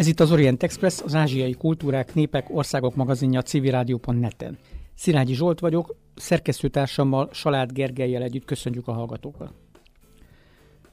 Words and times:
Ez 0.00 0.06
itt 0.06 0.20
az 0.20 0.32
Orient 0.32 0.62
Express, 0.62 1.00
az 1.02 1.14
ázsiai 1.14 1.52
kultúrák, 1.52 2.14
népek, 2.14 2.46
országok 2.50 2.94
magazinja 2.94 3.42
civilrádió.net-en. 3.42 4.58
Szilágyi 4.94 5.34
Zsolt 5.34 5.60
vagyok, 5.60 5.96
szerkesztőtársammal, 6.14 7.28
Salád 7.32 7.72
Gergelyel 7.72 8.22
együtt 8.22 8.44
köszönjük 8.44 8.88
a 8.88 8.92
hallgatókat. 8.92 9.52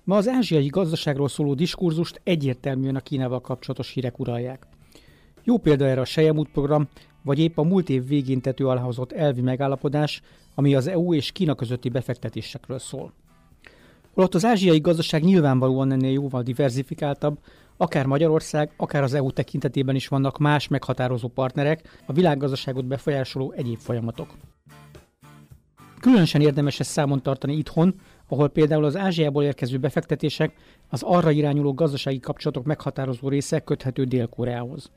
Ma 0.07 0.15
az 0.15 0.27
ázsiai 0.27 0.67
gazdaságról 0.67 1.27
szóló 1.27 1.53
diskurzust 1.53 2.21
egyértelműen 2.23 2.95
a 2.95 2.99
Kínával 2.99 3.41
kapcsolatos 3.41 3.91
hírek 3.91 4.20
uralják. 4.20 4.67
Jó 5.43 5.57
példa 5.57 5.85
erre 5.85 6.02
a 6.02 6.05
Sejemút 6.05 6.49
program, 6.49 6.88
vagy 7.23 7.39
épp 7.39 7.57
a 7.57 7.63
múlt 7.63 7.89
év 7.89 8.07
végén 8.07 8.41
tető 8.41 8.67
alá 8.67 8.88
elvi 9.15 9.41
megállapodás, 9.41 10.21
ami 10.55 10.75
az 10.75 10.88
EU 10.88 11.13
és 11.13 11.31
Kína 11.31 11.55
közötti 11.55 11.89
befektetésekről 11.89 12.79
szól. 12.79 13.13
Holott 14.13 14.35
az 14.35 14.45
ázsiai 14.45 14.79
gazdaság 14.79 15.23
nyilvánvalóan 15.23 15.91
ennél 15.91 16.12
jóval 16.12 16.41
diversifikáltabb, 16.41 17.39
Akár 17.77 18.05
Magyarország, 18.05 18.73
akár 18.77 19.03
az 19.03 19.13
EU 19.13 19.31
tekintetében 19.31 19.95
is 19.95 20.07
vannak 20.07 20.37
más 20.37 20.67
meghatározó 20.67 21.27
partnerek, 21.27 22.01
a 22.05 22.13
világgazdaságot 22.13 22.85
befolyásoló 22.85 23.53
egyéb 23.55 23.77
folyamatok. 23.77 24.34
Különösen 25.99 26.41
érdemes 26.41 26.79
ezt 26.79 26.89
számon 26.89 27.21
tartani 27.21 27.53
itthon, 27.53 27.95
ahol 28.27 28.49
például 28.49 28.86
az 28.86 28.95
Ázsiából 28.95 29.44
érkező 29.44 29.77
befektetések 29.77 30.54
az 30.90 31.04
arra 31.04 31.31
irányuló 31.31 31.73
gazdasági 31.73 32.20
kapcsolatok 32.20 32.66
meghatározó 32.66 33.29
része 33.29 33.60
köthető 33.60 34.04
Dél-Koreához. 34.04 34.91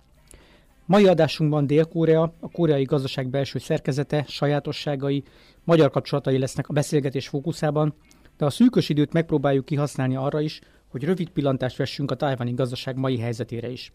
Mai 0.87 1.07
adásunkban 1.07 1.67
Dél-Korea, 1.67 2.33
a 2.41 2.51
koreai 2.51 2.85
gazdaság 2.85 3.29
belső 3.29 3.59
szerkezete, 3.59 4.25
sajátosságai, 4.29 5.23
magyar 5.65 5.91
kapcsolatai 5.91 6.39
lesznek 6.39 6.69
a 6.69 6.73
beszélgetés 6.73 7.29
fókuszában, 7.29 7.95
de 8.37 8.45
a 8.45 8.51
szűkös 8.51 8.89
időt 8.89 9.13
megpróbáljuk 9.13 9.65
kihasználni 9.65 10.17
arra 10.17 10.41
is, 10.41 10.61
hogy 10.89 11.05
rövid 11.05 11.29
pillantást 11.29 11.77
vessünk 11.77 12.11
a 12.11 12.15
tájvani 12.15 12.53
gazdaság 12.53 12.97
mai 12.97 13.19
helyzetére 13.19 13.71
is, 13.71 13.93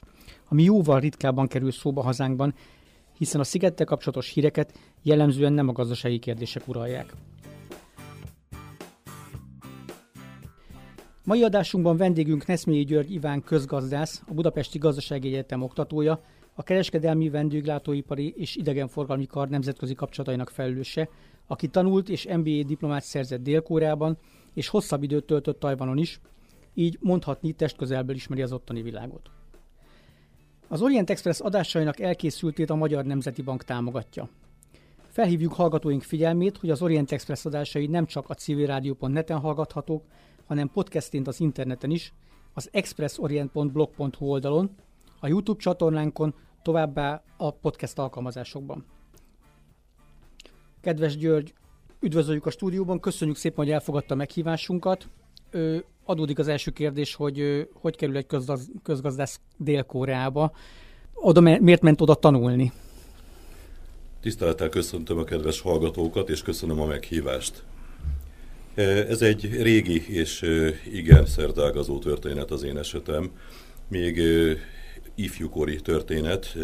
ami 0.47 0.63
jóval 0.63 0.99
ritkábban 0.99 1.47
kerül 1.47 1.71
szóba 1.71 2.01
hazánkban, 2.01 2.53
hiszen 3.17 3.41
a 3.41 3.43
szigettel 3.43 3.85
kapcsolatos 3.85 4.29
híreket 4.29 4.73
jellemzően 5.01 5.53
nem 5.53 5.69
a 5.69 5.71
gazdasági 5.71 6.19
kérdések 6.19 6.67
uralják. 6.67 7.13
Mai 11.25 11.43
adásunkban 11.43 11.97
vendégünk 11.97 12.45
Neszmélyi 12.45 12.83
György 12.83 13.11
Iván 13.11 13.43
közgazdász, 13.43 14.21
a 14.27 14.33
Budapesti 14.33 14.77
Gazdasági 14.77 15.27
Egyetem 15.27 15.61
oktatója, 15.61 16.21
a 16.53 16.63
kereskedelmi, 16.63 17.29
vendéglátóipari 17.29 18.33
és 18.37 18.55
idegenforgalmi 18.55 19.25
kar 19.25 19.49
nemzetközi 19.49 19.93
kapcsolatainak 19.93 20.49
felelőse, 20.49 21.09
aki 21.47 21.67
tanult 21.67 22.09
és 22.09 22.27
MBA 22.27 22.63
diplomát 22.63 23.03
szerzett 23.03 23.43
Dél-Koreában, 23.43 24.17
és 24.53 24.67
hosszabb 24.67 25.03
időt 25.03 25.25
töltött 25.25 25.59
Tajvanon 25.59 25.97
is, 25.97 26.19
így 26.73 26.97
mondhatni 27.01 27.51
testközelből 27.51 28.15
ismeri 28.15 28.41
az 28.41 28.51
ottani 28.51 28.81
világot. 28.81 29.29
Az 30.67 30.81
Orient 30.81 31.09
Express 31.09 31.39
adásainak 31.39 31.99
elkészültét 31.99 32.69
a 32.69 32.75
Magyar 32.75 33.05
Nemzeti 33.05 33.41
Bank 33.41 33.63
támogatja. 33.63 34.29
Felhívjuk 35.07 35.53
hallgatóink 35.53 36.01
figyelmét, 36.01 36.57
hogy 36.57 36.69
az 36.69 36.81
Orient 36.81 37.11
Express 37.11 37.45
adásai 37.45 37.87
nem 37.87 38.05
csak 38.05 38.29
a 38.29 38.33
civilrádió.net-en 38.33 39.39
hallgathatók, 39.39 40.03
hanem 40.47 40.69
podcastként 40.69 41.27
az 41.27 41.39
interneten 41.39 41.91
is, 41.91 42.13
az 42.53 42.69
expressorient.blog.hu 42.71 44.25
oldalon, 44.25 44.75
a 45.19 45.27
YouTube 45.27 45.61
csatornánkon, 45.61 46.33
továbbá 46.61 47.23
a 47.37 47.51
podcast 47.51 47.99
alkalmazásokban. 47.99 48.85
Kedves 50.81 51.17
György, 51.17 51.53
üdvözöljük 51.99 52.45
a 52.45 52.49
stúdióban, 52.49 52.99
köszönjük 52.99 53.37
szépen, 53.37 53.65
hogy 53.65 53.73
elfogadta 53.73 54.13
a 54.13 54.17
meghívásunkat 54.17 55.07
adódik 56.05 56.39
az 56.39 56.47
első 56.47 56.71
kérdés, 56.71 57.15
hogy 57.15 57.67
hogy 57.73 57.95
kerül 57.95 58.17
egy 58.17 58.25
közgaz, 58.25 58.71
közgazdász 58.83 59.39
Dél-Koreába. 59.57 60.51
Oda 61.13 61.41
miért 61.41 61.81
ment 61.81 62.01
oda 62.01 62.15
tanulni? 62.15 62.71
Tisztelettel 64.21 64.69
köszöntöm 64.69 65.17
a 65.17 65.23
kedves 65.23 65.61
hallgatókat, 65.61 66.29
és 66.29 66.41
köszönöm 66.41 66.79
a 66.79 66.85
meghívást. 66.85 67.63
Ez 68.75 69.21
egy 69.21 69.61
régi 69.61 70.15
és 70.15 70.41
igen 70.93 71.25
szertágazó 71.25 71.99
történet 71.99 72.51
az 72.51 72.63
én 72.63 72.77
esetem. 72.77 73.31
Még 73.87 74.21
ifjúkori 75.15 75.81
történet. 75.81 76.55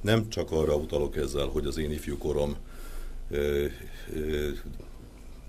Nem 0.00 0.28
csak 0.28 0.50
arra 0.50 0.74
utalok 0.74 1.16
ezzel, 1.16 1.46
hogy 1.46 1.66
az 1.66 1.78
én 1.78 1.90
ifjúkorom 1.90 2.56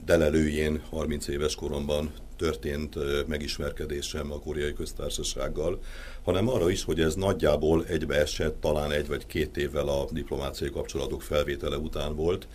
delelőjén 0.06 0.82
30 0.90 1.28
éves 1.28 1.56
koromban 1.56 2.12
történt 2.36 2.96
megismerkedésem 3.28 4.32
a 4.32 4.40
koreai 4.40 4.74
köztársasággal, 4.74 5.80
hanem 6.24 6.48
arra 6.50 6.70
is, 6.70 6.84
hogy 6.84 7.00
ez 7.00 7.16
nagyjából 7.16 7.86
egybeesett, 7.86 8.62
talán 8.62 8.92
egy 8.92 9.08
vagy 9.08 9.26
két 9.26 9.58
évvel 9.58 9.88
a 9.88 10.08
diplomáciai 10.12 10.70
kapcsolatok 10.70 11.22
felvétele 11.22 11.78
után 11.78 12.16
volt. 12.16 12.48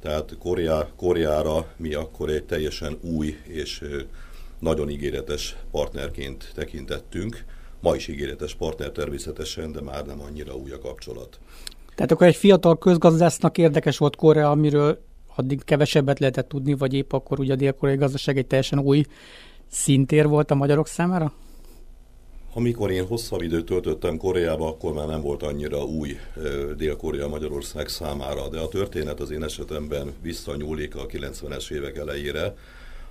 Tehát 0.00 0.36
Korea, 0.38 0.88
Koreára 0.96 1.66
mi 1.76 1.94
akkor 1.94 2.28
egy 2.28 2.44
teljesen 2.44 2.98
új 3.00 3.36
és 3.42 3.84
nagyon 4.58 4.90
ígéretes 4.90 5.56
partnerként 5.70 6.52
tekintettünk. 6.54 7.44
Ma 7.80 7.94
is 7.94 8.08
ígéretes 8.08 8.54
partner 8.54 8.90
természetesen, 8.90 9.72
de 9.72 9.80
már 9.80 10.06
nem 10.06 10.20
annyira 10.20 10.54
új 10.54 10.70
a 10.70 10.78
kapcsolat. 10.78 11.38
Tehát 11.94 12.10
akkor 12.12 12.26
egy 12.26 12.36
fiatal 12.36 12.78
közgazdásznak 12.78 13.58
érdekes 13.58 13.98
volt 13.98 14.16
Korea, 14.16 14.50
amiről 14.50 15.02
addig 15.34 15.64
kevesebbet 15.64 16.18
lehetett 16.18 16.48
tudni, 16.48 16.74
vagy 16.74 16.94
épp 16.94 17.12
akkor 17.12 17.40
ugye 17.40 17.52
a 17.52 17.56
dél-koreai 17.56 17.98
gazdaság 17.98 18.38
egy 18.38 18.46
teljesen 18.46 18.78
új 18.78 19.04
szintér 19.70 20.26
volt 20.26 20.50
a 20.50 20.54
magyarok 20.54 20.86
számára? 20.86 21.32
Amikor 22.52 22.90
én 22.90 23.06
hosszabb 23.06 23.42
időt 23.42 23.64
töltöttem 23.64 24.16
Koreába, 24.16 24.68
akkor 24.68 24.92
már 24.92 25.06
nem 25.06 25.20
volt 25.20 25.42
annyira 25.42 25.84
új 25.84 26.18
Dél-Korea 26.76 27.28
Magyarország 27.28 27.88
számára, 27.88 28.48
de 28.48 28.58
a 28.58 28.68
történet 28.68 29.20
az 29.20 29.30
én 29.30 29.42
esetemben 29.42 30.12
visszanyúlik 30.22 30.96
a 30.96 31.06
90-es 31.06 31.70
évek 31.70 31.96
elejére. 31.96 32.56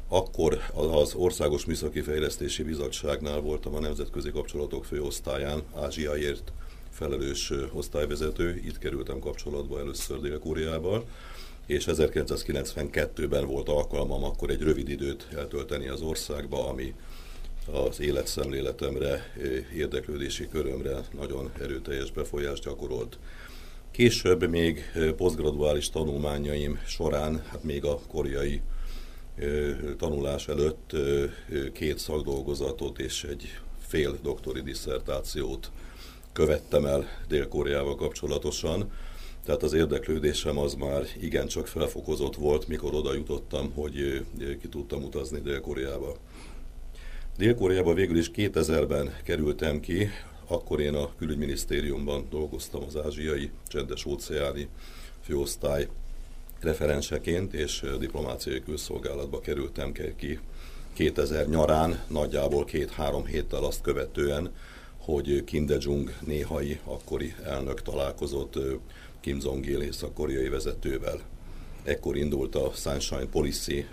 Akkor 0.08 0.60
az 0.74 1.14
Országos 1.14 1.66
Műszaki 1.66 2.02
Fejlesztési 2.02 2.64
Bizottságnál 2.64 3.40
voltam 3.40 3.76
a 3.76 3.80
Nemzetközi 3.80 4.32
Kapcsolatok 4.32 4.86
Főosztályán, 4.86 5.62
Ázsiaért 5.76 6.52
felelős 6.92 7.54
osztályvezető, 7.74 8.62
itt 8.66 8.78
kerültem 8.78 9.20
kapcsolatba 9.20 9.80
először 9.80 10.20
Dél-Koreával 10.20 11.06
és 11.66 11.86
1992-ben 11.88 13.46
volt 13.46 13.70
alkalmam 13.70 14.24
akkor 14.24 14.50
egy 14.50 14.62
rövid 14.62 14.90
időt 14.90 15.28
eltölteni 15.36 15.88
az 15.88 16.02
országba, 16.02 16.68
ami 16.70 16.94
az 17.66 18.00
életszemléletemre, 18.00 19.34
érdeklődési 19.76 20.48
körömre 20.48 21.00
nagyon 21.18 21.52
erőteljes 21.62 22.12
befolyást 22.12 22.64
gyakorolt. 22.64 23.18
Később 23.92 24.50
még 24.50 24.92
posztgraduális 25.18 25.90
tanulmányaim 25.90 26.80
során, 26.86 27.44
hát 27.48 27.64
még 27.64 27.86
a 27.86 28.00
koreai 28.08 28.62
tanulás 29.98 30.48
előtt 30.48 30.96
két 31.74 31.98
szakdolgozatot 31.98 33.00
és 33.00 33.24
egy 33.24 33.60
fél 33.88 34.18
doktori 34.22 34.62
diszertációt 34.62 35.72
követtem 36.34 36.86
el 36.86 37.08
Dél-Koreával 37.28 37.96
kapcsolatosan 37.96 38.92
tehát 39.46 39.64
az 39.64 39.74
érdeklődésem 39.74 40.58
az 40.58 40.74
már 40.74 41.04
igencsak 41.22 41.68
felfokozott 41.68 42.36
volt, 42.36 42.68
mikor 42.68 42.94
oda 42.94 43.14
jutottam, 43.14 43.72
hogy 43.74 44.26
ki 44.62 44.68
tudtam 44.68 45.04
utazni 45.04 45.40
Dél-Koreába. 45.40 46.16
Dél-Koreába 47.40 47.94
végül 47.94 48.18
is 48.18 48.32
2000-ben 48.36 49.16
kerültem 49.24 49.80
ki, 49.80 50.10
akkor 50.48 50.80
én 50.80 50.94
a 50.94 51.16
külügyminisztériumban 51.18 52.28
dolgoztam 52.30 52.84
az 52.84 52.98
ázsiai 53.06 53.50
csendes 53.68 54.06
óceáni 54.06 54.68
főosztály 55.24 55.88
referenseként, 56.60 57.54
és 57.54 57.86
diplomáciai 58.00 58.64
külszolgálatba 58.64 59.40
kerültem 59.40 59.92
ki 60.16 60.40
2000 60.94 61.48
nyarán, 61.48 62.04
nagyjából 62.08 62.66
két-három 62.66 63.26
héttel 63.26 63.64
azt 63.64 63.82
követően, 63.82 64.52
hogy 64.98 65.44
Kim 65.44 65.66
De-jung 65.66 66.14
néhai 66.26 66.80
akkori 66.84 67.34
elnök 67.44 67.82
találkozott 67.82 68.60
Kim 69.20 69.38
Jong-il 69.42 69.82
észak-koreai 69.82 70.50
vezetővel. 70.50 71.20
Ekkor 71.84 72.18
indult 72.18 72.56
a 72.56 72.72
Sunshine 72.76 73.26
Policy, 73.32 73.86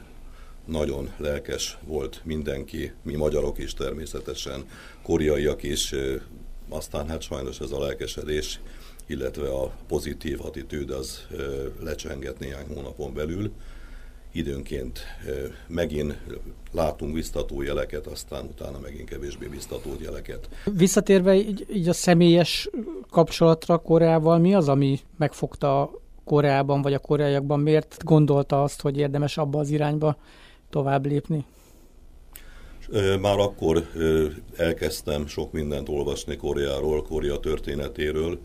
nagyon 0.67 1.11
lelkes 1.17 1.79
volt 1.85 2.21
mindenki, 2.25 2.93
mi 3.03 3.15
magyarok 3.15 3.59
is 3.59 3.75
természetesen, 3.75 4.65
koreaiak 5.03 5.63
is, 5.63 5.95
aztán 6.69 7.09
hát 7.09 7.23
sajnos 7.23 7.61
ez 7.61 7.71
a 7.71 7.81
lelkesedés, 7.81 8.61
illetve 9.07 9.49
a 9.49 9.73
pozitív 9.89 10.41
attitűd 10.45 10.91
az 10.91 11.27
lecsengett 11.81 12.39
néhány 12.39 12.67
hónapon 12.75 13.15
belül. 13.15 13.53
időnként 14.37 15.01
megint 15.67 16.19
látunk 16.73 17.13
biztató 17.13 17.63
jeleket, 17.63 18.07
aztán 18.07 18.45
utána 18.45 18.79
megint 18.79 19.09
kevésbé 19.09 19.47
biztató 19.47 19.91
jeleket. 20.03 20.49
Visszatérve 20.65 21.35
így, 21.35 21.67
így 21.73 21.89
a 21.89 21.93
személyes 21.93 22.71
kapcsolatra 23.11 23.79
Koreával, 23.79 24.39
mi 24.39 24.55
az, 24.55 24.69
ami 24.69 24.99
megfogta 25.17 25.91
Koreában 26.25 26.83
vagy 26.83 26.95
a 26.95 26.99
koreaiakban? 26.99 27.61
Miért 27.61 28.05
gondolta 28.05 28.63
azt, 28.63 28.81
hogy 28.81 28.99
érdemes 28.99 29.39
abba 29.39 29.59
az 29.59 29.71
irányba 29.71 30.17
tovább 30.77 31.07
lépni? 31.07 31.45
Már 33.21 33.39
akkor 33.39 33.89
elkezdtem 34.57 35.27
sok 35.27 35.53
mindent 35.53 35.89
olvasni 35.89 36.37
Koreáról, 36.37 37.03
Korea 37.03 37.41
történetéről, 37.41 38.39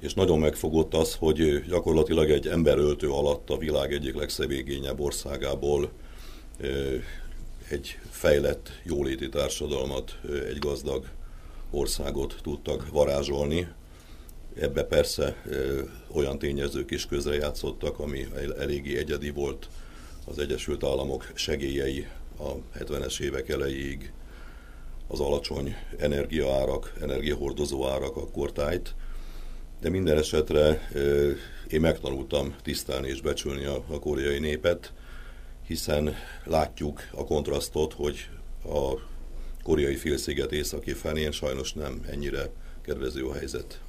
és 0.00 0.14
nagyon 0.14 0.38
megfogott 0.38 0.94
az, 0.94 1.14
hogy 1.14 1.64
gyakorlatilag 1.68 2.30
egy 2.30 2.46
emberöltő 2.46 3.08
alatt 3.08 3.50
a 3.50 3.56
világ 3.56 3.92
egyik 3.92 4.14
legszegényebb 4.14 5.00
országából 5.00 5.90
egy 7.68 7.98
fejlett, 8.10 8.68
jóléti 8.82 9.28
társadalmat, 9.28 10.18
egy 10.48 10.58
gazdag 10.58 11.04
országot 11.70 12.36
tudtak 12.42 12.88
varázsolni. 12.92 13.68
Ebbe 14.60 14.84
persze 14.84 15.42
olyan 16.12 16.38
tényezők 16.38 16.90
is 16.90 17.06
közrejátszottak, 17.06 17.98
ami 17.98 18.26
eléggé 18.58 18.96
egyedi 18.96 19.30
volt 19.30 19.68
az 20.28 20.38
Egyesült 20.38 20.84
Államok 20.84 21.30
segélyei 21.34 22.06
a 22.38 22.78
70-es 22.78 23.20
évek 23.20 23.48
elejéig, 23.48 24.12
az 25.08 25.20
alacsony 25.20 25.76
energiaárak, 25.98 26.92
energiahordozó 27.00 27.88
árak 27.88 28.16
akkor 28.16 28.52
tájt, 28.52 28.94
de 29.80 29.88
minden 29.88 30.18
esetre 30.18 30.88
én 31.68 31.80
megtanultam 31.80 32.54
tisztelni 32.62 33.08
és 33.08 33.20
becsülni 33.20 33.64
a, 33.64 33.84
a 33.88 33.98
koreai 33.98 34.38
népet, 34.38 34.92
hiszen 35.66 36.14
látjuk 36.44 37.08
a 37.12 37.24
kontrasztot, 37.24 37.92
hogy 37.92 38.28
a 38.64 38.94
koreai 39.62 39.96
félsziget 39.96 40.52
északi 40.52 40.92
felén 40.92 41.30
sajnos 41.30 41.72
nem 41.72 42.00
ennyire 42.10 42.50
kedvező 42.82 43.24
a 43.24 43.34
helyzet. 43.34 43.80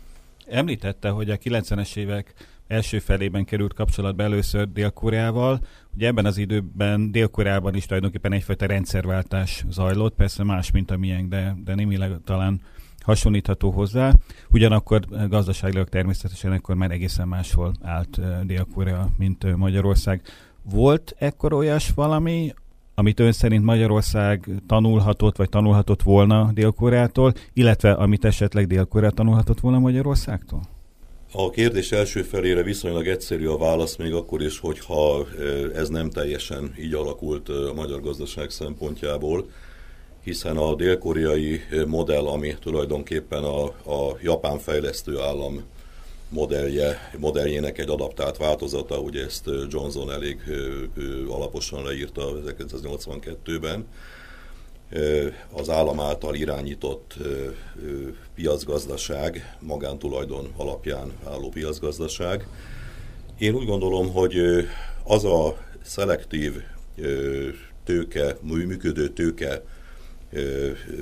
Említette, 0.45 1.09
hogy 1.09 1.29
a 1.29 1.37
90-es 1.37 1.95
évek 1.95 2.33
első 2.67 2.99
felében 2.99 3.45
került 3.45 3.73
kapcsolatba 3.73 4.23
először 4.23 4.71
Dél-Koreával. 4.71 5.59
Ugye 5.95 6.07
ebben 6.07 6.25
az 6.25 6.37
időben 6.37 7.11
Dél-Koreában 7.11 7.75
is 7.75 7.85
tulajdonképpen 7.85 8.31
egyfajta 8.31 8.65
rendszerváltás 8.65 9.65
zajlott, 9.69 10.15
persze 10.15 10.43
más, 10.43 10.71
mint 10.71 10.91
a 10.91 10.97
miénk, 10.97 11.29
de, 11.29 11.55
de 11.63 11.75
némileg 11.75 12.11
talán 12.25 12.61
hasonlítható 12.99 13.71
hozzá. 13.71 14.13
Ugyanakkor 14.49 14.99
gazdaságilag 15.29 15.89
természetesen 15.89 16.53
ekkor 16.53 16.75
már 16.75 16.91
egészen 16.91 17.27
máshol 17.27 17.73
állt 17.81 18.19
Dél-Korea, 18.45 19.09
mint 19.17 19.55
Magyarország. 19.55 20.21
Volt 20.63 21.15
ekkor 21.17 21.53
olyas 21.53 21.91
valami, 21.95 22.53
amit 22.95 23.19
ön 23.19 23.31
szerint 23.31 23.63
Magyarország 23.63 24.49
tanulhatott, 24.67 25.37
vagy 25.37 25.49
tanulhatott 25.49 26.03
volna 26.03 26.51
Dél-Koreától, 26.53 27.33
illetve 27.53 27.91
amit 27.91 28.25
esetleg 28.25 28.67
Dél-Korea 28.67 29.11
tanulhatott 29.11 29.59
volna 29.59 29.79
Magyarországtól? 29.79 30.61
A 31.31 31.49
kérdés 31.49 31.91
első 31.91 32.21
felére 32.21 32.63
viszonylag 32.63 33.07
egyszerű 33.07 33.47
a 33.47 33.57
válasz, 33.57 33.95
még 33.95 34.13
akkor 34.13 34.41
is, 34.41 34.59
hogyha 34.59 35.27
ez 35.75 35.89
nem 35.89 36.09
teljesen 36.09 36.75
így 36.79 36.93
alakult 36.93 37.49
a 37.49 37.73
magyar 37.75 38.01
gazdaság 38.01 38.49
szempontjából, 38.49 39.49
hiszen 40.23 40.57
a 40.57 40.75
dél-koreai 40.75 41.61
modell, 41.85 42.25
ami 42.25 42.55
tulajdonképpen 42.59 43.43
a, 43.43 43.63
a 43.65 44.17
japán 44.21 44.59
fejlesztő 44.59 45.19
állam 45.19 45.63
modellje, 46.29 47.11
modelljének 47.17 47.77
egy 47.77 47.89
adaptált 47.89 48.37
változata, 48.37 48.99
ugye 48.99 49.23
ezt 49.23 49.49
Johnson 49.69 50.11
elég 50.11 50.39
alaposan 51.29 51.83
leírta 51.83 52.33
1982-ben, 52.45 53.85
az 55.51 55.69
állam 55.69 55.99
által 55.99 56.35
irányított 56.35 57.15
piacgazdaság, 58.35 59.57
magántulajdon 59.59 60.53
alapján 60.57 61.11
álló 61.25 61.49
piacgazdaság. 61.49 62.47
Én 63.37 63.53
úgy 63.53 63.65
gondolom, 63.65 64.11
hogy 64.11 64.35
az 65.03 65.25
a 65.25 65.57
szelektív 65.81 66.61
tőke, 67.83 68.37
működő 68.41 69.09
tőke 69.09 69.63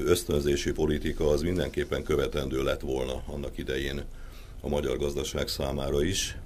ösztönzési 0.05 0.71
politika 0.71 1.29
az 1.29 1.41
mindenképpen 1.41 2.03
követendő 2.03 2.63
lett 2.63 2.81
volna 2.81 3.23
annak 3.25 3.57
idején 3.57 4.03
a 4.61 4.67
magyar 4.67 4.97
gazdaság 4.97 5.47
számára 5.47 6.03
is. 6.03 6.37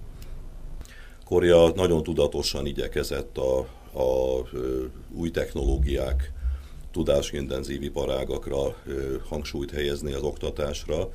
Korea 1.25 1.71
nagyon 1.75 2.03
tudatosan 2.03 2.65
igyekezett 2.65 3.37
a, 3.37 3.59
a 3.99 4.49
új 5.11 5.31
technológiák, 5.31 6.31
tudásintenzív 6.91 7.81
iparágakra 7.81 8.75
hangsúlyt 9.27 9.71
helyezni 9.71 10.13
az 10.13 10.21
oktatásra, 10.21 11.09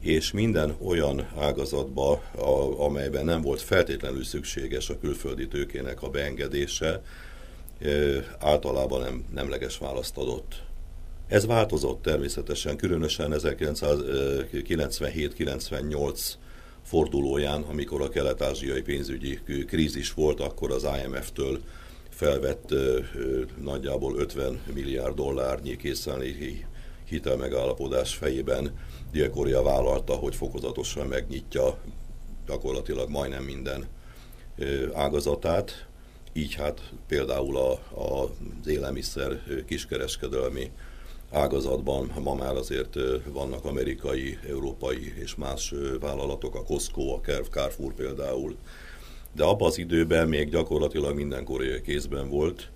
és 0.00 0.32
minden 0.32 0.76
olyan 0.84 1.28
ágazatba, 1.38 2.10
a, 2.38 2.80
amelyben 2.84 3.24
nem 3.24 3.42
volt 3.42 3.60
feltétlenül 3.60 4.24
szükséges 4.24 4.90
a 4.90 4.98
külföldi 4.98 5.48
tőkének 5.48 6.02
a 6.02 6.08
beengedése, 6.08 7.02
általában 8.38 9.00
nem, 9.00 9.24
nemleges 9.34 9.78
választ 9.78 10.16
adott. 10.16 10.64
Ez 11.28 11.46
változott 11.46 12.02
természetesen, 12.02 12.76
különösen 12.76 13.32
1997-98 13.34 16.20
fordulóján, 16.82 17.62
amikor 17.62 18.00
a 18.00 18.08
kelet-ázsiai 18.08 18.82
pénzügyi 18.82 19.40
krízis 19.66 20.12
volt, 20.12 20.40
akkor 20.40 20.70
az 20.70 20.86
IMF-től 21.04 21.60
felvett 22.16 22.74
nagyjából 23.62 24.18
50 24.18 24.60
milliárd 24.74 25.14
dollárnyi 25.14 25.76
készenléti 25.76 26.66
hitelmegállapodás 27.08 28.14
fejében 28.14 28.78
Dél-Korea 29.12 29.62
vállalta, 29.62 30.14
hogy 30.14 30.34
fokozatosan 30.34 31.06
megnyitja 31.06 31.78
gyakorlatilag 32.46 33.10
majdnem 33.10 33.42
minden 33.42 33.86
ágazatát. 34.94 35.86
Így 36.32 36.54
hát 36.54 36.92
például 37.06 37.56
a, 37.56 37.72
a, 37.72 38.22
az 38.22 38.66
élelmiszer 38.66 39.42
kiskereskedelmi 39.66 40.70
ágazatban 41.30 42.12
ma 42.22 42.34
már 42.34 42.56
azért 42.56 42.94
vannak 43.32 43.64
amerikai, 43.64 44.38
európai 44.48 45.12
és 45.16 45.34
más 45.34 45.74
vállalatok, 46.00 46.54
a 46.54 46.64
Costco, 46.64 47.14
a 47.14 47.20
Carrefour 47.50 47.94
például, 47.94 48.56
de 49.36 49.44
abban 49.44 49.68
az 49.68 49.78
időben 49.78 50.28
még 50.28 50.50
gyakorlatilag 50.50 51.14
minden 51.14 51.44
koreai 51.44 51.80
kézben 51.80 52.28
volt, 52.28 52.70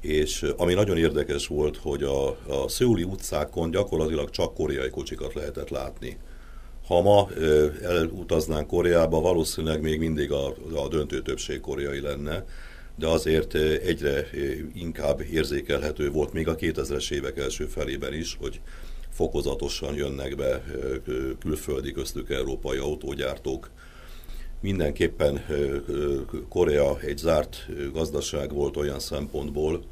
és 0.00 0.46
ami 0.56 0.74
nagyon 0.74 0.96
érdekes 0.96 1.46
volt, 1.46 1.76
hogy 1.76 2.02
a, 2.02 2.28
a 2.28 2.68
szőuli 2.68 3.02
utcákon 3.02 3.70
gyakorlatilag 3.70 4.30
csak 4.30 4.54
koreai 4.54 4.90
kocsikat 4.90 5.34
lehetett 5.34 5.68
látni. 5.68 6.16
Ha 6.86 7.02
ma 7.02 7.28
elutaznánk 7.82 8.66
Koreába, 8.66 9.20
valószínűleg 9.20 9.80
még 9.80 9.98
mindig 9.98 10.32
a, 10.32 10.46
a 10.74 10.88
döntő 10.88 11.22
többség 11.22 11.60
koreai 11.60 12.00
lenne, 12.00 12.44
de 12.98 13.06
azért 13.06 13.54
egyre 13.54 14.26
inkább 14.74 15.20
érzékelhető 15.20 16.10
volt 16.10 16.32
még 16.32 16.48
a 16.48 16.56
2000-es 16.56 17.10
évek 17.10 17.38
első 17.38 17.66
felében 17.66 18.14
is, 18.14 18.36
hogy 18.40 18.60
fokozatosan 19.10 19.94
jönnek 19.94 20.36
be 20.36 20.62
külföldi 21.38 21.92
köztük 21.92 22.30
európai 22.30 22.78
autógyártók. 22.78 23.70
Mindenképpen 24.66 25.44
Korea 26.48 27.00
egy 27.00 27.18
zárt 27.18 27.66
gazdaság 27.92 28.52
volt 28.52 28.76
olyan 28.76 28.98
szempontból, 28.98 29.82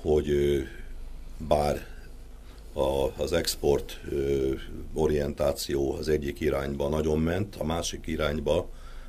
hogy 0.00 0.28
bár 1.48 1.86
az 3.16 3.32
export 3.32 4.00
orientáció 4.94 5.94
az 5.94 6.08
egyik 6.08 6.40
irányba 6.40 6.88
nagyon 6.88 7.18
ment, 7.18 7.56
a 7.56 7.64
másik 7.64 8.06
irányba 8.06 8.68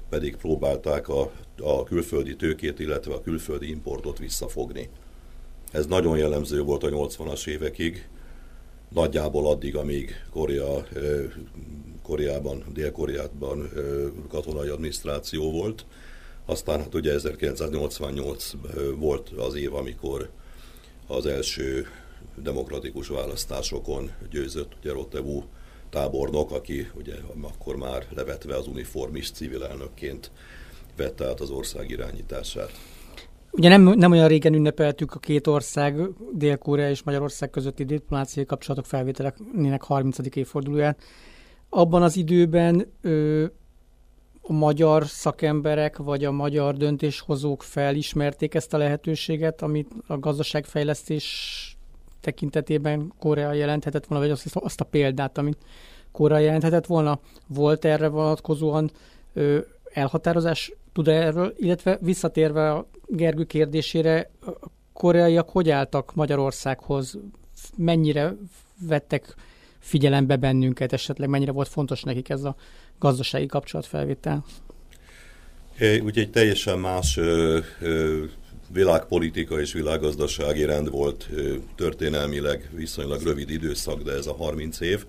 pedig 0.10 0.36
próbálták 0.36 1.10
a, 1.10 1.32
a 1.62 1.84
külföldi 1.84 2.36
tőkét, 2.36 2.80
illetve 2.80 3.13
a 3.13 3.22
külföldi 3.22 3.70
importot 3.70 4.18
visszafogni. 4.20 4.90
Ez 5.72 5.86
nagyon 5.86 6.18
jellemző 6.18 6.62
volt 6.62 6.84
a 6.84 6.90
80-as 6.90 7.48
évekig, 7.48 8.08
nagyjából 8.90 9.48
addig, 9.48 9.75
amíg 9.75 10.25
Korea, 10.32 10.86
Koreában, 12.03 12.63
Dél-Koreában 12.74 13.69
katonai 14.29 14.67
adminisztráció 14.67 15.51
volt. 15.51 15.86
Aztán 16.45 16.79
hát 16.79 16.95
ugye 16.95 17.13
1988 17.13 18.51
volt 18.98 19.29
az 19.29 19.55
év, 19.55 19.74
amikor 19.75 20.29
az 21.07 21.25
első 21.25 21.88
demokratikus 22.36 23.07
választásokon 23.07 24.12
győzött 24.31 24.72
ugye 24.79 24.91
Rotevu 24.91 25.43
tábornok, 25.89 26.51
aki 26.51 26.88
ugye 26.95 27.13
akkor 27.41 27.75
már 27.75 28.07
levetve 28.15 28.55
az 28.55 28.67
uniformis 28.67 29.31
civil 29.31 29.63
elnökként 29.63 30.31
vette 30.98 31.27
át 31.27 31.39
az 31.39 31.50
ország 31.50 31.89
irányítását. 31.89 32.72
Ugye 33.51 33.69
nem, 33.69 33.81
nem 33.81 34.12
olyan 34.12 34.27
régen 34.27 34.53
ünnepeltük 34.53 35.13
a 35.13 35.19
két 35.19 35.48
ország, 35.48 35.95
Dél-Korea 36.33 36.89
és 36.89 37.03
Magyarország 37.03 37.50
közötti 37.50 37.83
diplomáciai 37.83 38.45
kapcsolatok 38.45 38.86
felvételének 38.86 39.83
30. 39.83 40.17
évfordulóját. 40.36 41.03
Abban 41.75 42.03
az 42.03 42.18
időben 42.18 42.92
ö, 43.01 43.46
a 44.42 44.53
magyar 44.53 45.06
szakemberek 45.06 45.98
vagy 45.98 46.25
a 46.25 46.32
magyar 46.32 46.77
döntéshozók 46.77 47.63
felismerték 47.63 48.56
ezt 48.56 48.74
a 48.74 48.77
lehetőséget, 48.77 49.62
amit 49.62 49.92
a 50.08 50.20
gazdaságfejlesztés 50.20 51.77
tekintetében 52.22 53.13
Korea 53.20 53.53
jelenthetett 53.53 54.06
volna, 54.06 54.24
vagy 54.24 54.34
azt, 54.34 54.56
azt 54.56 54.82
a 54.82 54.86
példát, 54.86 55.38
amit 55.38 55.58
Korea 56.12 56.38
jelenthetett 56.38 56.86
volna? 56.86 57.20
Volt 57.48 57.86
erre 57.86 58.08
vonatkozóan 58.08 58.92
ö, 59.34 59.60
elhatározás, 59.94 60.74
tud 60.92 61.08
erről, 61.08 61.53
illetve 61.58 61.98
visszatérve 62.01 62.72
a 62.72 62.88
Gergő 63.08 63.44
kérdésére, 63.44 64.30
a 64.42 64.68
koreaiak 64.94 65.50
hogy 65.50 65.70
álltak 65.70 66.15
Magyarországhoz? 66.15 67.18
Mennyire 67.77 68.36
vettek 68.88 69.36
figyelembe 69.84 70.36
bennünket, 70.36 70.94
esetleg 70.94 71.30
mennyire 71.30 71.52
volt 71.52 71.68
fontos 71.68 72.04
nekik 72.04 72.30
ez 72.30 72.44
a 72.44 72.56
gazdasági 73.00 73.46
kapcsolatfelvétel? 73.46 74.46
Ugye 75.80 76.22
egy 76.22 76.30
teljesen 76.30 76.80
más 76.80 77.18
ö, 77.18 77.60
ö, 77.82 78.24
világpolitika 78.70 79.60
és 79.60 79.74
világgazdasági 79.74 80.66
rend 80.66 80.90
volt 80.90 81.28
ö, 81.34 81.56
történelmileg 81.75 82.70
viszonylag 82.75 83.22
rövid 83.24 83.50
időszak, 83.50 84.02
de 84.02 84.12
ez 84.12 84.28
a 84.28 84.34
30 84.34 84.80
év. 84.80 85.06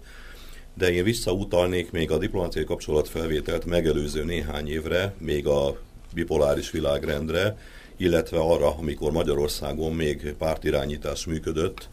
De 0.75 0.93
én 0.93 1.05
visszautalnék 1.05 1.91
még 1.91 2.11
a 2.11 2.19
diplomáciai 2.19 2.65
kapcsolatfelvételt 2.65 3.65
megelőző 3.65 4.25
néhány 4.25 4.69
évre, 4.69 5.15
még 5.19 5.47
a 5.47 5.79
bipoláris 6.15 6.71
világrendre, 6.71 7.59
illetve 7.97 8.39
arra, 8.39 8.77
amikor 8.77 9.13
Magyarországon 9.13 9.93
még 9.93 10.35
pártirányítás 10.39 11.27
működött, 11.27 11.89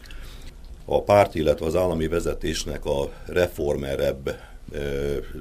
a 0.84 1.02
párt, 1.02 1.34
illetve 1.34 1.66
az 1.66 1.76
állami 1.76 2.08
vezetésnek 2.08 2.84
a 2.84 3.12
reformerebb 3.26 4.36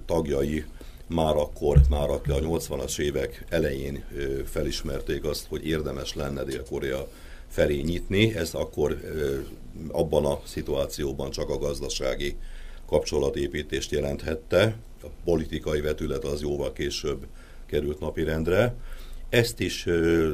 tagjai 0.06 0.66
már 1.08 1.36
akkor, 1.36 1.82
már 1.90 2.10
a 2.10 2.22
80-as 2.22 3.00
évek 3.00 3.46
elején 3.50 4.04
felismerték 4.46 5.24
azt, 5.24 5.46
hogy 5.50 5.68
érdemes 5.68 6.16
lenne 6.16 6.44
Dél-Korea 6.44 7.08
felé 7.48 7.82
nyitni. 7.82 8.36
Ez 8.36 8.54
akkor 8.54 8.98
abban 9.92 10.26
a 10.26 10.42
szituációban 10.46 11.30
csak 11.32 11.50
a 11.50 11.58
gazdasági 11.58 12.38
kapcsolatépítést 12.88 13.92
jelenthette. 13.92 14.76
A 15.04 15.08
politikai 15.24 15.82
vetület 15.82 16.24
az 16.24 16.42
jóval 16.42 16.74
később 16.74 17.26
került 17.66 18.00
napirendre. 18.00 18.76
Ezt 19.30 19.60
is 19.60 19.86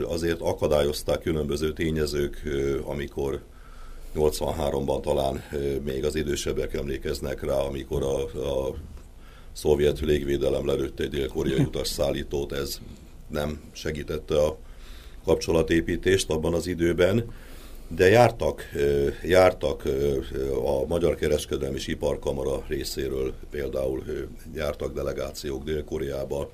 azért 0.08 0.42
akadályozták 0.42 1.22
különböző 1.22 1.74
tényezők, 1.74 2.42
amikor 2.84 3.42
83-ban 4.18 5.02
talán 5.02 5.44
még 5.84 6.06
az 6.06 6.16
idősebbek 6.16 6.74
emlékeznek 6.74 7.44
rá, 7.44 7.56
amikor 7.56 8.04
a, 8.04 8.22
a 8.50 8.76
szovjet 9.54 10.00
légvédelem 10.00 10.66
lelőtte 10.66 11.04
egy 11.04 11.10
dél-koreai 11.10 11.60
utasszállítót, 11.60 12.52
ez 12.52 12.80
nem 13.28 13.62
segítette 13.72 14.42
a 14.44 14.58
kapcsolatépítést 15.26 16.30
abban 16.30 16.54
az 16.54 16.68
időben, 16.68 17.32
de 17.88 18.10
jártak, 18.10 18.70
jártak 19.24 19.84
a 20.64 20.86
Magyar 20.86 21.16
Kereskedelmi 21.16 21.76
és 21.76 21.88
Iparkamara 21.88 22.64
részéről 22.68 23.34
például 23.52 24.04
jártak 24.56 24.94
delegációk 24.94 25.64
Dél-Koreába, 25.64 26.50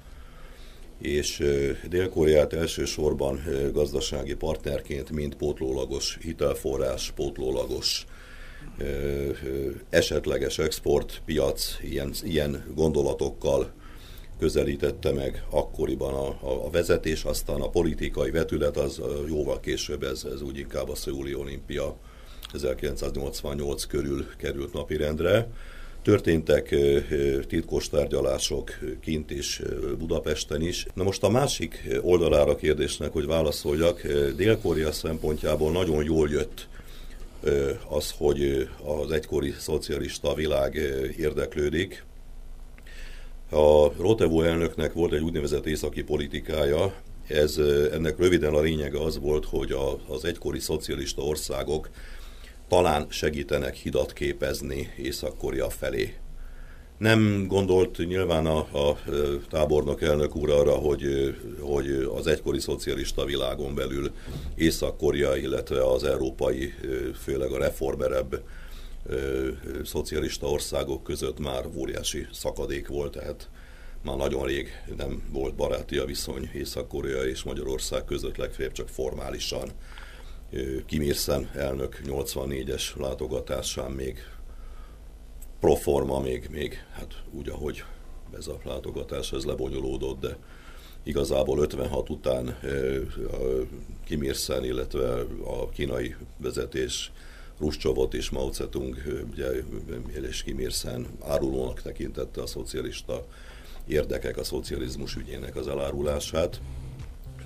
és 1.04 1.44
Dél-Koreát 1.90 2.54
elsősorban 2.54 3.44
gazdasági 3.72 4.34
partnerként, 4.34 5.12
mint 5.12 5.36
pótlólagos 5.36 6.18
hitelforrás, 6.22 7.12
pótlólagos 7.12 8.06
esetleges 9.90 10.60
exportpiac, 10.60 11.78
ilyen, 11.82 12.14
ilyen 12.24 12.66
gondolatokkal 12.76 13.72
közelítette 14.40 15.12
meg 15.12 15.44
akkoriban 15.50 16.14
a, 16.14 16.28
a, 16.28 16.66
a 16.66 16.70
vezetés, 16.70 17.24
aztán 17.24 17.62
a 17.62 17.70
politikai 17.70 18.32
vetület 18.32 18.78
az 18.78 19.02
jóval 19.28 19.60
később, 19.60 20.04
ez, 20.04 20.24
ez 20.34 20.42
úgy 20.42 20.58
inkább 20.58 20.90
a 20.90 20.96
Szöuli 20.96 21.36
olimpia 21.36 21.98
1988 22.54 23.86
körül 23.86 24.26
került 24.38 24.74
napirendre. 24.74 25.48
Történtek 26.04 26.76
titkos 27.48 27.90
tárgyalások 27.90 28.80
kint 29.02 29.32
is 29.32 29.62
Budapesten 29.98 30.62
is. 30.62 30.86
Na 30.94 31.04
most 31.04 31.24
a 31.24 31.30
másik 31.30 31.88
oldalára 32.02 32.56
kérdésnek, 32.56 33.12
hogy 33.12 33.26
válaszoljak, 33.26 34.02
Dél-Korea 34.36 34.92
szempontjából 34.92 35.72
nagyon 35.72 36.04
jól 36.04 36.30
jött 36.30 36.68
az, 37.90 38.14
hogy 38.18 38.70
az 39.02 39.12
egykori 39.12 39.54
szocialista 39.60 40.34
világ 40.34 40.76
érdeklődik. 41.18 42.04
A 43.50 43.92
Rotevo 43.98 44.42
elnöknek 44.42 44.94
volt 44.94 45.14
egy 45.14 45.22
úgynevezett 45.22 45.66
északi 45.66 46.04
politikája, 46.04 46.94
ez, 47.28 47.58
ennek 47.92 48.18
röviden 48.18 48.54
a 48.54 48.62
lényege 48.62 49.00
az 49.00 49.20
volt, 49.20 49.46
hogy 49.46 49.72
a, 49.72 50.00
az 50.08 50.26
egykori 50.26 50.60
szocialista 50.60 51.22
országok 51.22 51.90
talán 52.74 53.06
segítenek 53.10 53.76
hidat 53.76 54.14
képezni 54.14 54.94
Észak-Korea 54.98 55.70
felé. 55.70 56.14
Nem 56.98 57.48
gondolt 57.48 57.98
nyilván 57.98 58.46
a, 58.46 58.58
a 58.58 59.00
tábornok 59.50 60.02
elnök 60.02 60.36
úr 60.36 60.50
arra, 60.50 60.74
hogy, 60.74 61.36
hogy 61.60 62.10
az 62.16 62.28
egykori 62.28 62.60
szocialista 62.60 63.26
világon 63.26 63.76
belül 63.76 64.12
Észak-Korea, 64.56 65.36
illetve 65.36 65.86
az 65.86 66.04
európai, 66.04 66.74
főleg 67.24 67.52
a 67.52 67.58
reformerebb 67.58 68.44
szocialista 69.84 70.48
országok 70.48 71.04
között 71.04 71.40
már 71.40 71.66
óriási 71.76 72.28
szakadék 72.32 72.88
volt, 72.88 73.12
tehát 73.12 73.50
már 74.04 74.18
nagyon 74.18 74.46
rég 74.46 74.70
nem 74.98 75.24
volt 75.32 75.56
baráti 75.56 75.98
a 75.98 76.06
viszony 76.06 76.50
Észak-Korea 76.54 77.26
és 77.26 77.44
Magyarország 77.44 78.06
között, 78.06 78.38
legfeljebb 78.38 78.74
csak 78.74 78.90
formálisan. 78.90 79.70
Kim 80.86 81.02
Il 81.02 81.16
elnök 81.54 82.02
84-es 82.06 82.96
látogatásán 82.96 83.92
még 83.92 84.18
proforma 85.60 86.20
még, 86.20 86.48
még 86.52 86.86
hát 86.92 87.24
úgy, 87.32 87.50
ahogy 87.50 87.84
ez 88.38 88.48
a 88.48 88.60
látogatás 88.64 89.32
ez 89.32 89.44
lebonyolódott, 89.44 90.20
de 90.20 90.38
igazából 91.04 91.60
56 91.60 92.10
után 92.10 92.60
Kim 94.06 94.24
Il 94.24 94.36
illetve 94.62 95.26
a 95.44 95.70
kínai 95.70 96.16
vezetés 96.38 97.12
Ruscsovot 97.60 98.14
és 98.14 98.30
Mao 98.30 98.52
Zedong, 98.52 98.98
ugye, 99.32 99.50
és 100.30 100.44
Kim 100.44 100.60
Il 100.60 100.72
árulónak 101.22 101.82
tekintette 101.82 102.42
a 102.42 102.48
szocialista 102.48 103.26
érdekek, 103.88 104.38
a 104.38 104.44
szocializmus 104.44 105.16
ügyének 105.16 105.56
az 105.56 105.68
elárulását. 105.68 106.62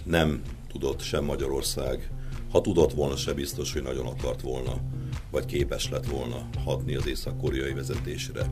Nem 0.04 0.42
tudott 0.72 1.02
sem 1.02 1.24
Magyarország, 1.24 2.10
ha 2.51 2.61
tudott 2.61 2.93
volna, 2.93 3.17
se 3.17 3.33
biztos, 3.35 3.73
hogy 3.73 3.83
nagyon 3.83 4.07
akart 4.07 4.41
volna, 4.41 4.75
vagy 5.31 5.45
képes 5.45 5.91
lett 5.91 6.07
volna 6.07 6.49
hatni 6.65 6.95
az 6.95 7.07
észak-koreai 7.07 7.73
vezetésre. 7.73 8.47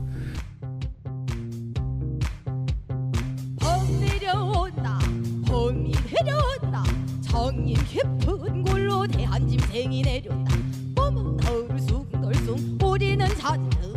정인 7.31 7.75
깊은 7.85 8.61
골로 8.63 9.07
대한짐승이 9.07 10.01
내렸다 10.01 10.55
몸은 10.95 11.37
덜숭덜숭 11.37 12.77
우리는 12.83 13.25
잔뜩 13.37 13.95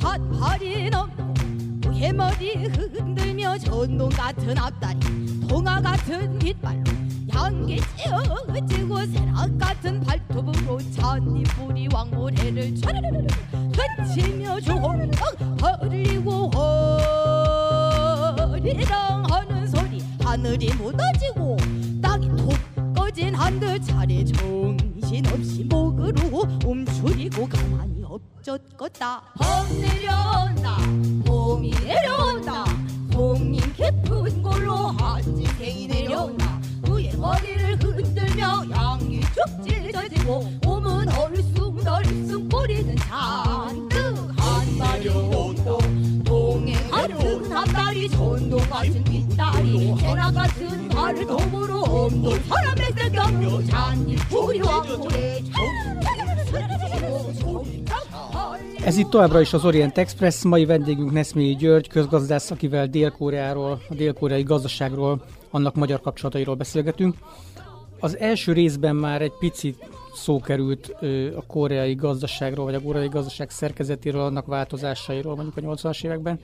핫팔이 0.00 0.88
넘고 0.88 1.92
해머리 1.92 2.54
흔들며 2.66 3.58
전동 3.58 4.08
같은 4.08 4.56
앞다리 4.56 5.00
동화 5.48 5.80
같은 5.80 6.38
깃발로 6.38 6.84
향기 7.35 7.81
찌어지고 7.97 9.05
세락 9.07 9.57
같은 9.57 9.99
발톱으로 10.01 10.79
잔디뿌리 10.91 11.89
왕모래를 11.93 12.73
촤르르르 12.75 13.27
던치며 13.97 14.61
조홍덕 14.61 15.57
벌리고 15.57 16.49
허리랑 18.39 19.25
하는 19.29 19.67
소리 19.67 20.01
하늘이 20.21 20.73
무너지고 20.75 21.57
땅이 22.01 22.29
톡 22.37 22.53
꺼진 22.95 23.35
한들 23.35 23.81
차례 23.81 24.23
정신없이 24.23 25.65
목으로 25.65 26.47
움츠리고 26.65 27.47
가만히 27.47 28.03
엎젖었다. 28.05 29.21
험 29.39 29.81
내려온다 29.81 30.77
봄이 31.25 31.71
내려온다. 31.83 32.63
봄님 33.11 33.61
깊은 33.73 34.41
골로 34.43 34.75
한지생이 34.75 35.87
내려온다 35.87 36.44
머리를 37.24 37.76
흔들며 37.82 38.64
양이 38.70 39.20
쭉 39.20 39.64
찢어지고 39.66 40.50
몸은 40.62 41.08
얼숭덜숭 41.08 42.48
꼬리는 42.48 42.96
잔뜩 42.96 43.98
한 44.36 44.78
마리 44.78 45.08
온다 45.08 45.78
동행 46.24 46.90
같은 46.90 47.52
앞다리 47.56 48.08
전동 48.10 48.60
같은 48.68 49.04
뒷다리 49.04 49.96
세나 49.96 50.30
같은 50.30 50.88
발을 50.88 51.26
도으로 51.26 51.82
엄돌 51.82 52.40
사람의 52.40 52.92
새겨 52.96 53.64
잔디 53.64 54.16
뿌리와 54.28 54.82
모래 54.84 55.42
소리 56.50 57.34
소리 57.34 57.34
소리 57.34 57.80
Ez 58.84 58.96
itt 58.96 59.10
továbbra 59.10 59.40
is 59.40 59.52
az 59.52 59.64
Orient 59.64 59.98
Express, 59.98 60.42
mai 60.42 60.64
vendégünk 60.64 61.12
Neszmélyi 61.12 61.56
György, 61.56 61.88
közgazdász, 61.88 62.50
akivel 62.50 62.86
Dél-Koreáról, 62.86 63.80
a 63.88 63.94
dél-koreai 63.94 64.42
gazdaságról, 64.42 65.20
annak 65.55 65.75
magyar 65.75 66.01
kapcsolatairól 66.01 66.55
beszélgetünk. 66.55 67.15
Az 67.99 68.17
első 68.17 68.53
részben 68.53 68.95
már 68.95 69.21
egy 69.21 69.33
picit 69.39 69.89
szó 70.13 70.39
került 70.39 70.95
a 71.35 71.45
koreai 71.47 71.95
gazdaságról, 71.95 72.65
vagy 72.65 72.75
a 72.75 72.81
koreai 72.81 73.07
gazdaság 73.07 73.49
szerkezetéről, 73.49 74.21
annak 74.21 74.45
változásairól 74.45 75.35
mondjuk 75.35 75.57
a 75.57 75.75
80-as 75.75 76.03
években. 76.05 76.39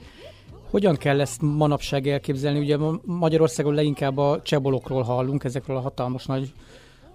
Hogyan 0.70 0.96
kell 0.96 1.20
ezt 1.20 1.42
manapság 1.42 2.08
elképzelni? 2.08 2.60
Ugye 2.60 2.78
Magyarországon 3.06 3.74
leginkább 3.74 4.18
a 4.18 4.42
csebolokról 4.44 5.02
hallunk, 5.02 5.44
ezekről 5.44 5.78
a 5.78 5.82
hatalmas 5.82 6.26
nagy 6.26 6.54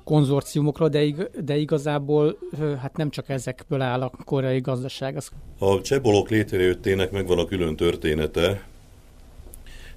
konzorciumokról, 0.04 0.88
de, 0.88 1.02
ig- 1.02 1.30
de 1.44 1.56
igazából 1.56 2.38
hát 2.80 2.96
nem 2.96 3.10
csak 3.10 3.28
ezekből 3.28 3.80
áll 3.80 4.02
a 4.02 4.10
koreai 4.24 4.60
gazdaság. 4.60 5.16
Az... 5.16 5.30
A 5.58 5.80
csebolok 5.80 6.28
létrejöttének 6.28 7.10
megvan 7.10 7.38
a 7.38 7.44
külön 7.44 7.76
története. 7.76 8.66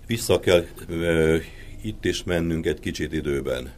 Vissza 0.08 0.40
kell 0.40 0.64
itt 1.82 2.06
is 2.06 2.24
mennünk 2.24 2.66
egy 2.66 2.80
kicsit 2.80 3.14
időben. 3.14 3.74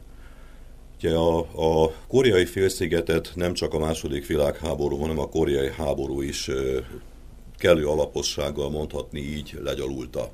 Ugye 0.97 1.15
a, 1.15 1.37
a 1.83 1.93
koreai 2.07 2.45
félszigetet 2.45 3.31
nem 3.35 3.53
csak 3.53 3.73
a 3.73 3.79
második 3.79 4.27
világháború, 4.27 4.97
hanem 4.97 5.19
a 5.19 5.29
koreai 5.29 5.71
háború 5.71 6.21
is 6.21 6.49
kellő 7.57 7.87
alapossággal 7.87 8.69
mondhatni 8.69 9.19
így 9.19 9.59
legyalulta. 9.63 10.31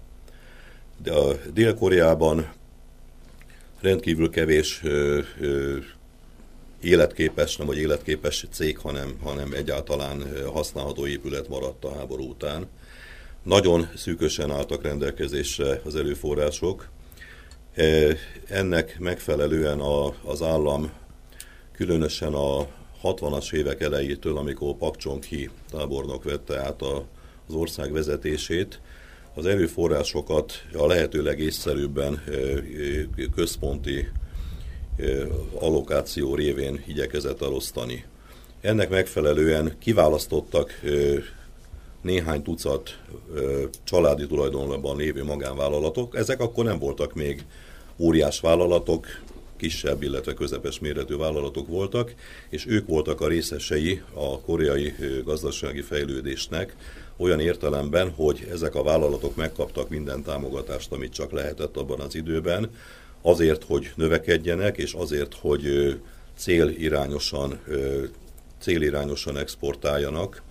De 1.04 1.14
a 1.14 1.36
Dél-Koreában 1.54 2.54
rendkívül 3.82 4.30
kevés 4.30 4.82
ö, 4.84 5.20
ö, 5.40 5.78
életképes, 6.82 7.58
nem 7.58 7.68
vagy 7.68 7.78
életképes 7.78 8.46
cég, 8.52 8.78
hanem, 8.78 9.18
hanem 9.24 9.54
egyáltalán 9.54 10.24
használható 10.54 11.08
épület 11.08 11.48
maradt 11.48 11.84
a 11.84 11.96
háború 11.96 12.30
után. 12.30 12.68
Nagyon 13.44 13.90
szűkösen 13.96 14.52
álltak 14.52 14.84
rendelkezésre 14.84 15.82
az 15.84 15.96
előforrások. 15.96 16.90
Ennek 18.48 19.00
megfelelően 19.00 19.80
a, 19.80 20.14
az 20.24 20.42
állam 20.42 20.92
különösen 21.72 22.34
a 22.34 22.68
60-as 23.04 23.54
évek 23.54 23.82
elejétől, 23.82 24.38
amikor 24.38 24.76
Pak 24.76 24.96
Chung-hi 24.96 25.50
tábornok 25.72 26.24
vette 26.24 26.60
át 26.60 26.82
a, 26.82 27.06
az 27.48 27.54
ország 27.54 27.92
vezetését, 27.92 28.80
az 29.34 29.46
erőforrásokat 29.46 30.54
a 30.74 30.88
lehető 30.88 31.22
legészszerűbben 31.24 32.24
központi 33.36 34.08
allokáció 35.60 36.36
révén 36.36 36.84
igyekezett 36.88 37.42
elosztani. 37.42 38.06
Ennek 38.62 38.90
megfelelően 38.90 39.76
kiválasztottak 39.80 40.82
néhány 42.02 42.42
tucat 42.42 43.00
családi 43.84 44.28
tulajdonban 44.28 44.98
lévő 44.98 45.24
magánvállalatok. 45.24 46.16
Ezek 46.16 46.40
akkor 46.40 46.64
nem 46.64 46.80
voltak 46.80 47.14
még 47.14 47.46
óriás 47.98 48.40
vállalatok, 48.40 49.06
kisebb, 49.58 50.04
illetve 50.04 50.34
közepes 50.34 50.80
méretű 50.80 51.16
vállalatok 51.16 51.68
voltak, 51.68 52.14
és 52.50 52.66
ők 52.68 52.88
voltak 52.88 53.22
a 53.22 53.28
részesei 53.28 54.02
a 54.14 54.40
koreai 54.40 54.94
gazdasági 55.24 55.82
fejlődésnek, 55.82 56.76
olyan 57.18 57.40
értelemben, 57.40 58.12
hogy 58.12 58.48
ezek 58.52 58.76
a 58.76 58.84
vállalatok 58.84 59.36
megkaptak 59.36 59.90
minden 59.90 60.24
támogatást, 60.24 60.92
amit 60.92 61.14
csak 61.14 61.32
lehetett 61.32 61.78
abban 61.78 62.00
az 62.00 62.16
időben, 62.16 62.70
azért, 63.22 63.64
hogy 63.64 63.92
növekedjenek, 63.96 64.78
és 64.78 64.94
azért, 64.94 65.34
hogy 65.34 65.96
célirányosan, 66.38 67.60
célirányosan 68.60 69.38
exportáljanak. 69.38 70.42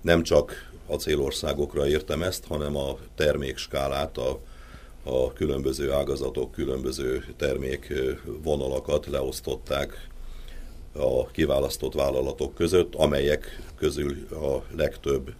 Nem 0.00 0.22
csak 0.22 0.70
a 0.86 0.94
célországokra 0.94 1.88
értem 1.88 2.22
ezt, 2.22 2.44
hanem 2.44 2.76
a 2.76 2.98
termékskálát, 3.14 4.18
a, 4.18 4.40
a 5.10 5.32
különböző 5.32 5.92
ágazatok, 5.92 6.52
különböző 6.52 7.24
termékvonalakat 7.36 9.06
leosztották 9.06 10.08
a 10.92 11.26
kiválasztott 11.26 11.94
vállalatok 11.94 12.54
között, 12.54 12.94
amelyek 12.94 13.62
közül 13.76 14.28
a 14.30 14.64
legtöbb 14.76 15.34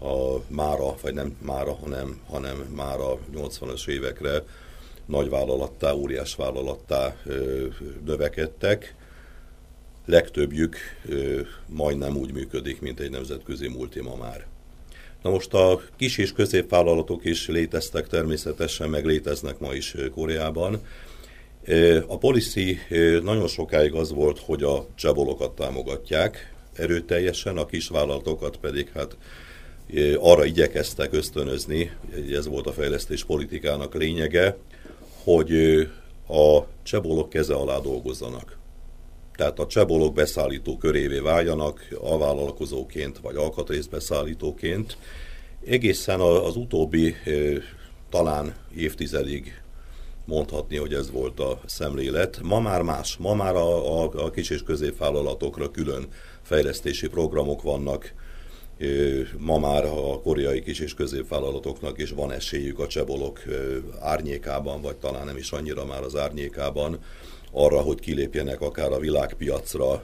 a 0.00 0.42
mára, 0.46 0.94
vagy 1.02 1.14
nem 1.14 1.36
mára, 1.42 1.74
hanem, 1.74 2.20
hanem 2.26 2.56
mára 2.56 3.18
80-as 3.34 3.88
évekre 3.88 4.44
nagyvállalattá, 5.06 5.92
óriás 5.92 6.34
vállalattá 6.34 7.16
növekedtek. 8.04 8.94
Legtöbbjük 10.04 10.76
majdnem 11.66 12.16
úgy 12.16 12.32
működik, 12.32 12.80
mint 12.80 13.00
egy 13.00 13.10
nemzetközi 13.10 13.68
multima 13.68 14.16
már. 14.16 14.46
Na 15.22 15.30
most 15.30 15.54
a 15.54 15.80
kis 15.96 16.18
és 16.18 16.32
középvállalatok 16.32 17.24
is 17.24 17.48
léteztek 17.48 18.06
természetesen, 18.06 18.90
meg 18.90 19.04
léteznek 19.04 19.58
ma 19.58 19.74
is 19.74 19.94
Koreában. 20.14 20.80
A 22.06 22.18
policy 22.18 22.78
nagyon 23.22 23.46
sokáig 23.48 23.94
az 23.94 24.12
volt, 24.12 24.38
hogy 24.38 24.62
a 24.62 24.86
csebolokat 24.94 25.54
támogatják 25.54 26.54
erőteljesen, 26.72 27.56
a 27.56 27.66
kisvállalatokat 27.66 28.56
pedig 28.56 28.90
hát 28.94 29.16
arra 30.16 30.44
igyekeztek 30.44 31.12
ösztönözni, 31.12 31.90
ez 32.32 32.46
volt 32.46 32.66
a 32.66 32.72
fejlesztés 32.72 33.24
politikának 33.24 33.94
lényege, 33.94 34.56
hogy 35.24 35.52
a 36.28 36.60
csebolok 36.82 37.28
keze 37.28 37.54
alá 37.54 37.78
dolgozzanak. 37.78 38.57
Tehát 39.38 39.58
a 39.58 39.66
csebolok 39.66 40.14
beszállító 40.14 40.76
körévé 40.76 41.18
váljanak, 41.18 41.88
alvállalkozóként 42.00 43.18
vagy 43.18 43.36
alkatrészbeszállítóként. 43.36 44.96
Egészen 45.66 46.20
az 46.20 46.56
utóbbi 46.56 47.14
talán 48.10 48.54
évtizedig 48.76 49.62
mondhatni, 50.24 50.76
hogy 50.76 50.94
ez 50.94 51.10
volt 51.10 51.40
a 51.40 51.60
szemlélet. 51.66 52.40
Ma 52.42 52.60
már 52.60 52.82
más, 52.82 53.16
ma 53.16 53.34
már 53.34 53.54
a, 53.54 54.02
a, 54.02 54.10
a 54.24 54.30
kis 54.30 54.50
és 54.50 54.62
középvállalatokra 54.62 55.70
külön 55.70 56.06
fejlesztési 56.42 57.08
programok 57.08 57.62
vannak, 57.62 58.14
Ma 59.36 59.58
már 59.58 59.84
a 59.84 60.20
koreai 60.20 60.62
kis 60.62 60.80
és 60.80 60.94
középvállalatoknak 60.94 61.98
is 61.98 62.10
van 62.10 62.32
esélyük 62.32 62.78
a 62.78 62.86
csebolok 62.86 63.42
árnyékában, 64.00 64.82
vagy 64.82 64.96
talán 64.96 65.26
nem 65.26 65.36
is 65.36 65.50
annyira 65.52 65.84
már 65.84 66.02
az 66.02 66.16
árnyékában, 66.16 66.98
arra, 67.52 67.80
hogy 67.80 68.00
kilépjenek 68.00 68.60
akár 68.60 68.92
a 68.92 68.98
világpiacra, 68.98 70.02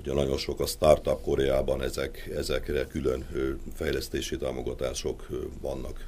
Ugye 0.00 0.14
nagyon 0.14 0.36
sok 0.36 0.60
a 0.60 0.66
startup 0.66 1.22
Koreában 1.22 1.82
ezek, 1.82 2.30
ezekre 2.36 2.86
külön 2.86 3.26
fejlesztési 3.74 4.36
támogatások 4.36 5.28
vannak. 5.60 6.06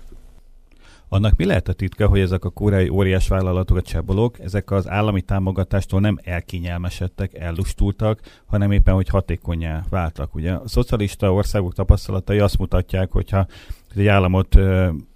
Annak 1.09 1.37
mi 1.37 1.45
lehet 1.45 1.69
a 1.69 1.73
titka, 1.73 2.07
hogy 2.07 2.21
ezek 2.21 2.45
a 2.45 2.51
koreai 2.51 2.89
óriás 2.89 3.29
vállalatok, 3.29 3.77
a 3.77 3.83
csebolok, 3.83 4.41
ezek 4.41 4.71
az 4.71 4.89
állami 4.89 5.21
támogatástól 5.21 6.01
nem 6.01 6.19
elkényelmesedtek, 6.23 7.35
ellustultak, 7.35 8.21
hanem 8.47 8.71
éppen, 8.73 8.95
hogy 8.95 9.09
hatékonyá 9.09 9.85
váltak. 9.91 10.35
Ugye 10.35 10.53
a 10.53 10.69
szocialista 10.69 11.33
országok 11.33 11.75
tapasztalatai 11.75 12.39
azt 12.39 12.59
mutatják, 12.59 13.13
hogyha 13.13 13.47
egy 13.97 14.07
államot 14.07 14.57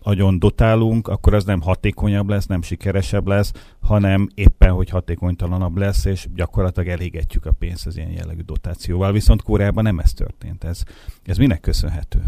agyon 0.02 0.38
dotálunk, 0.38 1.08
akkor 1.08 1.34
az 1.34 1.44
nem 1.44 1.60
hatékonyabb 1.60 2.28
lesz, 2.28 2.46
nem 2.46 2.62
sikeresebb 2.62 3.26
lesz, 3.26 3.52
hanem 3.80 4.28
éppen, 4.34 4.70
hogy 4.70 4.88
hatékonytalanabb 4.90 5.76
lesz, 5.76 6.04
és 6.04 6.26
gyakorlatilag 6.34 6.88
elégetjük 6.88 7.46
a 7.46 7.52
pénzt 7.58 7.86
az 7.86 7.96
ilyen 7.96 8.10
jellegű 8.10 8.40
dotációval. 8.40 9.12
Viszont 9.12 9.42
Koreában 9.42 9.82
nem 9.82 9.98
ez 9.98 10.12
történt. 10.12 10.64
Ez, 10.64 10.82
ez 11.24 11.36
minek 11.36 11.60
köszönhető? 11.60 12.20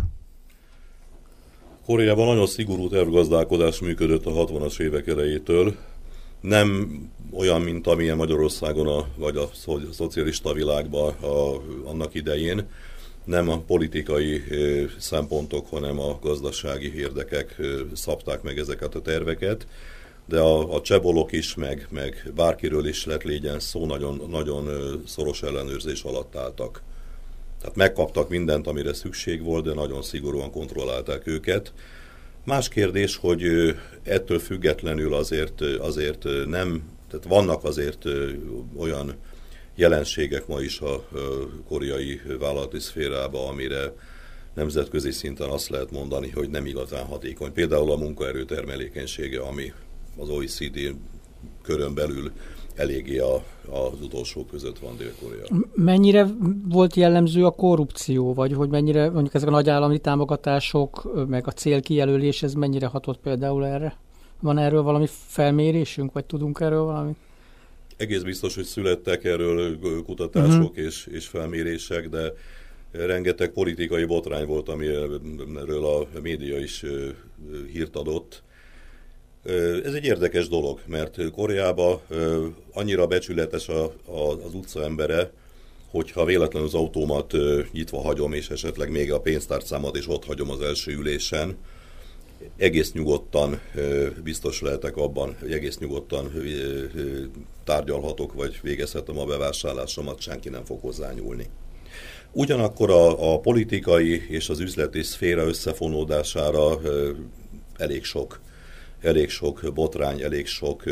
Koreában 1.84 2.26
nagyon 2.26 2.46
szigorú 2.46 2.88
tervgazdálkodás 2.88 3.80
működött 3.80 4.26
a 4.26 4.30
60-as 4.30 4.80
évek 4.80 5.06
elejétől. 5.06 5.74
Nem 6.40 6.88
olyan, 7.32 7.60
mint 7.60 7.86
amilyen 7.86 8.16
Magyarországon, 8.16 8.86
a, 8.86 9.06
vagy 9.16 9.36
a 9.36 9.50
szocialista 9.92 10.52
világban 10.52 11.14
a, 11.14 11.54
annak 11.84 12.14
idején. 12.14 12.66
Nem 13.31 13.49
a 13.49 13.59
politikai 13.59 14.43
szempontok, 14.99 15.69
hanem 15.69 16.01
a 16.01 16.19
gazdasági 16.23 16.95
érdekek 16.97 17.57
szabták 17.95 18.43
meg 18.43 18.59
ezeket 18.59 18.95
a 18.95 19.01
terveket 19.01 19.66
de 20.31 20.40
a, 20.40 20.75
a 20.75 20.81
csebolok 20.81 21.33
is, 21.33 21.55
meg, 21.55 21.87
meg 21.90 22.33
bárkiről 22.35 22.87
is 22.87 23.07
lett 23.07 23.23
légyen 23.23 23.61
szó, 23.61 23.87
nagyon, 23.87 24.23
nagyon 24.31 24.69
szoros 25.07 25.43
ellenőrzés 25.43 26.03
alatt 26.03 26.37
álltak. 26.37 26.83
Tehát 27.61 27.77
megkaptak 27.77 28.29
mindent, 28.29 28.66
amire 28.66 28.93
szükség 28.93 29.43
volt, 29.43 29.64
de 29.64 29.75
nagyon 29.75 30.03
szigorúan 30.03 30.51
kontrollálták 30.51 31.27
őket. 31.27 31.73
Más 32.45 32.69
kérdés, 32.69 33.16
hogy 33.16 33.43
ettől 34.03 34.38
függetlenül 34.38 35.14
azért, 35.14 35.61
azért 35.61 36.25
nem, 36.47 36.83
tehát 37.11 37.27
vannak 37.27 37.64
azért 37.64 38.05
olyan 38.77 39.14
jelenségek 39.74 40.46
ma 40.46 40.61
is 40.61 40.80
a 40.80 41.09
koreai 41.68 42.20
vállalati 42.38 42.78
szférában, 42.78 43.48
amire 43.48 43.92
nemzetközi 44.54 45.11
szinten 45.11 45.48
azt 45.48 45.68
lehet 45.68 45.90
mondani, 45.90 46.30
hogy 46.30 46.50
nem 46.50 46.66
igazán 46.66 47.04
hatékony. 47.04 47.52
Például 47.52 47.90
a 47.90 47.96
munkaerő 47.96 48.44
termelékenysége, 48.44 49.40
ami 49.40 49.72
az 50.18 50.28
OECD 50.28 50.94
körön 51.62 51.94
belül 51.94 52.33
eléggé 52.74 53.18
a, 53.18 53.35
az 53.70 54.00
utolsó 54.02 54.44
között 54.44 54.78
van 54.78 54.96
Dél-Korea. 54.96 55.44
Mennyire 55.74 56.26
volt 56.68 56.94
jellemző 56.94 57.44
a 57.44 57.50
korrupció, 57.50 58.35
vagy 58.35 58.52
hogy 58.52 58.68
mennyire 58.68 59.11
mondjuk 59.11 59.35
ezek 59.35 59.48
a 59.48 59.50
nagy 59.50 59.68
állami 59.68 59.98
támogatások, 59.98 61.26
meg 61.28 61.46
a 61.46 61.50
célkijelölés, 61.50 62.42
ez 62.42 62.54
mennyire 62.54 62.87
hatott 62.87 63.18
például 63.18 63.66
erre? 63.66 63.96
Van 64.40 64.59
erről 64.59 64.83
valami 64.83 65.06
felmérésünk, 65.26 66.12
vagy 66.12 66.24
tudunk 66.24 66.61
erről 66.61 66.83
valamit? 66.83 67.16
Egész 68.00 68.22
biztos, 68.22 68.54
hogy 68.54 68.64
születtek 68.64 69.24
erről 69.24 69.78
kutatások 70.04 70.70
uh-huh. 70.70 70.84
és, 70.84 71.06
és 71.10 71.26
felmérések, 71.26 72.08
de 72.08 72.32
rengeteg 72.92 73.50
politikai 73.50 74.04
botrány 74.04 74.46
volt, 74.46 74.68
amiről 74.68 75.84
a 75.84 76.08
média 76.22 76.58
is 76.58 76.84
hírt 77.72 77.96
adott. 77.96 78.42
Ez 79.84 79.94
egy 79.94 80.04
érdekes 80.04 80.48
dolog, 80.48 80.80
mert 80.86 81.30
Koreában 81.30 82.00
annyira 82.72 83.06
becsületes 83.06 83.68
a, 83.68 83.84
a, 84.04 84.44
az 84.44 84.54
utca 84.54 84.84
embere, 84.84 85.32
hogyha 85.90 86.24
véletlenül 86.24 86.68
az 86.68 86.74
autómat 86.74 87.32
nyitva 87.72 88.00
hagyom, 88.00 88.32
és 88.32 88.50
esetleg 88.50 88.90
még 88.90 89.12
a 89.12 89.20
pénztárcámat 89.20 89.96
is 89.96 90.08
ott 90.08 90.24
hagyom 90.24 90.50
az 90.50 90.60
első 90.60 90.92
ülésen, 90.92 91.56
egész 92.57 92.92
nyugodtan 92.92 93.61
biztos 94.22 94.61
lehetek 94.61 94.96
abban, 94.96 95.37
hogy 95.40 95.53
egész 95.53 95.79
nyugodtan 95.79 96.33
tárgyalhatok, 97.64 98.33
vagy 98.33 98.59
végezhetem 98.62 99.18
a 99.18 99.24
bevásárlásomat, 99.24 100.20
senki 100.20 100.48
nem 100.48 100.64
fog 100.64 100.81
hozzányúlni. 100.81 101.46
Ugyanakkor 102.33 102.90
a, 102.90 103.33
a 103.33 103.40
politikai 103.40 104.26
és 104.29 104.48
az 104.48 104.61
üzleti 104.61 105.03
szféra 105.03 105.46
összefonódására 105.46 106.81
elég 107.76 108.05
sok 108.05 108.40
elég 109.00 109.29
sok 109.31 109.70
botrány, 109.74 110.22
elég 110.22 110.46
sok 110.46 110.83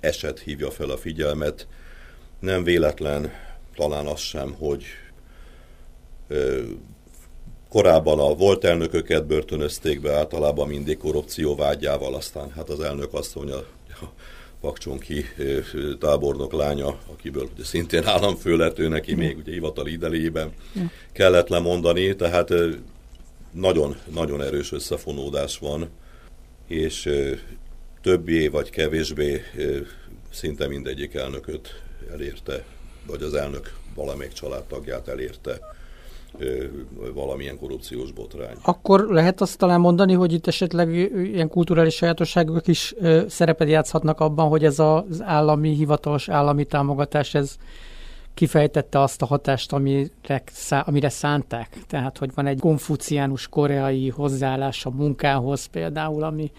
eset 0.00 0.38
hívja 0.38 0.70
fel 0.70 0.90
a 0.90 0.96
figyelmet. 0.96 1.66
Nem 2.38 2.64
véletlen 2.64 3.30
talán 3.74 4.06
az 4.06 4.20
sem, 4.20 4.52
hogy 4.52 4.84
korábban 7.72 8.18
a 8.18 8.34
volt 8.34 8.64
elnököket 8.64 9.26
börtönözték 9.26 10.00
be 10.00 10.16
általában 10.16 10.68
mindig 10.68 10.98
korrupció 10.98 11.54
vágyával, 11.54 12.14
aztán 12.14 12.50
hát 12.50 12.68
az 12.68 12.80
elnök 12.80 13.14
azt 13.14 13.34
mondja, 13.34 13.56
a 14.00 14.04
Pakcsonki 14.60 15.24
tábornok 15.98 16.52
lánya, 16.52 16.98
akiből 17.12 17.48
ugye 17.54 17.64
szintén 17.64 18.06
államfő 18.06 18.56
lett 18.56 18.78
ő 18.78 18.88
neki 18.88 19.14
még 19.14 19.36
ugye 19.36 19.52
hivatali 19.52 19.92
idejében 19.92 20.52
kellett 21.12 21.48
lemondani, 21.48 22.16
tehát 22.16 22.52
nagyon, 23.50 23.96
nagyon 24.14 24.42
erős 24.42 24.72
összefonódás 24.72 25.58
van 25.58 25.88
és 26.66 27.10
többé 28.02 28.48
vagy 28.48 28.70
kevésbé 28.70 29.42
szinte 30.30 30.68
mindegyik 30.68 31.14
elnököt 31.14 31.82
elérte, 32.12 32.64
vagy 33.06 33.22
az 33.22 33.34
elnök 33.34 33.72
valamelyik 33.94 34.32
családtagját 34.32 35.08
elérte 35.08 35.80
valamilyen 37.14 37.58
korrupciós 37.58 38.12
botrány. 38.12 38.56
Akkor 38.62 39.06
lehet 39.08 39.40
azt 39.40 39.58
talán 39.58 39.80
mondani, 39.80 40.12
hogy 40.12 40.32
itt 40.32 40.46
esetleg 40.46 40.94
ilyen 41.14 41.48
kulturális 41.48 41.94
sajátosságok 41.94 42.68
is 42.68 42.94
szerepet 43.26 43.68
játszhatnak 43.68 44.20
abban, 44.20 44.48
hogy 44.48 44.64
ez 44.64 44.78
az 44.78 45.22
állami, 45.22 45.74
hivatalos 45.74 46.28
állami 46.28 46.64
támogatás, 46.64 47.34
ez 47.34 47.56
kifejtette 48.34 49.00
azt 49.00 49.22
a 49.22 49.26
hatást, 49.26 49.72
amire, 49.72 50.08
amire 50.68 51.08
szánták. 51.08 51.78
Tehát, 51.86 52.18
hogy 52.18 52.30
van 52.34 52.46
egy 52.46 52.60
konfuciánus 52.60 53.48
koreai 53.48 54.08
hozzáállás 54.08 54.86
a 54.86 54.90
munkához 54.90 55.64
például, 55.64 56.22
ami, 56.22 56.50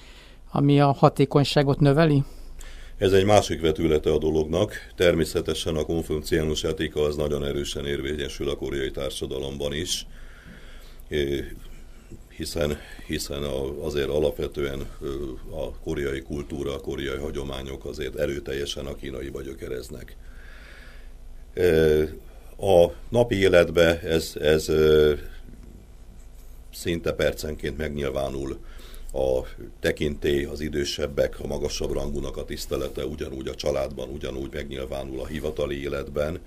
ami 0.51 0.81
a 0.81 0.91
hatékonyságot 0.91 1.79
növeli? 1.79 2.23
Ez 2.97 3.12
egy 3.12 3.25
másik 3.25 3.62
vetülete 3.62 4.12
a 4.12 4.17
dolognak. 4.17 4.73
Természetesen 4.95 5.75
a 5.75 5.84
konfuciánus 5.84 6.63
etika 6.63 7.01
az 7.01 7.15
nagyon 7.15 7.45
erősen 7.45 7.86
érvényesül 7.86 8.49
a 8.49 8.56
koreai 8.56 8.91
társadalomban 8.91 9.73
is, 9.73 10.08
hiszen, 12.36 12.77
hiszen 13.08 13.43
azért 13.82 14.08
alapvetően 14.10 14.79
a 15.49 15.71
koreai 15.84 16.21
kultúra, 16.21 16.73
a 16.73 16.79
koreai 16.79 17.17
hagyományok 17.17 17.86
azért 17.86 18.15
erőteljesen 18.15 18.86
a 18.86 18.95
kínaiba 18.95 19.41
gyökereznek. 19.41 20.15
A 22.58 22.88
napi 23.10 23.36
életbe 23.36 23.99
ez, 23.99 24.34
ez 24.41 24.71
szinte 26.73 27.12
percenként 27.12 27.77
megnyilvánul 27.77 28.60
a 29.13 29.45
tekintély, 29.80 30.43
az 30.43 30.60
idősebbek, 30.62 31.39
a 31.39 31.47
magasabb 31.47 31.91
rangúnak 31.91 32.38
a 32.38 32.45
tisztelete 32.45 33.06
ugyanúgy 33.06 33.47
a 33.47 33.56
családban, 33.56 34.10
ugyanúgy 34.10 34.54
megnyilvánul 34.54 35.19
a 35.19 35.26
hivatali 35.28 35.82
életben, 35.82 36.39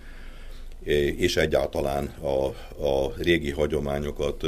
és 1.16 1.37
egyáltalán 1.37 2.07
a, 2.07 2.44
a 2.87 3.12
régi 3.16 3.50
hagyományokat 3.50 4.46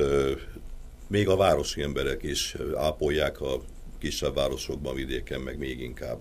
még 1.07 1.29
a 1.29 1.37
városi 1.37 1.83
emberek 1.83 2.23
is 2.23 2.57
ápolják 2.77 3.41
a 3.41 3.61
kisebb 3.99 4.35
városokban, 4.35 4.95
vidéken, 4.95 5.41
meg 5.41 5.59
még 5.59 5.81
inkább. 5.81 6.21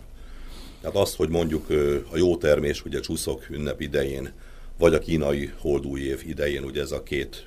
Tehát 0.81 0.95
azt, 0.95 1.15
hogy 1.15 1.29
mondjuk 1.29 1.69
a 2.11 2.17
jó 2.17 2.37
termés, 2.37 2.85
ugye 2.85 2.99
csúszok 2.99 3.49
ünnep 3.49 3.81
idején, 3.81 4.31
vagy 4.77 4.93
a 4.93 4.99
kínai 4.99 5.51
holdúj 5.57 6.01
év 6.01 6.23
idején, 6.27 6.63
ugye 6.63 6.81
ez 6.81 6.91
a 6.91 7.03
két 7.03 7.45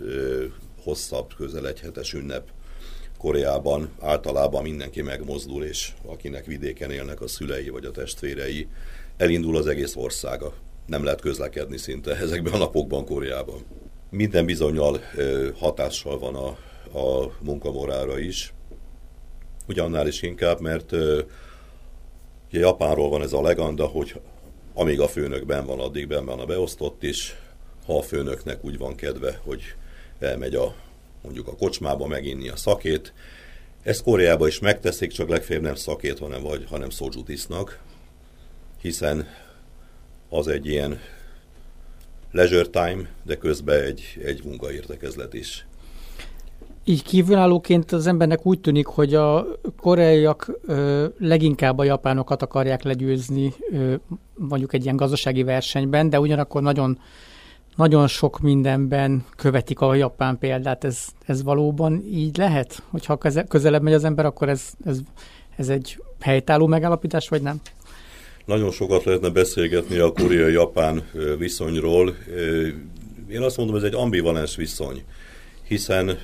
hosszabb, 0.82 1.34
közel 1.36 1.68
egy 1.68 1.80
hetes 1.80 2.12
ünnep 2.12 2.48
Koreában 3.20 3.90
általában 4.00 4.62
mindenki 4.62 5.02
megmozdul, 5.02 5.64
és 5.64 5.92
akinek 6.06 6.44
vidéken 6.44 6.90
élnek 6.90 7.20
a 7.20 7.28
szülei 7.28 7.68
vagy 7.68 7.84
a 7.84 7.90
testvérei, 7.90 8.68
elindul 9.16 9.56
az 9.56 9.66
egész 9.66 9.96
országa. 9.96 10.54
Nem 10.86 11.04
lehet 11.04 11.20
közlekedni 11.20 11.76
szinte 11.76 12.16
ezekben 12.16 12.52
a 12.52 12.58
napokban 12.58 13.04
Koreában. 13.04 13.64
Minden 14.10 14.44
bizonyal 14.46 15.00
hatással 15.58 16.18
van 16.18 16.34
a, 16.34 16.48
a 16.98 17.32
munkamorára 17.40 18.18
is. 18.18 18.52
Ugyannál 19.66 20.06
is 20.06 20.22
inkább, 20.22 20.60
mert 20.60 20.92
Ugye 22.52 22.60
Japánról 22.60 23.08
van 23.08 23.22
ez 23.22 23.32
a 23.32 23.42
legenda, 23.42 23.86
hogy 23.86 24.20
amíg 24.74 25.00
a 25.00 25.08
főnök 25.08 25.46
ben 25.46 25.66
van, 25.66 25.80
addig 25.80 26.08
ben 26.08 26.24
van 26.24 26.40
a 26.40 26.44
beosztott 26.44 27.02
is. 27.02 27.36
Ha 27.86 27.98
a 27.98 28.02
főnöknek 28.02 28.64
úgy 28.64 28.78
van 28.78 28.94
kedve, 28.94 29.40
hogy 29.44 29.62
elmegy 30.18 30.54
a, 30.54 30.74
mondjuk 31.22 31.48
a 31.48 31.56
kocsmába 31.56 32.06
meginni 32.06 32.48
a 32.48 32.56
szakét, 32.56 33.12
ezt 33.82 34.02
Koreában 34.02 34.48
is 34.48 34.58
megteszik, 34.58 35.10
csak 35.10 35.28
legfeljebb 35.28 35.64
nem 35.64 35.74
szakét, 35.74 36.18
hanem, 36.18 36.42
vagy, 36.42 36.64
hanem 36.68 36.90
szózsut 36.90 37.28
isznak, 37.28 37.78
hiszen 38.80 39.26
az 40.28 40.48
egy 40.48 40.66
ilyen 40.66 40.98
leisure 42.32 42.66
time, 42.66 43.08
de 43.22 43.36
közben 43.36 43.82
egy, 43.82 44.20
egy 44.24 44.44
munkaértekezlet 44.44 45.34
is. 45.34 45.66
Így 46.84 47.02
kívülállóként 47.02 47.92
az 47.92 48.06
embernek 48.06 48.46
úgy 48.46 48.60
tűnik, 48.60 48.86
hogy 48.86 49.14
a 49.14 49.46
koreaiak 49.76 50.58
ö, 50.66 51.06
leginkább 51.18 51.78
a 51.78 51.84
japánokat 51.84 52.42
akarják 52.42 52.82
legyőzni 52.82 53.52
ö, 53.72 53.94
mondjuk 54.34 54.72
egy 54.72 54.84
ilyen 54.84 54.96
gazdasági 54.96 55.42
versenyben, 55.42 56.10
de 56.10 56.20
ugyanakkor 56.20 56.62
nagyon, 56.62 56.98
nagyon 57.80 58.06
sok 58.06 58.40
mindenben 58.40 59.24
követik 59.36 59.80
a 59.80 59.94
japán 59.94 60.38
példát. 60.38 60.84
Ez, 60.84 61.04
ez 61.26 61.42
valóban 61.42 62.04
így 62.12 62.36
lehet? 62.36 62.82
Hogyha 62.90 63.18
közelebb 63.48 63.82
megy 63.82 63.92
az 63.92 64.04
ember, 64.04 64.24
akkor 64.24 64.48
ez, 64.48 64.62
ez, 64.84 64.98
ez 65.56 65.68
egy 65.68 66.02
helytálló 66.20 66.66
megállapítás, 66.66 67.28
vagy 67.28 67.42
nem? 67.42 67.60
Nagyon 68.44 68.70
sokat 68.70 69.04
lehetne 69.04 69.28
beszélgetni 69.28 69.98
a 69.98 70.12
koreai-japán 70.12 71.02
viszonyról. 71.38 72.14
Én 73.30 73.40
azt 73.40 73.56
mondom, 73.56 73.76
ez 73.76 73.82
egy 73.82 73.94
ambivalens 73.94 74.56
viszony 74.56 75.04
hiszen 75.68 76.18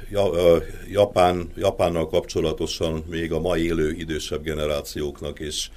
Japán, 0.91 1.51
Japánnal 1.57 2.09
kapcsolatosan 2.09 3.05
még 3.11 3.33
a 3.33 3.41
mai 3.41 3.65
élő 3.65 3.93
idősebb 3.93 4.43
generációknak 4.43 5.41
is 5.41 5.71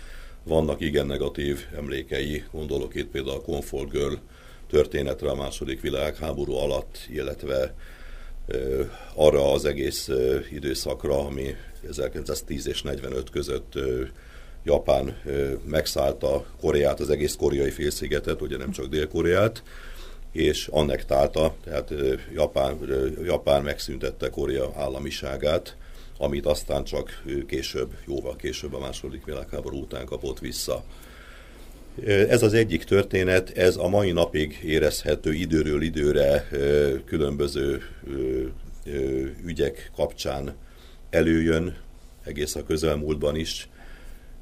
vannak 0.43 0.81
igen 0.81 1.05
negatív 1.05 1.59
emlékei, 1.77 2.43
gondolok 2.51 2.95
itt 2.95 3.07
például 3.07 3.35
a 3.35 3.41
Comfort 3.41 3.91
Girl 3.91 4.13
történetre 4.69 5.29
a 5.29 5.35
második 5.35 5.81
világháború 5.81 6.53
alatt, 6.53 6.97
illetve 7.09 7.75
arra 9.13 9.51
az 9.51 9.65
egész 9.65 10.09
időszakra, 10.51 11.25
ami 11.25 11.55
1910 11.89 12.67
és 12.67 12.81
45 12.81 13.29
között 13.29 13.73
Japán 14.63 15.21
megszállta 15.65 16.45
Koreát, 16.61 16.99
az 16.99 17.09
egész 17.09 17.35
koreai 17.35 17.69
félszigetet, 17.69 18.41
ugye 18.41 18.57
nem 18.57 18.71
csak 18.71 18.85
Dél-Koreát, 18.85 19.63
és 20.31 20.67
annektálta, 20.67 21.55
tehát 21.63 21.93
Japán, 22.33 22.77
Japán 23.23 23.63
megszüntette 23.63 24.29
Korea 24.29 24.73
államiságát, 24.75 25.75
amit 26.17 26.45
aztán 26.45 26.83
csak 26.83 27.23
később, 27.47 27.93
jóval 28.05 28.35
később 28.35 28.73
a 28.73 28.79
második 28.79 29.25
világháború 29.25 29.81
után 29.81 30.05
kapott 30.05 30.39
vissza. 30.39 30.83
Ez 32.05 32.43
az 32.43 32.53
egyik 32.53 32.83
történet, 32.83 33.57
ez 33.57 33.75
a 33.77 33.87
mai 33.87 34.11
napig 34.11 34.59
érezhető 34.63 35.33
időről 35.33 35.81
időre 35.81 36.47
különböző 37.05 37.81
ügyek 39.45 39.91
kapcsán 39.95 40.55
előjön, 41.09 41.77
egész 42.23 42.55
a 42.55 42.63
közelmúltban 42.63 43.35
is. 43.35 43.69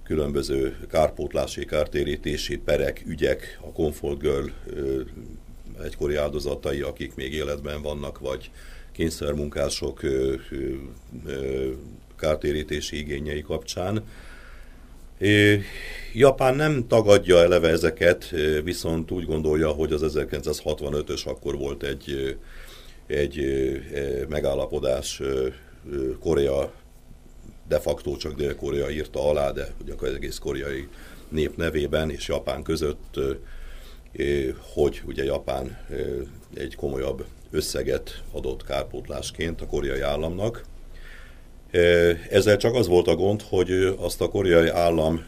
különböző 0.04 0.76
kárpótlási, 0.89 1.65
kártérítési 1.65 2.58
perek, 2.58 3.04
ügyek, 3.06 3.60
a 3.62 3.72
Comfort 3.72 4.20
Girl 4.20 4.46
egykori 5.84 6.15
áldozatai, 6.15 6.82
akik 6.82 7.15
még 7.15 7.34
életben 7.34 7.82
vannak, 7.82 8.20
vagy 8.20 8.52
kényszermunkások 8.91 10.02
kártérítési 12.15 12.98
igényei 12.98 13.41
kapcsán. 13.41 14.04
Japán 16.13 16.56
nem 16.56 16.88
tagadja 16.88 17.38
eleve 17.38 17.67
ezeket, 17.67 18.34
viszont 18.63 19.12
úgy 19.12 19.25
gondolja, 19.25 19.69
hogy 19.69 19.91
az 19.91 20.15
1965-ös 20.17 21.25
akkor 21.25 21.58
volt 21.58 21.84
egy, 21.84 22.38
egy 23.08 23.41
megállapodás 24.30 25.21
Korea 26.19 26.71
de 27.67 27.80
facto 27.80 28.15
csak 28.15 28.34
Dél-Korea 28.34 28.89
írta 28.89 29.30
alá, 29.30 29.51
de 29.51 29.73
ugye 29.82 29.93
az 29.97 30.13
egész 30.13 30.38
koreai 30.38 30.88
nép 31.30 31.58
nevében 31.58 32.10
és 32.10 32.27
Japán 32.27 32.63
között, 32.63 33.19
hogy 34.73 35.01
ugye 35.06 35.23
Japán 35.23 35.77
egy 36.53 36.75
komolyabb 36.75 37.25
összeget 37.51 38.23
adott 38.32 38.63
kárpótlásként 38.63 39.62
a 39.62 39.65
koreai 39.65 39.99
államnak. 39.99 40.63
Ezzel 42.30 42.58
csak 42.58 42.75
az 42.75 42.88
volt 42.88 43.08
a 43.08 43.15
gond, 43.15 43.41
hogy 43.41 43.95
azt 43.97 44.21
a 44.21 44.30
koreai 44.30 44.67
állam 44.67 45.25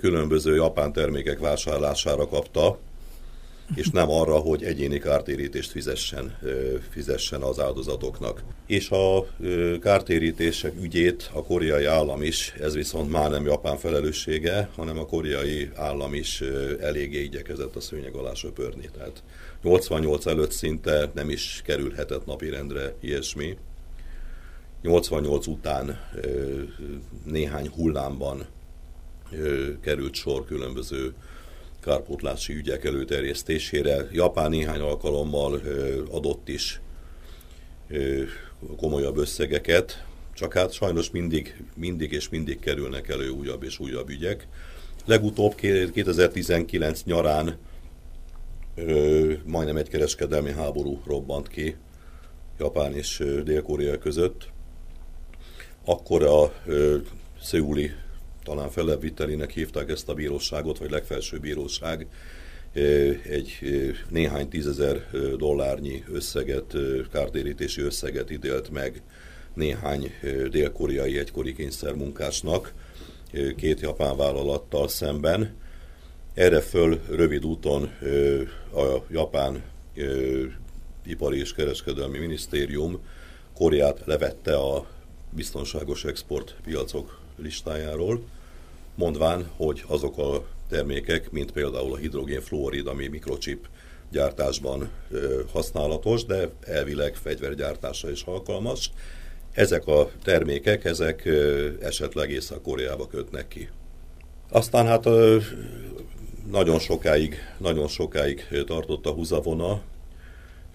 különböző 0.00 0.54
japán 0.54 0.92
termékek 0.92 1.38
vásárlására 1.38 2.28
kapta, 2.28 2.78
és 3.74 3.90
nem 3.90 4.10
arra, 4.10 4.34
hogy 4.34 4.64
egyéni 4.64 4.98
kártérítést 4.98 5.70
fizessen, 5.70 6.38
fizessen 6.90 7.42
az 7.42 7.60
áldozatoknak. 7.60 8.42
És 8.66 8.90
a 8.90 9.26
kártérítések 9.80 10.72
ügyét 10.82 11.30
a 11.32 11.44
koreai 11.44 11.84
állam 11.84 12.22
is, 12.22 12.54
ez 12.60 12.74
viszont 12.74 13.10
már 13.10 13.30
nem 13.30 13.44
Japán 13.44 13.76
felelőssége, 13.76 14.68
hanem 14.76 14.98
a 14.98 15.06
koreai 15.06 15.70
állam 15.74 16.14
is 16.14 16.42
eléggé 16.80 17.22
igyekezett 17.22 17.76
a 17.76 17.80
szőnyeg 17.80 18.14
alá 18.14 18.34
söpörni. 18.34 18.88
Tehát 18.96 19.22
88 19.62 20.26
előtt 20.26 20.52
szinte 20.52 21.10
nem 21.14 21.30
is 21.30 21.62
kerülhetett 21.64 22.26
napirendre 22.26 22.94
ilyesmi. 23.00 23.56
88 24.82 25.46
után 25.46 25.98
néhány 27.24 27.68
hullámban 27.68 28.46
került 29.80 30.14
sor 30.14 30.44
különböző 30.44 31.14
kárpótlási 31.80 32.54
ügyek 32.54 32.84
előterjesztésére. 32.84 34.08
Japán 34.12 34.50
néhány 34.50 34.80
alkalommal 34.80 35.60
adott 36.10 36.48
is 36.48 36.80
komolyabb 38.76 39.16
összegeket, 39.16 40.04
csak 40.34 40.52
hát 40.52 40.72
sajnos 40.72 41.10
mindig, 41.10 41.62
mindig 41.76 42.12
és 42.12 42.28
mindig 42.28 42.58
kerülnek 42.58 43.08
elő 43.08 43.28
újabb 43.28 43.62
és 43.62 43.78
újabb 43.78 44.08
ügyek. 44.08 44.46
Legutóbb 45.04 45.54
2019 45.54 47.02
nyarán 47.04 47.58
majdnem 49.44 49.76
egy 49.76 49.88
kereskedelmi 49.88 50.52
háború 50.52 51.02
robbant 51.06 51.48
ki 51.48 51.76
Japán 52.58 52.94
és 52.94 53.24
Dél-Korea 53.44 53.98
között. 53.98 54.48
Akkor 55.88 56.22
a 56.22 56.52
Szöuli 57.42 57.90
talán 58.42 58.70
felebbvitelének 58.70 59.50
hívták 59.50 59.90
ezt 59.90 60.08
a 60.08 60.14
bíróságot, 60.14 60.78
vagy 60.78 60.90
legfelső 60.90 61.38
bíróság, 61.38 62.06
egy 63.28 63.58
néhány 64.08 64.48
tízezer 64.48 65.06
dollárnyi 65.36 66.04
összeget, 66.12 66.74
kártérítési 67.12 67.80
összeget 67.80 68.30
idélt 68.30 68.70
meg 68.70 69.02
néhány 69.54 70.12
dél-koreai 70.50 71.18
egykori 71.18 71.54
kényszermunkásnak, 71.54 72.72
két 73.56 73.80
japán 73.80 74.16
vállalattal 74.16 74.88
szemben. 74.88 75.56
Erre 76.34 76.60
föl 76.60 77.00
rövid 77.10 77.44
úton 77.44 77.82
a 78.74 79.04
japán 79.10 79.62
ipari 81.06 81.38
és 81.38 81.52
kereskedelmi 81.52 82.18
minisztérium 82.18 83.00
Koreát 83.54 84.02
levette 84.04 84.56
a 84.56 84.86
biztonságos 85.30 86.04
exportpiacok 86.04 87.18
listájáról, 87.36 88.22
mondván, 88.94 89.48
hogy 89.56 89.84
azok 89.86 90.18
a 90.18 90.44
termékek, 90.68 91.30
mint 91.30 91.52
például 91.52 91.92
a 91.92 91.96
hidrogénfluorid, 91.96 92.86
ami 92.86 93.06
mikrochip 93.06 93.68
gyártásban 94.10 94.90
használatos, 95.52 96.24
de 96.24 96.48
elvileg 96.60 97.14
fegyvergyártásra 97.14 98.10
is 98.10 98.22
alkalmas. 98.22 98.90
Ezek 99.52 99.86
a 99.86 100.10
termékek, 100.22 100.84
ezek 100.84 101.28
esetleg 101.80 102.30
Észak-Koreába 102.30 103.06
kötnek 103.06 103.48
ki. 103.48 103.68
Aztán 104.50 104.86
hát 104.86 105.04
nagyon 106.50 106.78
sokáig, 106.78 107.36
nagyon 107.58 107.88
sokáig 107.88 108.46
tartott 108.66 109.06
a 109.06 109.10
húzavona. 109.10 109.80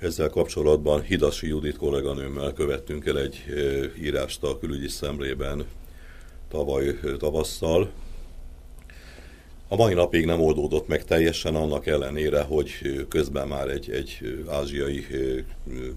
Ezzel 0.03 0.29
kapcsolatban 0.29 1.01
Hidasi 1.01 1.47
Judit 1.47 1.77
kolléganőmmel 1.77 2.53
követtünk 2.53 3.05
el 3.05 3.19
egy 3.19 3.43
írást 4.01 4.43
a 4.43 4.59
külügyi 4.59 4.87
szemlében 4.87 5.65
tavaly 6.49 6.99
tavasszal, 7.17 7.91
a 9.67 9.75
mai 9.75 9.93
napig 9.93 10.25
nem 10.25 10.41
oldódott 10.41 10.87
meg 10.87 11.03
teljesen, 11.03 11.55
annak 11.55 11.85
ellenére, 11.87 12.41
hogy 12.41 12.71
közben 13.09 13.47
már 13.47 13.67
egy, 13.67 13.89
egy 13.89 14.19
ázsiai 14.49 15.05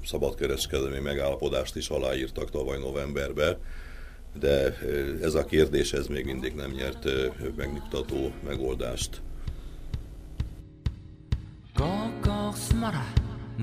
szabadkereskedelmi 0.05 0.99
megállapodást 0.99 1.77
is 1.77 1.89
aláírtak 1.89 2.51
tavaly 2.51 2.79
novemberben, 2.79 3.57
de 4.41 4.79
ez 5.23 5.35
a 5.35 5.45
kérdés 5.45 5.93
ez 5.93 6.07
még 6.07 6.25
mindig 6.25 6.55
nem 6.55 6.71
nyert 6.71 7.09
megnyugtató 7.57 8.33
megoldást. 8.47 9.21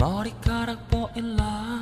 머리카락 0.03 0.89
보일라 0.89 1.81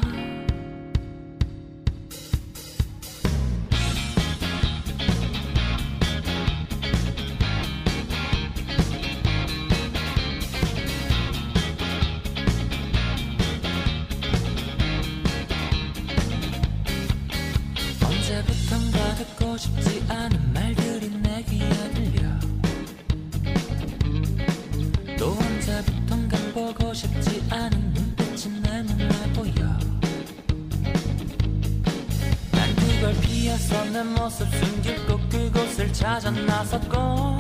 피해서 33.52 33.84
내 33.84 34.02
모습 34.02 34.48
숨기고 34.50 35.20
그곳을 35.28 35.92
찾아 35.92 36.32
나섰고 36.32 37.38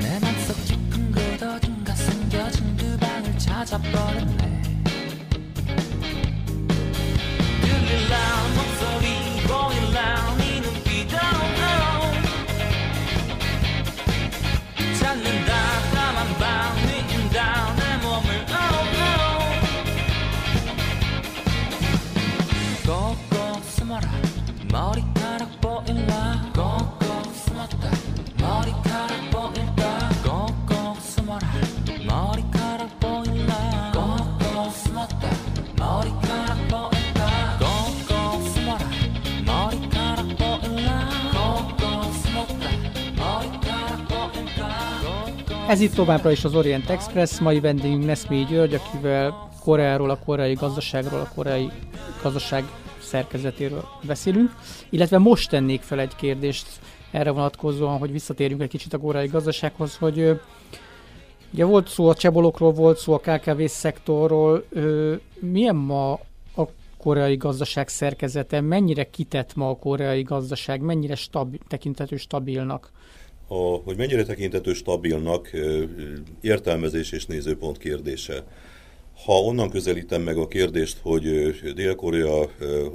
내 0.00 0.20
맘속 0.20 0.56
깊은 0.64 1.10
곳 1.10 1.42
어딘가 1.42 1.92
숨겨진 1.96 2.76
그 2.76 2.96
방을 2.98 3.36
찾아버렸네. 3.36 4.57
Ez 45.68 45.80
itt 45.80 45.94
továbbra 45.94 46.30
is 46.30 46.44
az 46.44 46.54
Orient 46.54 46.90
Express, 46.90 47.38
mai 47.38 47.60
vendégünk 47.60 48.04
Neszmé 48.04 48.42
György, 48.42 48.74
akivel 48.74 49.48
Koreáról, 49.60 50.10
a 50.10 50.18
koreai 50.18 50.54
gazdaságról, 50.54 51.20
a 51.20 51.30
koreai 51.34 51.70
gazdaság 52.22 52.64
szerkezetéről 52.98 53.84
beszélünk, 54.02 54.54
illetve 54.90 55.18
most 55.18 55.50
tennék 55.50 55.82
fel 55.82 56.00
egy 56.00 56.16
kérdést 56.16 56.66
erre 57.10 57.30
vonatkozóan, 57.30 57.98
hogy 57.98 58.12
visszatérjünk 58.12 58.62
egy 58.62 58.68
kicsit 58.68 58.92
a 58.92 58.98
koreai 58.98 59.26
gazdasághoz, 59.26 59.96
hogy 59.96 60.40
ugye 61.52 61.64
volt 61.64 61.88
szó 61.88 62.08
a 62.08 62.14
csebolokról, 62.14 62.72
volt 62.72 62.98
szó 62.98 63.12
a 63.12 63.18
KKV 63.18 63.64
szektorról, 63.64 64.64
milyen 65.40 65.76
ma 65.76 66.12
a 66.56 66.64
koreai 66.98 67.36
gazdaság 67.36 67.88
szerkezete, 67.88 68.60
mennyire 68.60 69.10
kitett 69.10 69.54
ma 69.54 69.68
a 69.68 69.76
koreai 69.76 70.22
gazdaság, 70.22 70.80
mennyire 70.80 71.14
stabil, 71.14 71.60
tekintető 71.68 72.16
stabilnak? 72.16 72.90
A, 73.50 73.54
hogy 73.54 73.96
mennyire 73.96 74.24
tekintető 74.24 74.72
stabilnak, 74.72 75.50
értelmezés 76.40 77.12
és 77.12 77.26
nézőpont 77.26 77.78
kérdése. 77.78 78.44
Ha 79.24 79.40
onnan 79.40 79.70
közelítem 79.70 80.22
meg 80.22 80.36
a 80.36 80.48
kérdést, 80.48 80.98
hogy 81.02 81.24
Dél-Korea 81.74 82.40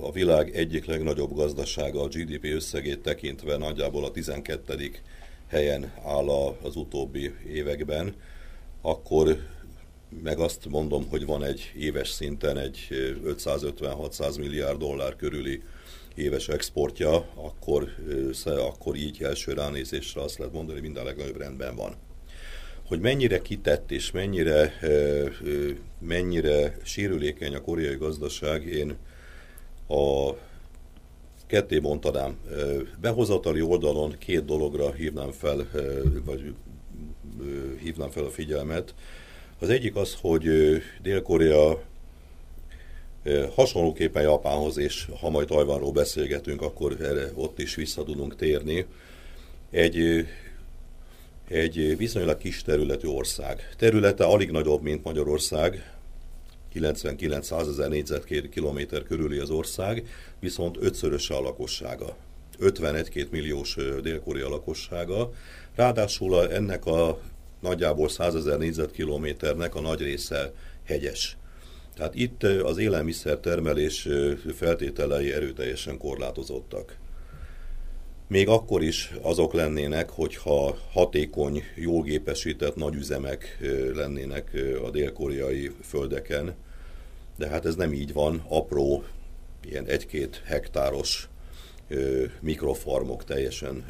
a 0.01 0.11
világ 0.11 0.55
egyik 0.55 0.85
legnagyobb 0.85 1.35
gazdasága 1.35 2.01
a 2.01 2.07
GDP 2.07 2.43
összegét 2.43 2.99
tekintve 2.99 3.57
nagyjából 3.57 4.05
a 4.05 4.11
12. 4.11 4.91
helyen 5.47 5.93
áll 6.05 6.29
az 6.61 6.75
utóbbi 6.75 7.33
években, 7.53 8.15
akkor 8.81 9.37
meg 10.23 10.39
azt 10.39 10.65
mondom, 10.69 11.07
hogy 11.09 11.25
van 11.25 11.43
egy 11.43 11.71
éves 11.77 12.09
szinten 12.09 12.57
egy 12.57 12.87
550-600 13.25 14.39
milliárd 14.39 14.77
dollár 14.77 15.15
körüli 15.15 15.61
éves 16.15 16.47
exportja, 16.47 17.25
akkor, 17.35 17.89
akkor 18.45 18.95
így 18.95 19.23
első 19.23 19.53
ránézésre 19.53 20.21
azt 20.21 20.37
lehet 20.37 20.53
mondani, 20.53 20.73
hogy 20.73 20.83
minden 20.83 21.05
legnagyobb 21.05 21.37
rendben 21.37 21.75
van. 21.75 21.95
Hogy 22.87 22.99
mennyire 22.99 23.41
kitett 23.41 23.91
és 23.91 24.11
mennyire, 24.11 24.73
mennyire 25.99 26.77
sérülékeny 26.83 27.55
a 27.55 27.61
koreai 27.61 27.95
gazdaság, 27.95 28.65
én 28.65 28.95
a 29.87 30.31
ketté 31.47 31.79
bontanám. 31.79 32.37
Behozatali 33.01 33.61
oldalon 33.61 34.15
két 34.17 34.45
dologra 34.45 34.91
hívnám 34.91 35.31
fel, 35.31 35.67
vagy 36.25 36.53
hívnám 37.81 38.09
fel 38.09 38.23
a 38.23 38.29
figyelmet. 38.29 38.93
Az 39.59 39.69
egyik 39.69 39.95
az, 39.95 40.17
hogy 40.21 40.43
Dél-Korea 41.01 41.81
hasonlóképpen 43.55 44.23
Japánhoz, 44.23 44.77
és 44.77 45.07
ha 45.19 45.29
majd 45.29 45.47
Tajvanról 45.47 45.91
beszélgetünk, 45.91 46.61
akkor 46.61 46.97
erre 47.01 47.31
ott 47.35 47.59
is 47.59 47.75
vissza 47.75 48.03
tudunk 48.03 48.35
térni. 48.35 48.85
Egy, 49.71 50.27
egy 51.47 51.97
viszonylag 51.97 52.37
kis 52.37 52.61
területű 52.61 53.07
ország. 53.07 53.69
Területe 53.77 54.23
alig 54.23 54.51
nagyobb, 54.51 54.81
mint 54.81 55.03
Magyarország, 55.03 55.93
99-100 56.73 57.67
ezer 57.67 57.89
négyzetkilométer 57.89 59.03
körüli 59.03 59.37
az 59.37 59.49
ország, 59.49 60.07
viszont 60.39 60.77
ötszöröse 60.79 61.35
a 61.35 61.41
lakossága. 61.41 62.15
51-2 62.59 63.29
milliós 63.29 63.77
dél-korea 64.01 64.49
lakossága. 64.49 65.31
Ráadásul 65.75 66.51
ennek 66.51 66.85
a 66.85 67.19
nagyjából 67.59 68.09
100 68.09 68.35
ezer 68.35 68.57
négyzetkilométernek 68.57 69.75
a 69.75 69.81
nagy 69.81 70.01
része 70.01 70.53
hegyes. 70.83 71.37
Tehát 71.95 72.15
itt 72.15 72.43
az 72.43 72.77
élelmiszer 72.77 73.37
termelés 73.37 74.07
feltételei 74.55 75.33
erőteljesen 75.33 75.97
korlátozottak. 75.97 76.97
Még 78.27 78.47
akkor 78.47 78.83
is 78.83 79.11
azok 79.21 79.53
lennének, 79.53 80.09
hogyha 80.09 80.77
hatékony, 80.91 81.63
jól 81.75 82.01
gépesített 82.01 82.75
nagy 82.75 82.95
üzemek 82.95 83.59
lennének 83.93 84.51
a 84.83 84.89
dél-koreai 84.89 85.71
földeken, 85.81 86.55
de 87.37 87.47
hát 87.47 87.65
ez 87.65 87.75
nem 87.75 87.93
így 87.93 88.13
van, 88.13 88.43
apró, 88.47 89.03
ilyen 89.63 89.85
egy-két 89.85 90.41
hektáros 90.45 91.29
mikrofarmok, 92.39 93.23
teljesen 93.23 93.85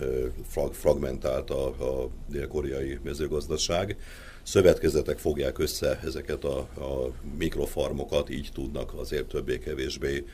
fragmentált 0.72 1.50
a, 1.50 1.68
a 1.68 2.10
dél-koreai 2.30 3.00
mezőgazdaság. 3.04 3.98
Szövetkezetek 4.44 5.18
fogják 5.18 5.60
össze 5.60 6.00
ezeket 6.04 6.44
a, 6.44 6.58
a 6.60 7.12
mikrofarmokat, 7.38 8.30
így 8.30 8.50
tudnak 8.54 8.94
azért 8.94 9.26
többé-kevésbé 9.26 10.26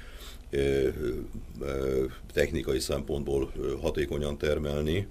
technikai 2.34 2.80
szempontból 2.80 3.52
hatékonyan 3.82 4.38
termelni. 4.38 5.08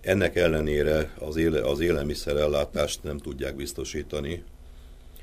Ennek 0.00 0.36
ellenére 0.36 1.14
az, 1.18 1.36
éle, 1.36 1.68
az 1.68 1.80
élelmiszerellátást 1.80 3.02
nem 3.02 3.18
tudják 3.18 3.56
biztosítani, 3.56 4.42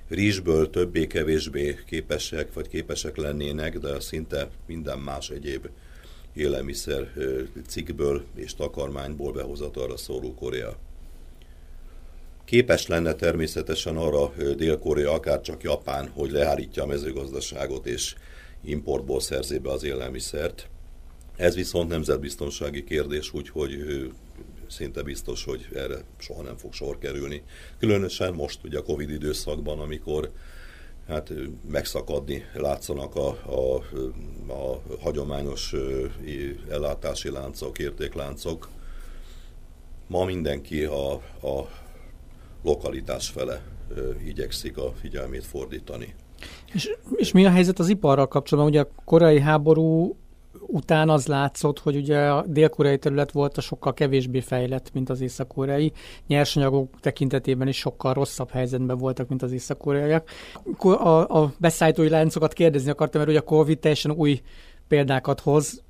rizsből 0.07 0.69
többé-kevésbé 0.69 1.79
képesek, 1.85 2.53
vagy 2.53 2.67
képesek 2.67 3.17
lennének, 3.17 3.77
de 3.77 3.99
szinte 3.99 4.49
minden 4.65 4.99
más 4.99 5.29
egyéb 5.29 5.69
élelmiszer 6.33 7.13
cikkből 7.67 8.23
és 8.35 8.55
takarmányból 8.55 9.31
behozatalra 9.31 9.97
szóló 9.97 10.33
Korea. 10.33 10.77
Képes 12.51 12.87
lenne 12.87 13.13
természetesen 13.13 13.97
arra 13.97 14.33
Dél-Korea, 14.55 15.13
akár 15.13 15.41
csak 15.41 15.63
Japán, 15.63 16.09
hogy 16.09 16.31
leállítja 16.31 16.83
a 16.83 16.85
mezőgazdaságot 16.85 17.85
és 17.85 18.15
importból 18.63 19.19
szerzi 19.19 19.57
be 19.57 19.69
az 19.71 19.83
élelmiszert. 19.83 20.69
Ez 21.35 21.55
viszont 21.55 21.89
nemzetbiztonsági 21.89 22.83
kérdés, 22.83 23.33
úgyhogy 23.33 23.75
szinte 24.67 25.01
biztos, 25.01 25.43
hogy 25.43 25.67
erre 25.75 25.97
soha 26.17 26.41
nem 26.41 26.57
fog 26.57 26.73
sor 26.73 26.97
kerülni. 26.97 27.43
Különösen 27.79 28.33
most 28.33 28.59
ugye 28.63 28.77
a 28.77 28.83
Covid 28.83 29.09
időszakban, 29.09 29.79
amikor 29.79 30.31
hát 31.07 31.31
megszakadni 31.69 32.45
látszanak 32.53 33.15
a, 33.15 33.27
a, 33.27 33.75
a 34.53 34.81
hagyományos 34.99 35.73
ellátási 36.69 37.29
láncok, 37.29 37.79
értékláncok. 37.79 38.69
Ma 40.07 40.25
mindenki 40.25 40.83
a, 40.83 41.11
a 41.41 41.69
lokalitás 42.63 43.29
fele 43.29 43.61
igyekszik 44.25 44.77
a 44.77 44.93
figyelmét 45.01 45.45
fordítani. 45.45 46.15
És, 46.73 46.89
és 47.15 47.31
mi 47.31 47.45
a 47.45 47.49
helyzet 47.49 47.79
az 47.79 47.89
iparral 47.89 48.27
kapcsolatban? 48.27 48.73
Ugye 48.73 48.81
a 48.81 49.03
korai 49.05 49.39
háború 49.39 50.15
után 50.67 51.09
az 51.09 51.27
látszott, 51.27 51.79
hogy 51.79 51.95
ugye 51.95 52.19
a 52.19 52.45
dél-koreai 52.47 52.97
terület 52.97 53.31
volt 53.31 53.57
a 53.57 53.61
sokkal 53.61 53.93
kevésbé 53.93 54.39
fejlett, 54.39 54.93
mint 54.93 55.09
az 55.09 55.21
észak-koreai. 55.21 55.91
Nyersanyagok 56.27 56.99
tekintetében 56.99 57.67
is 57.67 57.77
sokkal 57.77 58.13
rosszabb 58.13 58.49
helyzetben 58.49 58.97
voltak, 58.97 59.27
mint 59.27 59.41
az 59.41 59.51
észak-koreaiak. 59.51 60.29
A, 60.77 61.07
a 61.07 61.53
beszállítói 61.57 62.09
láncokat 62.09 62.53
kérdezni 62.53 62.89
akartam, 62.89 63.19
mert 63.19 63.31
ugye 63.31 63.41
a 63.41 63.43
Covid 63.43 63.79
teljesen 63.79 64.11
új 64.11 64.41
példákat 64.87 65.39
hoz. 65.39 65.83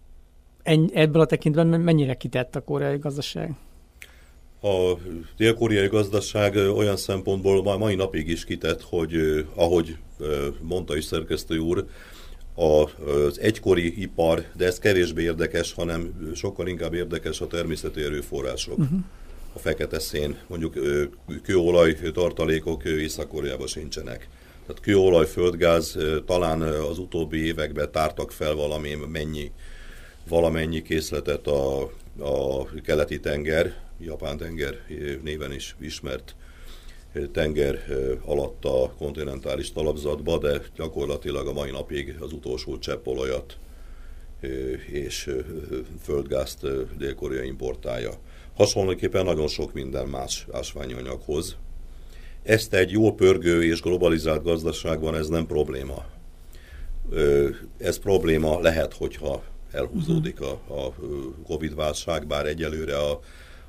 Ennyi, 0.63 0.95
ebből 0.95 1.21
a 1.21 1.25
tekintetben 1.25 1.81
mennyire 1.81 2.13
kitett 2.13 2.55
a 2.55 2.61
koreai 2.61 2.97
gazdaság? 2.97 3.55
A 4.63 4.97
dél-koreai 5.37 5.87
gazdaság 5.87 6.55
olyan 6.55 6.97
szempontból 6.97 7.77
mai 7.77 7.95
napig 7.95 8.27
is 8.27 8.45
kitett, 8.45 8.81
hogy 8.81 9.45
ahogy 9.55 9.97
mondta 10.61 10.97
is 10.97 11.05
szerkesztő 11.05 11.57
úr, 11.57 11.85
az 12.55 13.39
egykori 13.39 14.01
ipar, 14.01 14.45
de 14.57 14.65
ez 14.65 14.79
kevésbé 14.79 15.23
érdekes, 15.23 15.73
hanem 15.73 16.31
sokkal 16.35 16.67
inkább 16.67 16.93
érdekes 16.93 17.41
a 17.41 17.47
természeti 17.47 18.01
erőforrások. 18.01 18.77
Uh-huh. 18.77 18.99
A 19.53 19.59
fekete 19.59 19.99
szén, 19.99 20.37
mondjuk 20.47 20.73
kőolaj 21.43 21.97
tartalékok 22.13 22.83
Észak-Koreában 22.83 23.67
sincsenek. 23.67 24.27
Tehát 24.65 24.81
kőolaj, 24.81 25.25
földgáz 25.25 25.97
talán 26.25 26.61
az 26.61 26.97
utóbbi 26.97 27.45
években 27.45 27.91
tártak 27.91 28.31
fel 28.31 28.55
valami 28.55 28.97
mennyi, 29.11 29.51
valamennyi 30.27 30.81
készletet 30.81 31.47
a, 31.47 31.81
a 32.19 32.65
keleti 32.83 33.19
tenger, 33.19 33.75
Japán 34.03 34.37
tenger 34.37 34.75
néven 35.23 35.53
is 35.53 35.75
ismert 35.79 36.35
tenger 37.31 37.83
alatt 38.25 38.65
a 38.65 38.93
kontinentális 38.97 39.71
talapzatba, 39.71 40.37
de 40.37 40.61
gyakorlatilag 40.75 41.47
a 41.47 41.53
mai 41.53 41.71
napig 41.71 42.15
az 42.19 42.33
utolsó 42.33 42.79
cseppolajat 42.79 43.57
és 44.91 45.29
földgázt 46.01 46.67
Dél-Korea 46.97 47.43
importálja. 47.43 48.11
Hasonlóképpen 48.55 49.25
nagyon 49.25 49.47
sok 49.47 49.73
minden 49.73 50.07
más 50.07 50.47
ásványanyaghoz. 50.51 51.55
Ezt 52.43 52.73
egy 52.73 52.91
jól 52.91 53.15
pörgő 53.15 53.63
és 53.63 53.81
globalizált 53.81 54.43
gazdaságban 54.43 55.15
ez 55.15 55.27
nem 55.27 55.45
probléma. 55.45 56.05
Ez 57.77 57.99
probléma 57.99 58.59
lehet, 58.59 58.93
hogyha 58.93 59.43
elhúzódik 59.71 60.41
a, 60.41 60.51
a 60.51 60.93
Covid-válság, 61.45 62.27
bár 62.27 62.45
egyelőre 62.45 62.97
a 62.97 63.19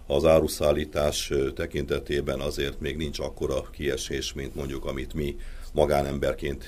az 0.06 0.24
áruszállítás 0.24 1.32
tekintetében 1.54 2.40
azért 2.40 2.80
még 2.80 2.96
nincs 2.96 3.18
akkora 3.18 3.62
kiesés, 3.70 4.32
mint 4.32 4.54
mondjuk 4.54 4.84
amit 4.84 5.14
mi 5.14 5.36
magánemberként 5.72 6.64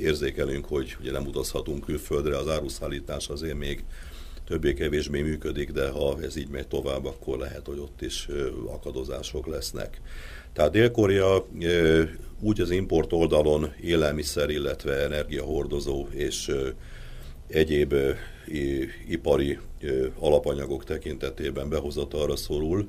érzékelünk, 0.00 0.64
hogy 0.64 0.96
ugye 1.00 1.12
nem 1.12 1.26
utazhatunk 1.26 1.84
külföldre, 1.84 2.36
az 2.36 2.48
áruszállítás 2.48 3.28
azért 3.28 3.58
még 3.58 3.84
többé-kevésbé 4.46 5.22
működik, 5.22 5.72
de 5.72 5.88
ha 5.88 6.18
ez 6.22 6.36
így 6.36 6.48
megy 6.48 6.68
tovább, 6.68 7.04
akkor 7.04 7.38
lehet, 7.38 7.66
hogy 7.66 7.78
ott 7.78 8.02
is 8.02 8.28
akadozások 8.66 9.46
lesznek. 9.46 10.00
Tehát 10.52 10.70
Dél-Korea 10.70 11.46
úgy 12.40 12.60
az 12.60 12.70
import 12.70 13.12
oldalon 13.12 13.72
élelmiszer, 13.80 14.50
illetve 14.50 15.02
energiahordozó 15.02 16.06
és 16.10 16.52
egyéb 17.52 17.94
ipari 19.08 19.58
alapanyagok 20.18 20.84
tekintetében 20.84 21.68
behozatalra 21.68 22.36
szorul, 22.36 22.88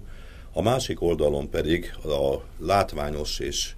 a 0.53 0.61
másik 0.61 1.01
oldalon 1.01 1.49
pedig 1.49 1.93
a 2.03 2.43
látványos 2.57 3.39
és 3.39 3.73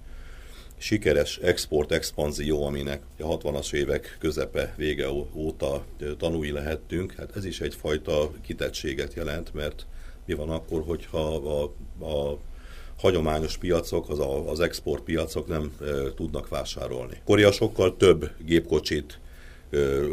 sikeres 0.76 1.36
export-expanzió, 1.36 2.66
aminek 2.66 3.02
a 3.18 3.38
60-as 3.38 3.72
évek 3.72 4.16
közepe 4.20 4.74
vége 4.76 5.08
óta 5.34 5.84
tanúi 6.18 6.50
lehettünk, 6.50 7.12
hát 7.12 7.36
ez 7.36 7.44
is 7.44 7.60
egyfajta 7.60 8.30
kitettséget 8.42 9.14
jelent, 9.14 9.54
mert 9.54 9.86
mi 10.26 10.34
van 10.34 10.50
akkor, 10.50 10.82
hogyha 10.86 11.34
a, 11.34 11.62
a 12.04 12.38
hagyományos 12.98 13.56
piacok, 13.56 14.08
az, 14.08 14.18
a, 14.18 14.50
az 14.50 14.60
exportpiacok 14.60 15.46
nem 15.46 15.72
e, 15.80 15.84
tudnak 16.14 16.48
vásárolni. 16.48 17.20
Korea 17.24 17.52
sokkal 17.52 17.96
több 17.96 18.30
gépkocsit, 18.44 19.18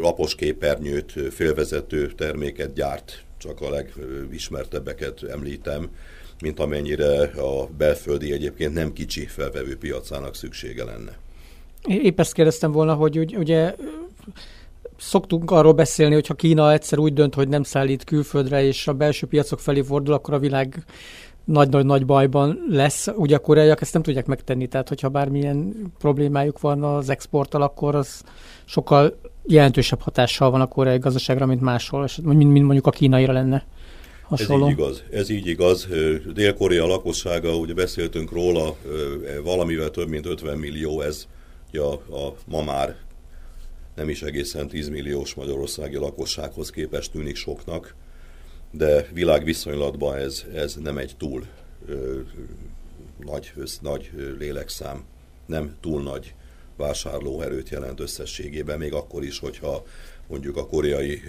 lapos 0.00 0.34
képernyőt, 0.34 1.12
félvezető 1.30 2.06
terméket 2.06 2.72
gyárt, 2.72 3.22
csak 3.38 3.60
a 3.60 3.70
legismertebbeket 3.70 5.22
említem, 5.22 5.90
mint 6.40 6.60
amennyire 6.60 7.22
a 7.22 7.66
belföldi 7.78 8.32
egyébként 8.32 8.74
nem 8.74 8.92
kicsi 8.92 9.26
felvevő 9.26 9.76
piacának 9.76 10.34
szüksége 10.34 10.84
lenne. 10.84 11.18
Épp 11.86 12.20
ezt 12.20 12.32
kérdeztem 12.32 12.72
volna, 12.72 12.94
hogy 12.94 13.36
ugye 13.36 13.74
szoktunk 14.98 15.50
arról 15.50 15.72
beszélni, 15.72 16.14
hogy 16.14 16.26
ha 16.26 16.34
Kína 16.34 16.72
egyszer 16.72 16.98
úgy 16.98 17.12
dönt, 17.12 17.34
hogy 17.34 17.48
nem 17.48 17.62
szállít 17.62 18.04
külföldre, 18.04 18.62
és 18.62 18.88
a 18.88 18.92
belső 18.92 19.26
piacok 19.26 19.60
felé 19.60 19.82
fordul, 19.82 20.14
akkor 20.14 20.34
a 20.34 20.38
világ 20.38 20.84
nagy-nagy-nagy 21.44 22.06
bajban 22.06 22.66
lesz. 22.68 23.06
Ugye 23.14 23.36
a 23.36 23.38
koreaiak 23.38 23.80
ezt 23.80 23.92
nem 23.92 24.02
tudják 24.02 24.26
megtenni, 24.26 24.66
tehát 24.66 24.88
hogyha 24.88 25.08
bármilyen 25.08 25.74
problémájuk 25.98 26.60
van 26.60 26.82
az 26.82 27.08
exporttal, 27.08 27.62
akkor 27.62 27.94
az 27.94 28.22
sokkal 28.64 29.18
jelentősebb 29.46 30.00
hatással 30.00 30.50
van 30.50 30.60
a 30.60 30.66
koreai 30.66 30.98
gazdaságra, 30.98 31.46
mint 31.46 31.60
máshol, 31.60 32.08
mint, 32.22 32.52
mint 32.52 32.64
mondjuk 32.64 32.86
a 32.86 32.90
kínaira 32.90 33.32
lenne. 33.32 33.64
Hasonló. 34.22 34.66
Ez 34.66 34.70
így 34.70 34.78
igaz. 34.78 35.02
Ez 35.10 35.28
így 35.28 35.46
igaz. 35.46 35.88
Dél-Korea 36.34 36.86
lakossága, 36.86 37.56
ugye 37.56 37.74
beszéltünk 37.74 38.32
róla, 38.32 38.76
valamivel 39.44 39.90
több 39.90 40.08
mint 40.08 40.26
50 40.26 40.58
millió, 40.58 41.00
ez 41.00 41.26
a, 41.72 42.14
a 42.16 42.34
ma 42.46 42.62
már 42.62 42.96
nem 43.94 44.08
is 44.08 44.22
egészen 44.22 44.68
10 44.68 44.88
milliós 44.88 45.34
magyarországi 45.34 45.96
lakossághoz 45.96 46.70
képest 46.70 47.12
tűnik 47.12 47.36
soknak, 47.36 47.94
de 48.70 49.08
világviszonylatban 49.12 50.16
ez, 50.16 50.44
ez 50.54 50.74
nem 50.74 50.98
egy 50.98 51.16
túl 51.18 51.44
ö, 51.86 52.20
nagy, 53.18 53.52
össz, 53.56 53.78
nagy 53.78 54.10
lélekszám, 54.38 55.04
nem 55.46 55.76
túl 55.80 56.02
nagy 56.02 56.34
vásárlóerőt 56.82 57.68
jelent 57.68 58.00
összességében, 58.00 58.78
még 58.78 58.92
akkor 58.92 59.24
is, 59.24 59.38
hogyha 59.38 59.84
mondjuk 60.28 60.56
a 60.56 60.66
koreai 60.66 61.22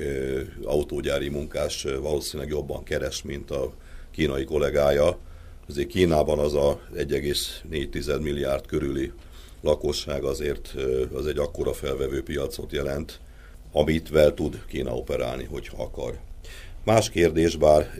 autógyári 0.64 1.30
munkás 1.30 1.84
valószínűleg 1.84 2.52
jobban 2.52 2.84
keres, 2.84 3.22
mint 3.22 3.52
a 3.52 3.74
kínai 4.12 4.44
kollégája. 4.44 5.18
Azért 5.68 5.88
Kínában 5.88 6.40
az 6.40 6.54
a 6.54 6.80
1,4 6.96 8.22
milliárd 8.22 8.66
körüli 8.66 9.12
lakosság 9.62 10.24
azért 10.24 10.76
az 11.14 11.28
egy 11.28 11.38
akkora 11.38 11.74
felvevő 11.74 12.24
piacot 12.24 12.72
jelent, 12.72 13.20
amit 13.72 14.10
vel 14.10 14.34
tud 14.34 14.64
Kína 14.68 14.96
operálni, 14.96 15.44
hogyha 15.44 15.84
akar. 15.84 16.20
Más 16.86 17.10
kérdés, 17.10 17.56
bár 17.56 17.92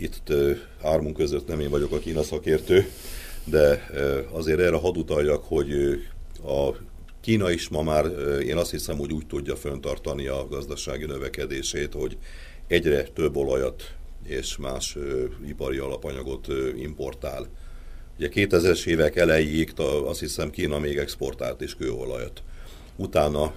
itt 0.00 0.32
hármunk 0.82 1.16
között 1.16 1.46
nem 1.46 1.60
én 1.60 1.70
vagyok 1.70 1.92
a 1.92 1.98
Kína 1.98 2.22
szakértő, 2.22 2.86
de 3.44 3.86
azért 4.30 4.60
erre 4.60 4.76
hadd 4.76 4.96
utaljak, 4.96 5.44
hogy 5.44 5.72
a 6.44 6.70
Kína 7.22 7.50
is 7.50 7.68
ma 7.68 7.82
már, 7.82 8.06
én 8.40 8.56
azt 8.56 8.70
hiszem, 8.70 8.96
hogy 8.96 9.12
úgy 9.12 9.26
tudja 9.26 9.56
föntartani 9.56 10.26
a 10.26 10.46
gazdasági 10.48 11.04
növekedését, 11.04 11.92
hogy 11.92 12.16
egyre 12.66 13.02
több 13.02 13.36
olajat 13.36 13.94
és 14.26 14.56
más 14.56 14.96
ipari 15.46 15.78
alapanyagot 15.78 16.46
importál. 16.76 17.48
Ugye 18.18 18.28
2000-es 18.32 18.86
évek 18.86 19.16
elejéig 19.16 19.72
azt 20.04 20.20
hiszem 20.20 20.50
Kína 20.50 20.78
még 20.78 20.96
exportált 20.96 21.60
is 21.60 21.74
kőolajat. 21.74 22.42
Utána 22.96 23.54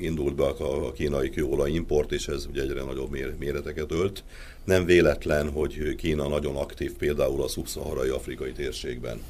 indult 0.00 0.34
be 0.34 0.44
a 0.44 0.92
kínai 0.92 1.30
kőolaj 1.30 1.70
import, 1.70 2.12
és 2.12 2.28
ez 2.28 2.46
ugye 2.46 2.62
egyre 2.62 2.82
nagyobb 2.82 3.10
méreteket 3.38 3.92
ölt. 3.92 4.24
Nem 4.64 4.84
véletlen, 4.84 5.50
hogy 5.50 5.94
Kína 5.94 6.28
nagyon 6.28 6.56
aktív 6.56 6.92
például 6.92 7.42
a 7.42 7.48
szubszaharai 7.48 8.08
afrikai 8.08 8.52
térségben. 8.52 9.22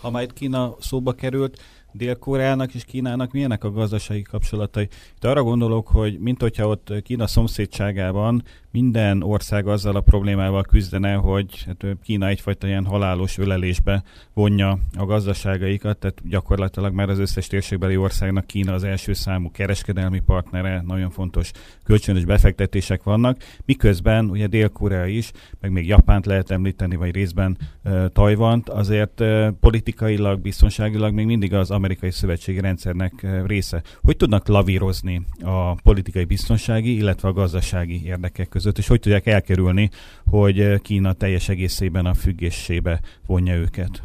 Ha 0.00 0.10
már 0.10 0.22
itt 0.22 0.32
Kína 0.32 0.76
szóba 0.80 1.12
került, 1.12 1.58
Dél-Koreának 1.92 2.74
és 2.74 2.84
Kínának 2.84 3.32
milyenek 3.32 3.64
a 3.64 3.70
gazdasági 3.70 4.22
kapcsolatai. 4.22 4.88
Itt 5.14 5.24
arra 5.24 5.42
gondolok, 5.42 5.88
hogy 5.88 6.18
mint 6.18 6.40
hogyha 6.40 6.66
ott 6.66 6.92
Kína 7.02 7.26
szomszédságában 7.26 8.42
minden 8.70 9.22
ország 9.22 9.66
azzal 9.66 9.96
a 9.96 10.00
problémával 10.00 10.62
küzdene, 10.62 11.14
hogy 11.14 11.64
hát 11.66 11.86
Kína 12.02 12.26
egyfajta 12.26 12.66
ilyen 12.66 12.84
halálos 12.84 13.38
ölelésbe 13.38 14.02
vonja 14.34 14.78
a 14.98 15.04
gazdaságaikat, 15.04 15.98
tehát 15.98 16.28
gyakorlatilag 16.28 16.92
már 16.92 17.08
az 17.08 17.18
összes 17.18 17.46
térségbeli 17.46 17.96
országnak 17.96 18.46
Kína 18.46 18.72
az 18.72 18.84
első 18.84 19.12
számú 19.12 19.50
kereskedelmi 19.50 20.20
partnere, 20.20 20.82
nagyon 20.86 21.10
fontos 21.10 21.50
kölcsönös 21.84 22.24
befektetések 22.24 23.02
vannak, 23.02 23.42
miközben 23.64 24.30
ugye 24.30 24.46
Dél-Korea 24.46 25.06
is, 25.06 25.30
meg 25.60 25.70
még 25.70 25.86
Japánt 25.86 26.26
lehet 26.26 26.50
említeni, 26.50 26.96
vagy 26.96 27.14
részben 27.14 27.58
uh, 27.84 28.06
Tajvant, 28.12 28.68
azért 28.68 29.20
uh, 29.20 29.48
politikailag, 29.60 30.40
biztonságilag 30.40 31.14
még 31.14 31.26
mindig 31.26 31.54
az 31.54 31.70
amerikai 31.70 32.10
szövetségi 32.10 32.60
rendszernek 32.60 33.12
uh, 33.22 33.46
része. 33.46 33.82
Hogy 34.02 34.16
tudnak 34.16 34.48
lavírozni 34.48 35.22
a 35.42 35.74
politikai 35.74 36.24
biztonsági, 36.24 36.96
illetve 36.96 37.28
a 37.28 37.32
gazdasági 37.32 38.04
érdekek 38.04 38.48
és 38.78 38.86
hogy 38.86 39.00
tudják 39.00 39.26
elkerülni, 39.26 39.90
hogy 40.30 40.80
Kína 40.82 41.12
teljes 41.12 41.48
egészében 41.48 42.06
a 42.06 42.14
függésébe 42.14 43.00
vonja 43.26 43.54
őket? 43.54 44.02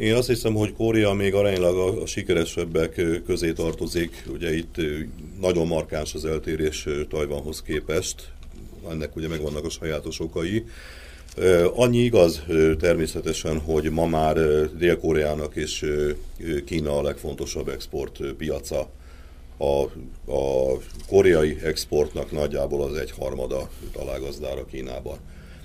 Én 0.00 0.14
azt 0.14 0.28
hiszem, 0.28 0.54
hogy 0.54 0.72
Korea 0.72 1.12
még 1.12 1.34
aránylag 1.34 1.76
a, 1.76 2.02
a 2.02 2.06
sikeresebbek 2.06 3.00
közé 3.26 3.52
tartozik. 3.52 4.24
Ugye 4.32 4.56
itt 4.56 4.76
nagyon 5.40 5.66
markáns 5.66 6.14
az 6.14 6.24
eltérés 6.24 6.86
Tajvanhoz 7.08 7.62
képest. 7.62 8.32
Ennek 8.90 9.16
ugye 9.16 9.28
megvannak 9.28 9.64
a 9.64 9.70
sajátos 9.70 10.20
okai. 10.20 10.64
Annyi 11.74 11.98
igaz 11.98 12.42
természetesen, 12.78 13.58
hogy 13.58 13.90
ma 13.90 14.06
már 14.06 14.36
Dél-Koreának 14.76 15.56
és 15.56 15.86
Kína 16.64 16.98
a 16.98 17.02
legfontosabb 17.02 17.68
exportpiaca 17.68 18.90
a, 19.58 19.82
a 20.32 20.76
koreai 21.08 21.58
exportnak 21.62 22.30
nagyjából 22.30 22.82
az 22.82 22.96
egy 22.96 23.10
harmada 23.10 23.70
találgazdára 23.92 24.64
Kínában. 24.64 25.18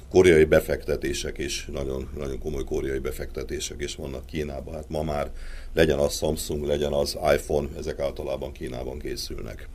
Koreai 0.10 0.44
befektetések 0.44 1.38
is, 1.38 1.68
nagyon, 1.72 2.10
nagyon 2.18 2.40
komoly 2.40 2.64
koreai 2.64 3.00
befektetések 3.00 3.82
is 3.82 3.96
vannak 3.96 4.26
Kínában. 4.26 4.74
Hát 4.74 4.90
ma 4.90 5.04
már 5.04 5.32
legyen 5.74 6.00
az 6.00 6.18
Samsung, 6.18 6.66
legyen 6.66 6.94
az 6.94 7.18
iPhone, 7.36 7.68
ezek 7.78 8.00
általában 8.00 8.52
Kínában 8.52 9.00
készülnek. 9.00 9.68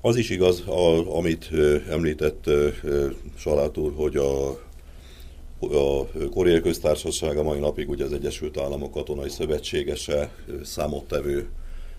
Az 0.00 0.16
is 0.16 0.30
igaz, 0.30 0.60
a, 0.60 1.16
amit 1.16 1.50
említett 1.88 2.50
Salát 3.36 3.76
úr, 3.76 3.92
hogy 3.96 4.16
a, 4.16 4.48
a 5.60 6.06
Koreai 6.30 6.60
Köztársaság 6.60 7.36
a 7.36 7.42
mai 7.42 7.58
napig 7.58 7.88
ugye 7.88 8.04
az 8.04 8.12
Egyesült 8.12 8.58
Államok 8.58 8.90
katonai 8.90 9.28
szövetségese, 9.28 10.34
számottevő 10.62 11.48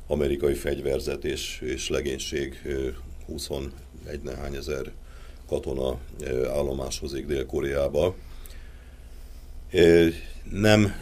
amerikai 0.08 0.54
fegyverzet 0.54 1.26
és, 1.26 1.62
és 1.62 1.90
legénység 1.90 2.62
21 3.26 3.72
nehány 4.24 4.56
ezer 4.56 4.92
katona 5.48 5.98
állomáshozik 6.48 7.26
Dél-Koreába. 7.26 8.16
Nem 10.52 10.94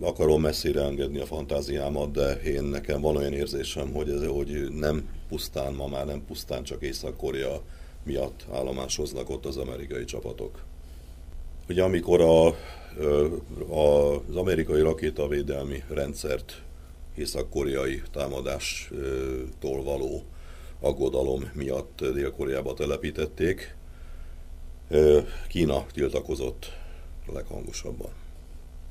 akarom 0.00 0.40
messzire 0.40 0.82
engedni 0.82 1.18
a 1.18 1.26
fantáziámat, 1.26 2.10
de 2.10 2.40
én 2.40 2.62
nekem 2.62 3.00
van 3.00 3.16
olyan 3.16 3.32
érzésem, 3.32 3.92
hogy, 3.92 4.10
ez, 4.10 4.24
hogy 4.24 4.68
nem 4.70 5.08
pusztán, 5.28 5.74
ma 5.74 5.86
már 5.86 6.06
nem 6.06 6.24
pusztán 6.26 6.62
csak 6.62 6.82
Észak-Korea 6.82 7.62
miatt 8.02 8.44
állomásoznak 8.52 9.30
ott 9.30 9.46
az 9.46 9.56
amerikai 9.56 10.04
csapatok. 10.04 10.62
Ugye 11.68 11.82
amikor 11.82 12.20
a, 12.20 12.46
a, 13.68 14.14
az 14.28 14.36
amerikai 14.36 14.80
rakétavédelmi 14.80 15.82
rendszert 15.88 16.62
észak-koreai 17.18 18.02
támadástól 18.12 19.82
való 19.82 20.22
aggodalom 20.80 21.50
miatt 21.54 22.04
Dél-Koreába 22.12 22.74
telepítették. 22.74 23.76
Kína 25.48 25.86
tiltakozott 25.92 26.72
leghangosabban. 27.32 28.10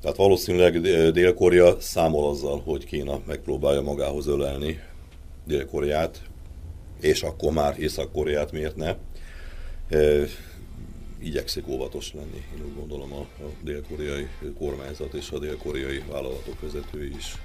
Tehát 0.02 0.18
valószínűleg 0.18 0.82
Dél-Korea 1.12 1.80
számol 1.80 2.30
azzal, 2.30 2.62
hogy 2.66 2.86
Kína 2.86 3.22
megpróbálja 3.28 3.82
magához 3.82 4.28
ölelni 4.28 4.80
Dél-Koreát, 5.46 6.22
és 7.02 7.24
akkor 7.24 7.52
már 7.52 7.80
Észak-Koreát 7.80 8.52
miért 8.52 8.76
ne. 8.76 8.96
Igyekszik 11.20 11.68
óvatos 11.68 12.14
lenni, 12.14 12.44
én 12.56 12.66
úgy 12.66 12.76
gondolom 12.76 13.14
a, 13.14 13.28
dél-koreai 13.64 14.28
kormányzat 14.58 15.14
és 15.14 15.32
a 15.32 15.40
dél-koreai 15.40 16.04
vállalatok 16.10 16.62
vezetői 16.62 17.16
is. 17.16 17.36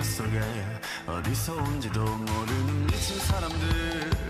그런 0.00 0.02
거짓말 0.02 0.02
속에 0.02 0.40
어디서 1.06 1.54
온지도 1.54 2.04
모르는 2.04 2.86
미친 2.86 3.18
사람들 3.18 4.29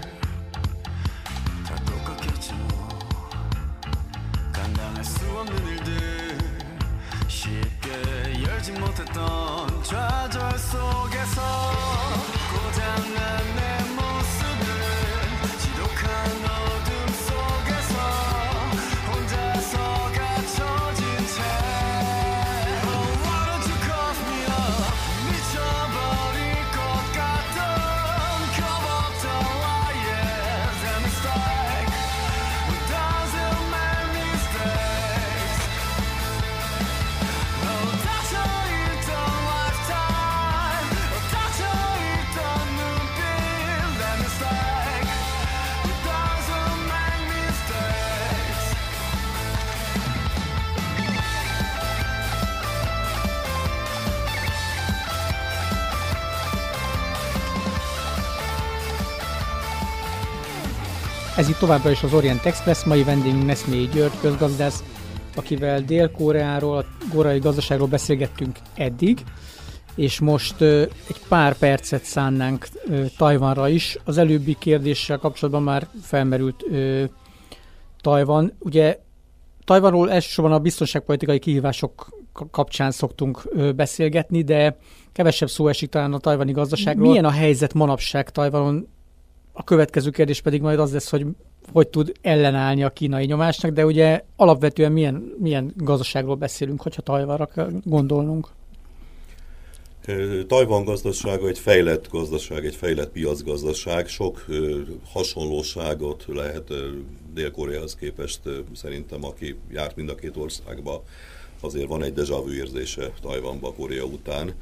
Ez 61.40 61.48
itt 61.48 61.58
továbbra 61.58 61.90
is 61.90 62.02
az 62.02 62.14
Orient 62.14 62.44
Express, 62.44 62.84
mai 62.84 63.02
vendégünk 63.02 63.46
Neszmélyi 63.46 63.86
György 63.86 64.20
közgazdász, 64.20 64.84
akivel 65.36 65.80
Dél-Koreáról, 65.80 66.76
a 66.76 66.84
koreai 67.14 67.38
gazdaságról 67.38 67.88
beszélgettünk 67.88 68.58
eddig, 68.74 69.24
és 69.94 70.18
most 70.18 70.60
egy 70.60 71.20
pár 71.28 71.58
percet 71.58 72.04
szánnánk 72.04 72.68
Tajvanra 73.16 73.68
is. 73.68 73.98
Az 74.04 74.18
előbbi 74.18 74.56
kérdéssel 74.58 75.18
kapcsolatban 75.18 75.62
már 75.62 75.88
felmerült 76.02 76.64
Tajvan. 78.00 78.52
Ugye 78.58 78.98
Tajvanról 79.64 80.10
elsősorban 80.10 80.52
a 80.54 80.58
biztonságpolitikai 80.58 81.38
kihívások 81.38 82.08
ka- 82.32 82.50
kapcsán 82.50 82.90
szoktunk 82.90 83.42
beszélgetni, 83.76 84.42
de 84.42 84.76
kevesebb 85.12 85.48
szó 85.48 85.68
esik 85.68 85.90
talán 85.90 86.12
a 86.12 86.18
tajvani 86.18 86.52
gazdaságról. 86.52 87.08
Milyen 87.08 87.24
a 87.24 87.30
helyzet 87.30 87.74
manapság 87.74 88.30
Tajvanon? 88.30 88.88
A 89.60 89.64
következő 89.64 90.10
kérdés 90.10 90.40
pedig 90.40 90.60
majd 90.60 90.78
az 90.78 90.92
lesz, 90.92 91.10
hogy 91.10 91.26
hogy 91.72 91.88
tud 91.88 92.12
ellenállni 92.22 92.84
a 92.84 92.90
kínai 92.90 93.24
nyomásnak, 93.24 93.70
de 93.70 93.84
ugye 93.84 94.24
alapvetően 94.36 94.92
milyen, 94.92 95.34
milyen 95.38 95.72
gazdaságról 95.76 96.34
beszélünk, 96.34 96.82
hogyha 96.82 97.02
Tajvanra 97.02 97.48
gondolnunk. 97.84 98.48
Tajvan 100.46 100.84
gazdasága 100.84 101.48
egy 101.48 101.58
fejlett 101.58 102.08
gazdaság, 102.10 102.64
egy 102.64 102.74
fejlett 102.74 103.10
piacgazdaság. 103.10 104.08
Sok 104.08 104.44
hasonlóságot 105.12 106.24
lehet 106.28 106.72
Dél-Koreához 107.34 107.94
képest 107.94 108.40
szerintem, 108.74 109.24
aki 109.24 109.56
járt 109.72 109.96
mind 109.96 110.08
a 110.08 110.14
két 110.14 110.36
országba, 110.36 111.04
azért 111.60 111.88
van 111.88 112.02
egy 112.02 112.12
déjà 112.12 112.42
vu 112.44 112.52
érzése 112.52 113.10
Tajvanba 113.22 113.72
Korea 113.72 114.04
után. 114.04 114.54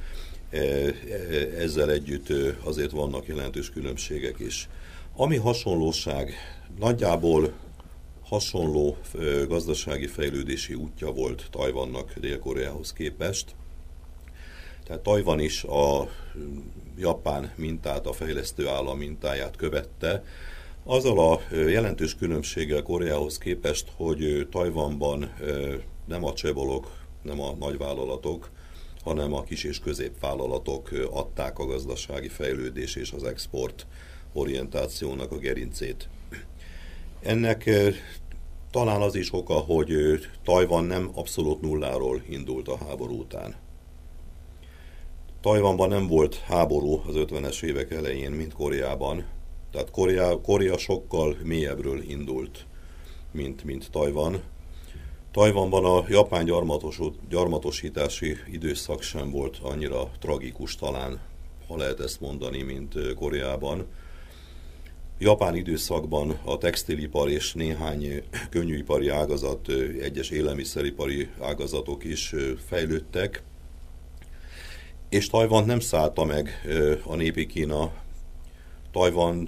E, 0.51 0.59
Ezzel 1.59 1.91
együtt 1.91 2.33
azért 2.65 2.91
vannak 2.91 3.27
jelentős 3.27 3.71
különbségek 3.71 4.39
is. 4.39 4.69
Ami 5.21 5.37
hasonlóság, 5.37 6.35
nagyjából 6.79 7.53
hasonló 8.23 8.97
gazdasági 9.49 10.07
fejlődési 10.07 10.75
útja 10.75 11.13
volt 11.13 11.47
Tajvannak 11.51 12.19
Dél-Koreához 12.19 12.93
képest. 12.93 13.55
Tehát 14.85 15.03
Tajvan 15.03 15.41
is 15.41 15.65
a 15.65 16.09
japán 16.97 17.53
mintát, 17.57 18.07
a 18.07 18.13
fejlesztő 18.13 18.69
állam 18.69 18.99
mintáját 18.99 19.57
követte, 19.57 20.25
azzal 20.85 21.33
a 21.33 21.41
jelentős 21.55 22.15
különbséggel 22.15 22.83
Koreához 22.83 23.39
képest, 23.39 23.93
hogy 23.97 24.49
Tajvanban 24.51 25.35
nem 26.05 26.25
a 26.25 26.33
csebolok, 26.33 26.93
nem 27.23 27.41
a 27.41 27.55
nagyvállalatok, 27.55 28.51
hanem 29.05 29.35
a 29.35 29.43
kis 29.43 29.65
és 29.65 29.81
középvállalatok 29.81 30.91
adták 31.11 31.59
a 31.59 31.67
gazdasági 31.67 32.29
fejlődés 32.29 32.97
és 32.97 33.13
az 33.13 33.25
export 33.25 33.87
orientációnak 34.33 35.33
a 35.33 35.39
gerincét. 35.39 36.09
Ennek 37.23 37.71
talán 38.71 39.01
az 39.01 39.15
is 39.15 39.33
oka, 39.33 39.55
hogy 39.55 39.93
Tajvan 40.45 40.85
nem 40.85 41.11
abszolút 41.15 41.61
nulláról 41.61 42.23
indult 42.29 42.69
a 42.69 42.77
háború 42.77 43.19
után. 43.19 43.55
Tajvanban 45.41 45.89
nem 45.89 46.07
volt 46.07 46.37
háború 46.37 47.03
az 47.07 47.15
50-es 47.15 47.63
évek 47.63 47.91
elején, 47.91 48.31
mint 48.31 48.53
Koreában. 48.53 49.25
Tehát 49.73 49.91
Korea, 49.91 50.41
Korea 50.41 50.79
sokkal 50.79 51.37
mélyebbről 51.43 52.03
indult, 52.03 52.67
mint, 53.33 53.65
mint 53.65 53.91
Tajvan. 53.91 54.43
Tajvanban 55.31 55.85
a 55.85 56.05
japán 56.09 56.45
gyarmatos, 56.45 57.01
gyarmatosítási 57.29 58.37
időszak 58.51 59.03
sem 59.03 59.31
volt 59.31 59.59
annyira 59.63 60.11
tragikus 60.21 60.77
talán, 60.77 61.21
ha 61.69 61.77
lehet 61.77 62.01
ezt 62.01 62.21
mondani, 62.21 62.63
mint 62.63 63.15
Koreában. 63.15 63.87
Japán 65.21 65.57
időszakban 65.57 66.39
a 66.45 66.59
textilipar 66.59 67.31
és 67.31 67.53
néhány 67.53 68.23
könnyűipari 68.51 69.09
ágazat, 69.09 69.69
egyes 70.01 70.31
élelmiszeripari 70.31 71.29
ágazatok 71.41 72.05
is 72.05 72.35
fejlődtek, 72.67 73.43
és 75.09 75.27
Tajvan 75.27 75.65
nem 75.65 75.81
szállta 75.81 76.25
meg 76.25 76.63
a 77.05 77.15
népi 77.15 77.47
Kína. 77.47 77.93
Tajvan 78.93 79.47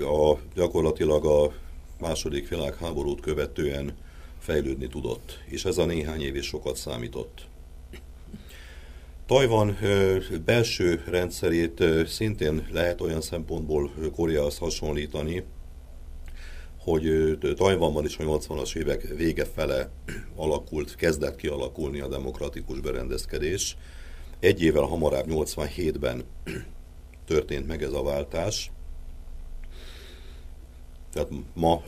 a, 0.00 0.38
gyakorlatilag 0.54 1.24
a 1.24 1.52
második 2.00 2.48
világháborút 2.48 3.20
követően 3.20 3.96
fejlődni 4.38 4.86
tudott, 4.86 5.38
és 5.44 5.64
ez 5.64 5.78
a 5.78 5.84
néhány 5.84 6.22
év 6.22 6.36
is 6.36 6.46
sokat 6.46 6.76
számított. 6.76 7.46
Tajvan 9.26 9.78
belső 10.44 11.02
rendszerét 11.06 11.84
szintén 12.06 12.66
lehet 12.72 13.00
olyan 13.00 13.20
szempontból 13.20 13.90
Koreához 14.14 14.58
hasonlítani, 14.58 15.44
hogy 16.78 17.38
Tajvanban 17.56 18.04
is 18.04 18.18
a 18.18 18.24
80-as 18.24 18.76
évek 18.76 19.02
vége 19.16 19.44
fele 19.44 19.90
alakult, 20.36 20.94
kezdett 20.94 21.36
kialakulni 21.36 22.00
a 22.00 22.08
demokratikus 22.08 22.80
berendezkedés. 22.80 23.76
Egy 24.40 24.62
évvel 24.62 24.82
hamarabb, 24.82 25.26
87-ben 25.28 26.24
történt 27.26 27.66
meg 27.66 27.82
ez 27.82 27.92
a 27.92 28.02
váltás. 28.02 28.70
Tehát 31.12 31.28
ma 31.54 31.82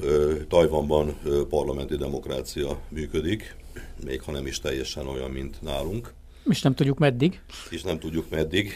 Tajvanban 0.48 1.18
parlamenti 1.48 1.96
demokrácia 1.96 2.80
működik, 2.88 3.56
még 4.04 4.22
ha 4.22 4.32
nem 4.32 4.46
is 4.46 4.60
teljesen 4.60 5.06
olyan, 5.06 5.30
mint 5.30 5.62
nálunk, 5.62 6.14
És 6.48 6.62
nem 6.62 6.74
tudjuk 6.74 6.98
meddig. 6.98 7.40
és 7.70 7.82
nem 7.82 7.98
tudjuk 7.98 8.30
meddig, 8.30 8.72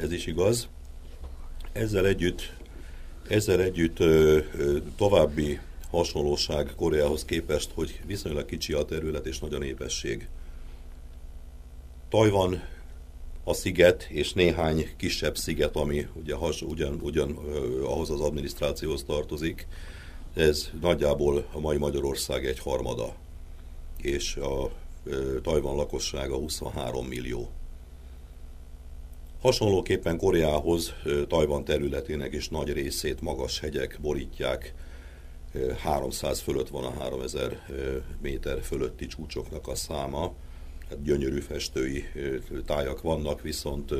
ez 0.00 0.12
is 0.12 0.26
igaz. 0.26 0.68
Ezzel 1.72 2.06
együtt, 2.06 2.52
ezzel 3.28 3.60
együtt 3.60 4.00
ö, 4.00 4.38
ö, 4.56 4.78
további 4.96 5.58
hasonlóság 5.90 6.72
Koreához 6.76 7.24
képest, 7.24 7.70
hogy 7.74 8.00
viszonylag 8.06 8.46
kicsi 8.46 8.72
a 8.72 8.84
terület 8.84 9.26
és 9.26 9.38
nagy 9.38 9.54
a 9.54 9.58
népesség. 9.58 10.28
Tajvan 12.08 12.62
a 13.44 13.54
sziget 13.54 14.02
és 14.02 14.32
néhány 14.32 14.88
kisebb 14.96 15.36
sziget, 15.36 15.76
ami 15.76 16.06
ugye 16.12 16.34
has, 16.34 16.62
ugyan, 16.62 16.98
ugyan 17.02 17.38
ö, 17.46 17.84
ahhoz 17.84 18.10
az 18.10 18.20
adminisztrációhoz 18.20 19.04
tartozik, 19.04 19.66
ez 20.34 20.70
nagyjából 20.80 21.46
a 21.52 21.60
mai 21.60 21.76
Magyarország 21.76 22.46
egy 22.46 22.58
harmada, 22.58 23.14
és 23.96 24.36
a 24.36 24.70
Tajvan 25.42 25.76
lakossága 25.76 26.36
23 26.36 27.06
millió. 27.06 27.48
Hasonlóképpen 29.40 30.18
Koreához 30.18 30.92
Tajvan 31.28 31.64
területének 31.64 32.34
is 32.34 32.48
nagy 32.48 32.72
részét 32.72 33.20
magas 33.20 33.60
hegyek 33.60 33.98
borítják, 34.00 34.74
Ö, 35.56 35.72
300 35.78 36.40
fölött 36.40 36.68
van 36.68 36.84
a 36.84 36.90
3000 36.90 37.62
ö, 37.68 37.96
méter 38.22 38.62
fölötti 38.62 39.06
csúcsoknak 39.06 39.68
a 39.68 39.74
száma, 39.74 40.34
hát 40.88 41.02
gyönyörű 41.02 41.40
festői 41.40 42.04
tájak 42.66 43.02
vannak, 43.02 43.42
viszont 43.42 43.90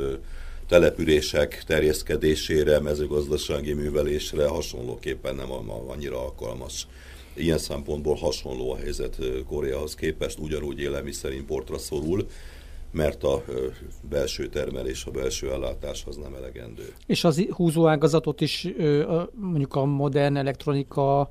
települések 0.69 1.65
terjeszkedésére, 1.67 2.81
mezőgazdasági 2.81 3.73
művelésre 3.73 4.47
hasonlóképpen 4.47 5.35
nem 5.35 5.51
annyira 5.89 6.23
alkalmas. 6.23 6.87
Ilyen 7.37 7.59
szempontból 7.59 8.15
hasonló 8.15 8.73
a 8.73 8.77
helyzet 8.77 9.19
ö, 9.19 9.43
Koreahoz 9.43 9.95
képest, 9.95 10.39
ugyanúgy 10.39 10.81
élelmiszerimportra 10.81 11.79
szorul, 11.79 12.27
mert 12.91 13.25
a 13.25 13.45
belső 14.09 14.49
termelés, 14.49 15.05
a 15.05 15.11
belső 15.11 15.51
ellátás 15.51 16.05
az 16.07 16.17
nem 16.17 16.35
elegendő. 16.35 16.93
És 17.07 17.25
az 17.25 17.47
húzóágazatot 17.51 18.41
is 18.41 18.69
mondjuk 19.35 19.75
a 19.75 19.85
modern 19.85 20.37
elektronika, 20.37 21.29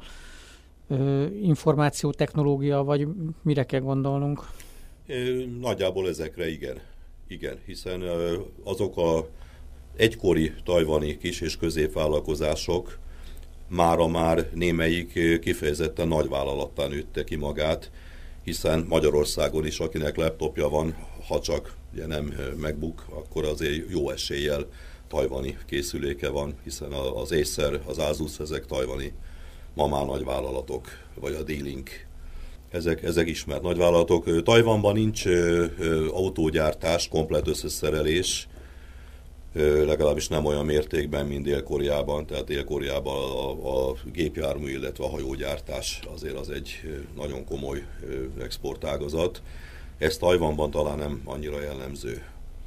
információtechnológia, 1.41 2.83
vagy 2.83 3.07
mire 3.41 3.63
kell 3.63 3.79
gondolnunk? 3.79 4.47
Nagyjából 5.59 6.07
ezekre 6.07 6.49
igen. 6.49 6.81
Igen, 7.27 7.59
hiszen 7.65 8.03
azok 8.63 8.97
a 8.97 9.27
egykori 9.95 10.53
tajvani 10.63 11.17
kis- 11.17 11.41
és 11.41 11.57
középvállalkozások 11.57 12.99
mára 13.75 14.07
már 14.07 14.49
némelyik 14.53 15.39
kifejezetten 15.39 16.07
nagyvállalattá 16.07 16.87
nőtte 16.87 17.23
ki 17.23 17.35
magát, 17.35 17.91
hiszen 18.43 18.85
Magyarországon 18.89 19.65
is, 19.65 19.79
akinek 19.79 20.15
laptopja 20.15 20.69
van, 20.69 20.95
ha 21.27 21.39
csak 21.39 21.73
ugye 21.93 22.05
nem 22.05 22.33
MacBook, 22.61 23.05
akkor 23.09 23.45
azért 23.45 23.89
jó 23.89 24.09
eséllyel 24.09 24.67
tajvani 25.07 25.57
készüléke 25.65 26.29
van, 26.29 26.53
hiszen 26.63 26.91
az 26.91 27.31
Acer, 27.31 27.81
az 27.85 27.97
Asus, 27.97 28.39
ezek 28.39 28.65
tajvani 28.65 29.13
ma 29.73 29.87
már 29.87 30.05
nagyvállalatok, 30.05 30.87
vagy 31.19 31.33
a 31.33 31.43
D-Link 31.43 32.05
ezek, 32.71 33.03
ezek 33.03 33.27
ismert 33.27 33.61
nagyvállalatok. 33.61 34.43
Tajvanban 34.43 34.93
nincs 34.93 35.25
autógyártás, 36.11 37.07
komplet 37.07 37.47
összeszerelés, 37.47 38.47
legalábbis 39.85 40.27
nem 40.27 40.45
olyan 40.45 40.65
mértékben, 40.65 41.25
mint 41.25 41.43
Dél-Koreában. 41.43 42.25
Tehát 42.25 42.45
Dél-Koreában 42.45 43.31
a, 43.31 43.89
a 43.89 43.95
gépjármű, 44.13 44.69
illetve 44.69 45.03
a 45.03 45.09
hajógyártás 45.09 45.99
azért 46.13 46.37
az 46.37 46.49
egy 46.49 46.81
nagyon 47.15 47.45
komoly 47.45 47.85
exportágazat. 48.39 49.41
Ez 49.97 50.17
Tajvanban 50.17 50.71
talán 50.71 50.97
nem 50.97 51.21
annyira 51.25 51.61
jellemző, 51.61 52.23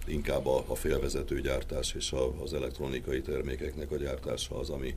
inkább 0.07 0.47
a, 0.47 0.65
a 0.67 0.75
félvezetőgyártás 0.75 1.95
és 1.97 2.13
a, 2.13 2.33
az 2.43 2.55
elektronikai 2.55 3.21
termékeknek 3.21 3.91
a 3.91 3.97
gyártása 3.97 4.59
az, 4.59 4.71
ami, 4.71 4.95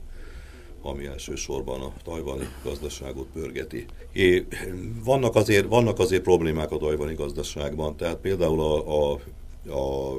ami 0.82 1.06
elsősorban 1.06 1.80
a 1.80 1.92
tajvani 2.04 2.48
gazdaságot 2.64 3.26
pörgeti. 3.32 3.86
É, 4.12 4.46
vannak, 5.04 5.34
azért, 5.34 5.66
vannak 5.66 5.98
azért 5.98 6.22
problémák 6.22 6.70
a 6.70 6.76
tajvani 6.76 7.14
gazdaságban, 7.14 7.96
tehát 7.96 8.16
például 8.16 8.60
a, 8.60 9.12
a, 9.12 9.20
a, 9.72 10.16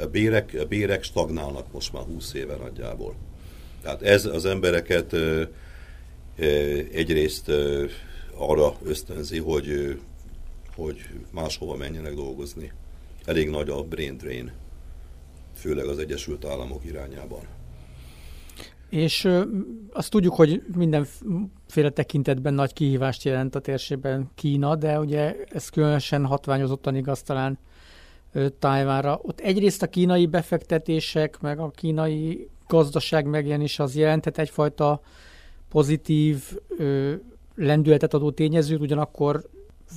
a, 0.00 0.06
bérek, 0.06 0.56
a 0.60 0.64
bérek 0.64 1.02
stagnálnak 1.02 1.72
most 1.72 1.92
már 1.92 2.02
20 2.02 2.34
éve 2.34 2.56
nagyjából. 2.56 3.14
Tehát 3.82 4.02
ez 4.02 4.24
az 4.24 4.44
embereket 4.44 5.16
egyrészt 6.92 7.48
ö, 7.48 7.84
arra 8.36 8.76
ösztönzi, 8.84 9.38
hogy, 9.38 9.98
hogy 10.74 10.96
máshova 11.30 11.76
menjenek 11.76 12.14
dolgozni. 12.14 12.72
Elég 13.24 13.50
nagy 13.50 13.68
a 13.68 13.82
brain 13.82 14.16
drain, 14.16 14.52
főleg 15.54 15.86
az 15.86 15.98
Egyesült 15.98 16.44
Államok 16.44 16.84
irányában. 16.84 17.40
És 18.90 19.28
azt 19.92 20.10
tudjuk, 20.10 20.34
hogy 20.34 20.62
mindenféle 20.74 21.90
tekintetben 21.90 22.54
nagy 22.54 22.72
kihívást 22.72 23.24
jelent 23.24 23.54
a 23.54 23.60
térségben 23.60 24.30
Kína, 24.34 24.76
de 24.76 24.98
ugye 24.98 25.36
ez 25.48 25.68
különösen 25.68 26.24
hatványozottan 26.24 26.96
igaz 26.96 27.22
talán 27.22 27.58
Tájvánra. 28.58 29.20
Ott 29.22 29.40
egyrészt 29.40 29.82
a 29.82 29.86
kínai 29.86 30.26
befektetések, 30.26 31.40
meg 31.40 31.58
a 31.58 31.70
kínai 31.70 32.48
gazdaság 32.66 33.26
megjelenés 33.26 33.78
az 33.78 33.96
jelenthet 33.96 34.38
egyfajta 34.38 35.00
pozitív 35.68 36.42
ö, 36.78 37.12
lendületet 37.54 38.14
adó 38.14 38.30
tényezőt, 38.30 38.80
ugyanakkor 38.80 39.48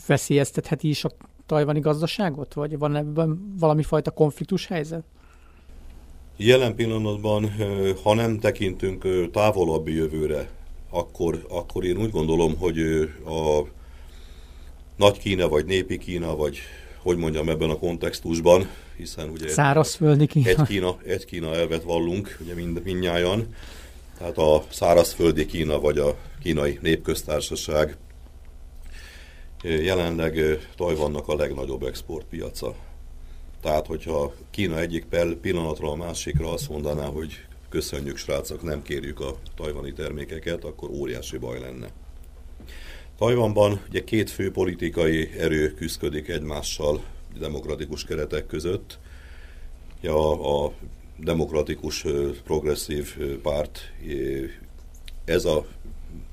veszélyeztetheti 0.07 0.89
is 0.89 1.03
a 1.03 1.11
tajvani 1.45 1.79
gazdaságot? 1.79 2.53
Vagy 2.53 2.77
van 2.77 2.95
ebben 2.95 3.55
valami 3.59 3.83
fajta 3.83 4.11
konfliktus 4.11 4.67
helyzet? 4.67 5.03
Jelen 6.37 6.75
pillanatban, 6.75 7.51
ha 8.03 8.13
nem 8.13 8.39
tekintünk 8.39 9.31
távolabbi 9.31 9.93
jövőre, 9.93 10.49
akkor, 10.89 11.45
akkor 11.49 11.83
én 11.83 11.97
úgy 11.97 12.11
gondolom, 12.11 12.57
hogy 12.57 12.79
a 13.25 13.61
nagy 14.95 15.17
Kína, 15.17 15.47
vagy 15.47 15.65
népi 15.65 15.97
Kína, 15.97 16.35
vagy 16.35 16.57
hogy 17.09 17.17
mondjam 17.17 17.49
ebben 17.49 17.69
a 17.69 17.77
kontextusban, 17.77 18.69
hiszen 18.97 19.29
ugye 19.29 19.49
Szárazföldi 19.49 20.27
Kína. 20.27 20.49
egy 20.49 20.61
Kína, 20.67 20.97
egy 21.05 21.25
Kína 21.25 21.55
elvet 21.55 21.83
vallunk, 21.83 22.37
ugye 22.41 22.53
mind, 22.53 22.81
mindnyájan, 22.83 23.55
tehát 24.17 24.37
a 24.37 24.63
szárazföldi 24.69 25.45
Kína, 25.45 25.79
vagy 25.79 25.97
a 25.97 26.15
kínai 26.41 26.79
népköztársaság 26.81 27.97
jelenleg 29.63 30.59
Tajvannak 30.75 31.27
a 31.27 31.35
legnagyobb 31.35 31.83
exportpiaca. 31.83 32.75
Tehát, 33.61 33.85
hogyha 33.85 34.33
Kína 34.51 34.79
egyik 34.79 35.05
pillanatra 35.41 35.91
a 35.91 35.95
másikra 35.95 36.51
azt 36.51 36.69
mondaná, 36.69 37.05
hogy 37.05 37.45
köszönjük 37.69 38.17
srácok, 38.17 38.63
nem 38.63 38.81
kérjük 38.81 39.19
a 39.19 39.35
tajvani 39.55 39.93
termékeket, 39.93 40.63
akkor 40.63 40.89
óriási 40.89 41.37
baj 41.37 41.59
lenne. 41.59 41.87
Tajvanban 43.19 43.81
ugye 43.89 44.03
két 44.03 44.29
fő 44.29 44.51
politikai 44.51 45.29
erő 45.37 45.73
küzdik 45.73 46.27
egymással 46.27 47.03
demokratikus 47.39 48.03
keretek 48.03 48.45
között. 48.45 48.97
Ja, 50.01 50.41
a, 50.65 50.73
demokratikus 51.17 52.05
progresszív 52.43 53.17
párt, 53.41 53.91
ez 55.25 55.45
a 55.45 55.65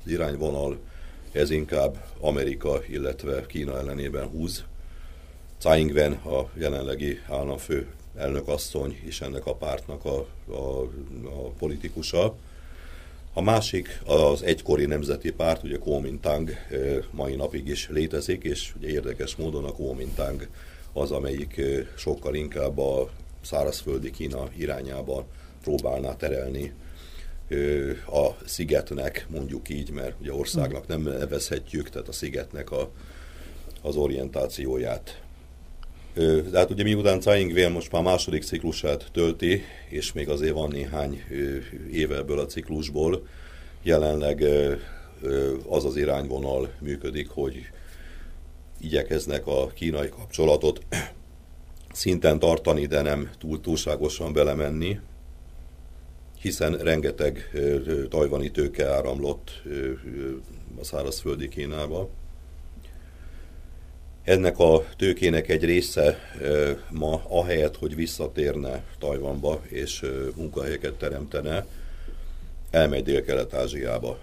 irányvonal, 0.05 0.77
ez 1.31 1.49
inkább 1.49 2.05
Amerika, 2.19 2.81
illetve 2.89 3.45
Kína 3.45 3.77
ellenében 3.77 4.27
húz. 4.27 4.63
Tsai 5.57 5.79
Ing-wen, 5.79 6.11
a 6.13 6.49
jelenlegi 6.53 7.19
államfő 7.29 7.87
elnökasszony 8.15 8.99
is 9.05 9.21
ennek 9.21 9.45
a 9.45 9.55
pártnak 9.55 10.05
a, 10.05 10.27
a, 10.51 10.81
a 11.23 11.49
politikusa. 11.57 12.35
A 13.37 13.41
másik 13.41 14.01
az 14.05 14.41
egykori 14.43 14.85
nemzeti 14.85 15.31
párt, 15.31 15.63
ugye 15.63 15.77
Kuomintang 15.77 16.49
eh, 16.49 16.97
mai 17.11 17.35
napig 17.35 17.67
is 17.67 17.89
létezik, 17.89 18.43
és 18.43 18.73
ugye 18.77 18.87
érdekes 18.87 19.35
módon 19.35 19.65
a 19.65 19.71
Kuomintang 19.71 20.47
az, 20.93 21.11
amelyik 21.11 21.57
eh, 21.57 21.85
sokkal 21.95 22.35
inkább 22.35 22.77
a 22.77 23.09
szárazföldi 23.41 24.11
Kína 24.11 24.49
irányába 24.55 25.25
próbálná 25.63 26.15
terelni 26.15 26.73
ö, 27.47 27.91
a 27.91 28.37
szigetnek, 28.45 29.25
mondjuk 29.29 29.69
így, 29.69 29.89
mert 29.89 30.15
ugye 30.19 30.33
országnak 30.33 30.87
nem 30.87 31.01
nevezhetjük, 31.01 31.89
tehát 31.89 32.07
a 32.07 32.11
szigetnek 32.11 32.71
a, 32.71 32.89
az 33.81 33.95
orientációját. 33.95 35.21
De 36.51 36.57
hát 36.57 36.69
ugye 36.69 36.83
miután 36.83 37.19
Tsai 37.19 37.39
Ing-wen 37.39 37.71
most 37.71 37.91
már 37.91 38.03
második 38.03 38.43
ciklusát 38.43 39.09
tölti, 39.11 39.61
és 39.89 40.13
még 40.13 40.29
azért 40.29 40.53
van 40.53 40.69
néhány 40.69 41.23
éve 41.91 42.15
ebből 42.15 42.39
a 42.39 42.45
ciklusból, 42.45 43.27
jelenleg 43.83 44.43
az 45.69 45.85
az 45.85 45.95
irányvonal 45.95 46.69
működik, 46.79 47.29
hogy 47.29 47.69
igyekeznek 48.79 49.47
a 49.47 49.67
kínai 49.67 50.09
kapcsolatot 50.09 50.81
szinten 51.91 52.39
tartani, 52.39 52.85
de 52.85 53.01
nem 53.01 53.29
túl 53.39 53.61
túlságosan 53.61 54.33
belemenni, 54.33 54.99
hiszen 56.41 56.77
rengeteg 56.77 57.51
tajvani 58.09 58.51
tőke 58.51 58.93
áramlott 58.93 59.61
a 60.79 60.83
szárazföldi 60.83 61.47
Kínába. 61.47 62.09
Ennek 64.27 64.59
a 64.59 64.85
tőkének 64.97 65.49
egy 65.49 65.63
része 65.63 66.19
ma 66.89 67.21
ahelyett, 67.27 67.77
hogy 67.77 67.95
visszatérne 67.95 68.83
Tajvanba 68.99 69.61
és 69.67 70.05
munkahelyeket 70.35 70.93
teremtene, 70.93 71.65
elmegy 72.71 73.03
Dél-Kelet-Ázsiába. 73.03 74.19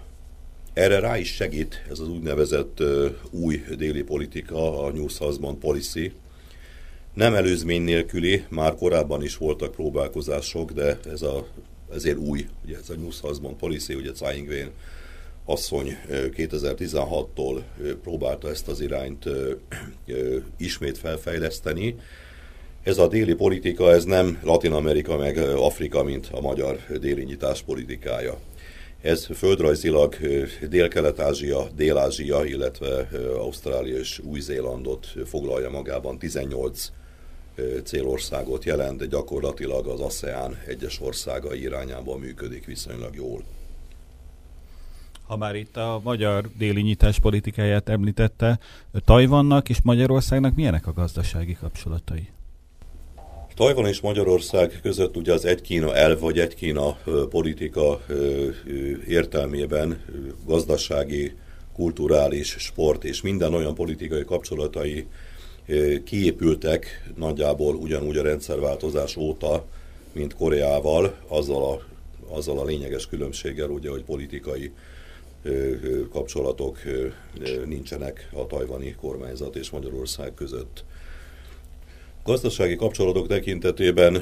Erre 0.73 0.99
rá 0.99 1.17
is 1.17 1.33
segít 1.33 1.83
ez 1.89 1.99
az 1.99 2.09
úgynevezett 2.09 2.83
új 3.29 3.63
déli 3.77 4.03
politika, 4.03 4.83
a 4.83 4.91
New 4.91 5.07
Southbound 5.07 5.57
Policy. 5.57 6.13
Nem 7.13 7.33
előzmény 7.33 7.81
nélküli, 7.81 8.45
már 8.49 8.75
korábban 8.75 9.23
is 9.23 9.37
voltak 9.37 9.71
próbálkozások, 9.71 10.71
de 10.71 10.99
ez 11.11 11.21
a, 11.21 11.47
ezért 11.93 12.17
új, 12.17 12.47
ugye 12.65 12.77
ez 12.77 12.89
a 12.89 12.95
New 12.95 13.11
Southbound 13.11 13.57
Policy, 13.57 13.93
ugye 13.93 14.11
Tsai 14.11 14.37
Ing-wen 14.37 14.71
asszony 15.45 15.97
ö, 16.09 16.25
2016-tól 16.37 17.61
ö, 17.81 17.99
próbálta 17.99 18.49
ezt 18.49 18.67
az 18.67 18.81
irányt 18.81 19.25
ismét 20.57 20.97
felfejleszteni. 20.97 21.95
Ez 22.83 22.97
a 22.97 23.07
déli 23.07 23.33
politika, 23.33 23.91
ez 23.91 24.03
nem 24.03 24.39
Latin 24.43 24.71
Amerika 24.71 25.17
meg 25.17 25.37
Afrika, 25.37 26.03
mint 26.03 26.27
a 26.31 26.41
magyar 26.41 26.79
déli 26.99 27.23
nyitás 27.23 27.61
politikája. 27.61 28.39
Ez 29.01 29.27
földrajzilag 29.35 30.15
Dél-Kelet-Ázsia, 30.69 31.67
Dél-Ázsia, 31.75 32.43
illetve 32.43 33.09
Ausztrália 33.37 33.97
és 33.97 34.19
Új-Zélandot 34.19 35.07
foglalja 35.25 35.69
magában 35.69 36.19
18 36.19 36.91
ö, 37.55 37.77
célországot 37.83 38.63
jelent, 38.63 38.97
de 38.97 39.05
gyakorlatilag 39.05 39.87
az 39.87 39.99
ASEAN 39.99 40.57
egyes 40.67 41.01
országai 41.01 41.61
irányába 41.61 42.17
működik 42.17 42.65
viszonylag 42.65 43.15
jól. 43.15 43.43
Ha 45.27 45.37
már 45.37 45.55
itt 45.55 45.77
a 45.77 46.01
magyar 46.03 46.49
déli 46.57 46.81
nyitás 46.81 47.19
politikáját 47.19 47.89
említette, 47.89 48.59
Tajvannak 49.05 49.69
és 49.69 49.77
Magyarországnak 49.83 50.55
milyenek 50.55 50.87
a 50.87 50.93
gazdasági 50.93 51.57
kapcsolatai? 51.59 52.27
Tajvan 53.55 53.85
és 53.85 54.01
Magyarország 54.01 54.79
között 54.81 55.17
ugye 55.17 55.33
az 55.33 55.45
egy 55.45 55.61
Kína 55.61 55.95
elv 55.95 56.19
vagy 56.19 56.39
egy 56.39 56.55
Kína 56.55 56.97
politika 57.29 58.01
értelmében 59.07 60.03
gazdasági, 60.45 61.35
kulturális, 61.73 62.55
sport 62.59 63.03
és 63.03 63.21
minden 63.21 63.53
olyan 63.53 63.75
politikai 63.75 64.23
kapcsolatai 64.23 65.07
kiépültek 66.03 67.11
nagyjából 67.15 67.75
ugyanúgy 67.75 68.17
a 68.17 68.23
rendszerváltozás 68.23 69.15
óta, 69.15 69.65
mint 70.11 70.35
Koreával, 70.35 71.15
azzal 71.27 71.63
a, 71.63 71.81
azzal 72.35 72.59
a 72.59 72.65
lényeges 72.65 73.07
különbséggel, 73.07 73.69
ugye, 73.69 73.89
hogy 73.89 74.03
politikai 74.03 74.71
kapcsolatok 76.11 76.77
nincsenek 77.65 78.29
a 78.33 78.47
tajvani 78.47 78.95
kormányzat 78.95 79.55
és 79.55 79.69
Magyarország 79.69 80.33
között. 80.33 80.83
Gazdasági 82.23 82.75
kapcsolatok 82.75 83.27
tekintetében 83.27 84.15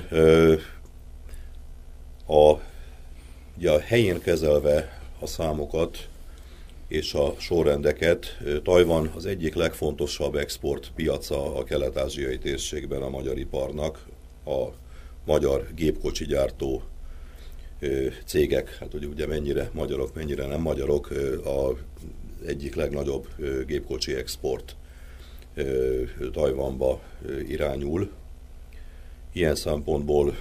a, 2.28 2.54
ugye 3.58 3.72
a 3.72 3.80
helyén 3.80 4.20
kezelve 4.22 5.02
a 5.20 5.28
számokat 5.28 6.08
és 6.88 7.14
a 7.14 7.36
sorrendeket, 7.38 8.38
Tajvan 8.64 9.12
az 9.16 9.26
egyik 9.26 9.56
legfontosabb 9.56 10.36
exportpiaca 10.36 11.56
a 11.56 11.64
kelet-ázsiai 11.64 12.38
térségben 12.38 13.02
a 13.02 13.10
magyar 13.10 13.38
iparnak, 13.38 14.06
a 14.46 14.64
magyar 15.26 15.68
gépkocsi 15.76 16.26
gyártó 16.26 16.84
cégek, 18.26 18.78
hát 18.80 18.92
hogy 18.92 19.06
ugye 19.06 19.28
mennyire 19.28 19.70
magyarok, 19.74 20.14
mennyire 20.14 20.46
nem 20.46 20.62
magyarok, 20.62 21.10
a 21.46 21.78
egyik 22.46 22.76
legnagyobb 22.76 23.28
gépkocsi 23.68 24.16
export 24.16 24.76
Tajvanba 26.32 27.02
irányul. 27.48 28.10
Ilyen 29.34 29.56
szempontból 29.56 30.36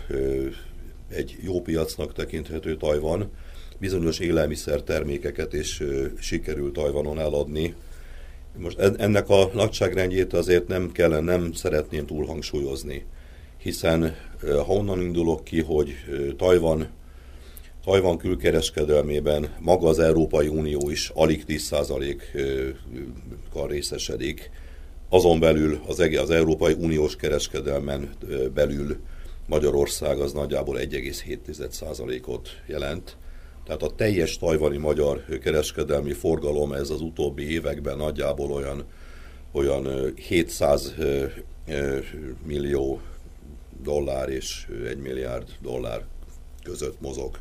egy 1.08 1.36
jó 1.42 1.60
piacnak 1.60 2.12
tekinthető 2.12 2.76
Tajvan. 2.76 3.30
Bizonyos 3.78 4.18
élelmiszer 4.18 4.82
termékeket 4.82 5.52
is 5.52 5.82
sikerült 6.20 6.72
Tajvanon 6.72 7.18
eladni. 7.18 7.74
Most 8.56 8.78
en- 8.78 9.00
ennek 9.00 9.28
a 9.28 9.50
nagyságrendjét 9.54 10.32
azért 10.32 10.68
nem 10.68 10.92
kellene, 10.92 11.36
nem 11.36 11.52
szeretném 11.52 12.06
túl 12.06 12.26
hangsúlyozni, 12.26 13.04
hiszen 13.58 14.16
ha 14.40 14.72
onnan 14.72 15.00
indulok 15.00 15.44
ki, 15.44 15.60
hogy 15.60 15.94
Tajvan 16.36 16.88
Tajvan 17.84 18.18
külkereskedelmében 18.18 19.54
maga 19.60 19.88
az 19.88 19.98
Európai 19.98 20.48
Unió 20.48 20.90
is 20.90 21.10
alig 21.14 21.44
10%-kal 21.48 23.68
részesedik, 23.68 24.50
azon 25.08 25.40
belül 25.40 25.80
az, 25.86 25.98
az 25.98 26.30
Európai 26.30 26.72
Uniós 26.72 27.16
kereskedelmen 27.16 28.10
belül 28.54 28.96
Magyarország 29.46 30.18
az 30.18 30.32
nagyjából 30.32 30.78
1,7%-ot 30.78 32.48
jelent. 32.66 33.16
Tehát 33.64 33.82
a 33.82 33.94
teljes 33.94 34.38
tajvani 34.38 34.76
magyar 34.76 35.24
kereskedelmi 35.40 36.12
forgalom 36.12 36.72
ez 36.72 36.90
az 36.90 37.00
utóbbi 37.00 37.50
években 37.50 37.96
nagyjából 37.96 38.52
olyan, 38.52 38.84
olyan 39.52 39.84
ö, 39.84 40.08
700 40.14 40.94
ö, 40.98 41.24
ö, 41.66 41.98
millió 42.46 43.00
dollár 43.82 44.28
és 44.28 44.66
1 44.88 44.98
milliárd 44.98 45.48
dollár 45.60 46.04
között 46.62 47.00
mozog 47.00 47.38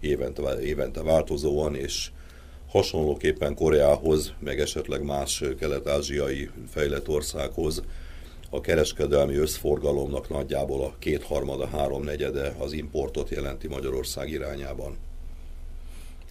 évente, 0.00 0.60
évente 0.60 1.02
változóan, 1.02 1.74
és 1.74 2.10
hasonlóképpen 2.68 3.54
Koreához, 3.54 4.32
meg 4.38 4.60
esetleg 4.60 5.04
más 5.04 5.44
kelet-ázsiai 5.58 6.48
fejlett 6.68 7.08
országhoz 7.08 7.82
a 8.50 8.60
kereskedelmi 8.60 9.34
összforgalomnak 9.34 10.28
nagyjából 10.28 10.84
a 10.84 10.94
kétharmada, 10.98 11.66
háromnegyede 11.66 12.54
az 12.58 12.72
importot 12.72 13.28
jelenti 13.28 13.68
Magyarország 13.68 14.30
irányában. 14.30 14.96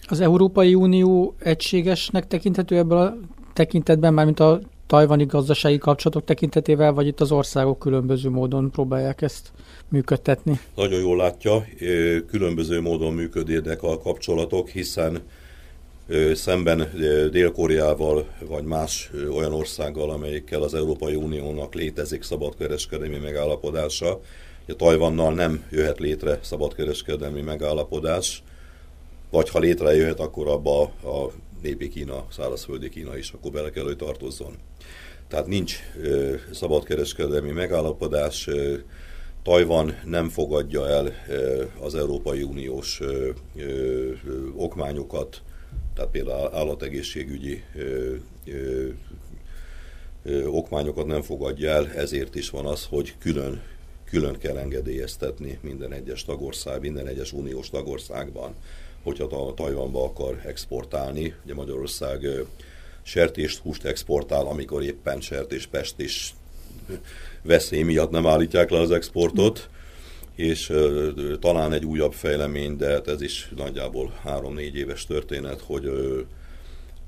Az 0.06 0.20
Európai 0.20 0.74
Unió 0.74 1.34
egységesnek 1.38 2.26
tekinthető 2.26 2.76
ebből 2.76 2.98
a 2.98 3.16
tekintetben, 3.52 4.14
mármint 4.14 4.40
a 4.40 4.60
tajvani 4.86 5.24
gazdasági 5.24 5.78
kapcsolatok 5.78 6.24
tekintetével, 6.24 6.92
vagy 6.92 7.06
itt 7.06 7.20
az 7.20 7.32
országok 7.32 7.78
különböző 7.78 8.30
módon 8.30 8.70
próbálják 8.70 9.22
ezt 9.22 9.52
működtetni? 9.88 10.60
Nagyon 10.74 11.00
jól 11.00 11.16
látja, 11.16 11.66
különböző 12.30 12.80
módon 12.80 13.14
működnek 13.14 13.82
a 13.82 13.98
kapcsolatok, 13.98 14.68
hiszen 14.68 15.22
szemben 16.34 16.90
Dél-Koreával 17.30 18.26
vagy 18.46 18.64
más 18.64 19.10
olyan 19.36 19.52
országgal, 19.52 20.10
amelyikkel 20.10 20.62
az 20.62 20.74
Európai 20.74 21.14
Uniónak 21.14 21.74
létezik 21.74 22.22
szabadkereskedelmi 22.22 23.18
megállapodása, 23.18 24.20
ugye 24.64 24.76
Tajvannal 24.76 25.34
nem 25.34 25.64
jöhet 25.70 25.98
létre 25.98 26.38
szabadkereskedelmi 26.42 27.40
megállapodás, 27.40 28.42
vagy 29.30 29.48
ha 29.48 29.58
létrejöhet, 29.58 30.20
akkor 30.20 30.48
abba 30.48 30.82
a 30.82 31.32
népi 31.62 31.88
Kína, 31.88 32.26
szárazföldi 32.30 32.88
Kína 32.88 33.16
is 33.16 33.30
akkor 33.30 33.50
bele 33.50 33.70
kell, 33.70 33.84
hogy 33.84 33.96
tartozzon. 33.96 34.54
Tehát 35.28 35.46
nincs 35.46 35.76
ö, 36.02 36.34
szabadkereskedelmi 36.52 37.50
megállapodás, 37.50 38.46
ö, 38.46 38.74
Tajvan 39.48 39.98
nem 40.04 40.28
fogadja 40.28 40.88
el 40.88 41.12
az 41.80 41.94
Európai 41.94 42.42
Uniós 42.42 43.00
okmányokat, 44.56 45.42
tehát 45.94 46.10
például 46.10 46.54
állategészségügyi 46.54 47.64
okmányokat 50.46 51.06
nem 51.06 51.22
fogadja 51.22 51.70
el, 51.70 51.92
ezért 51.92 52.34
is 52.34 52.50
van 52.50 52.66
az, 52.66 52.84
hogy 52.84 53.14
külön, 53.18 53.62
külön 54.04 54.38
kell 54.38 54.56
engedélyeztetni 54.56 55.58
minden 55.62 55.92
egyes 55.92 56.24
tagország, 56.24 56.80
minden 56.80 57.06
egyes 57.06 57.32
uniós 57.32 57.70
tagországban, 57.70 58.54
hogyha 59.02 59.26
Ta- 59.26 59.54
Tajvanba 59.54 60.04
akar 60.04 60.40
exportálni. 60.46 61.34
Ugye 61.44 61.54
Magyarország 61.54 62.26
sertést, 63.02 63.58
húst 63.58 63.84
exportál, 63.84 64.46
amikor 64.46 64.82
éppen 64.82 65.20
sertéspest 65.20 66.00
is 66.00 66.34
veszély 67.42 67.82
miatt 67.82 68.10
nem 68.10 68.26
állítják 68.26 68.70
le 68.70 68.78
az 68.78 68.90
exportot, 68.90 69.68
és 70.34 70.72
talán 71.40 71.72
egy 71.72 71.84
újabb 71.84 72.12
fejlemény, 72.12 72.76
de 72.76 72.88
hát 72.90 73.08
ez 73.08 73.20
is 73.20 73.48
nagyjából 73.56 74.18
három-négy 74.22 74.76
éves 74.76 75.06
történet, 75.06 75.60
hogy 75.60 75.84
ö, 75.84 76.20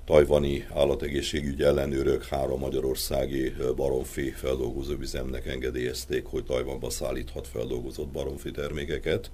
tajvani 0.05 0.67
állategészségügyi 0.75 1.63
ellenőrök 1.63 2.25
három 2.25 2.59
magyarországi 2.61 3.55
ö, 3.59 3.73
baromfi 3.75 4.31
feldolgozóüzemnek 4.31 5.47
engedélyezték, 5.47 6.25
hogy 6.25 6.45
Tajvanba 6.45 6.91
szállíthat 6.91 7.49
feldolgozott 7.49 8.09
baromfi 8.09 8.51
termékeket, 8.51 9.31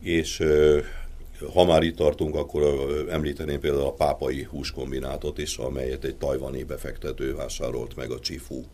és 0.00 0.42
ha 1.52 1.64
már 1.64 1.82
itt 1.82 1.96
tartunk, 1.96 2.34
akkor 2.34 2.62
említeném 3.10 3.60
például 3.60 3.86
a 3.86 3.92
pápai 3.92 4.42
húskombinátot 4.42 5.38
is, 5.38 5.56
amelyet 5.56 6.04
egy 6.04 6.16
tajvani 6.16 6.62
befektető 6.62 7.34
vásárolt 7.34 7.96
meg 7.96 8.10
a 8.10 8.18
Chifu 8.18 8.64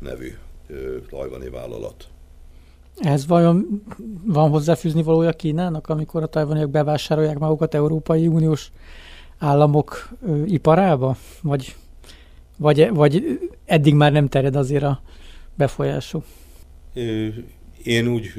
nevű 0.00 0.32
tajvani 1.10 1.48
vállalat. 1.48 2.08
Ez 2.96 3.26
vajon 3.26 3.82
van 4.24 4.50
hozzáfűzni 4.50 5.02
valója 5.02 5.32
Kínának, 5.32 5.88
amikor 5.88 6.22
a 6.22 6.26
tajvaniak 6.26 6.70
bevásárolják 6.70 7.38
magukat 7.38 7.74
Európai 7.74 8.26
Uniós 8.26 8.72
államok 9.38 10.08
ö, 10.26 10.44
iparába? 10.44 11.16
Vagy, 11.42 11.74
vagy, 12.56 12.90
vagy 12.90 13.38
eddig 13.64 13.94
már 13.94 14.12
nem 14.12 14.28
terjed 14.28 14.56
azért 14.56 14.82
a 14.82 15.00
befolyásuk? 15.54 16.24
Én 17.84 18.08
úgy 18.08 18.32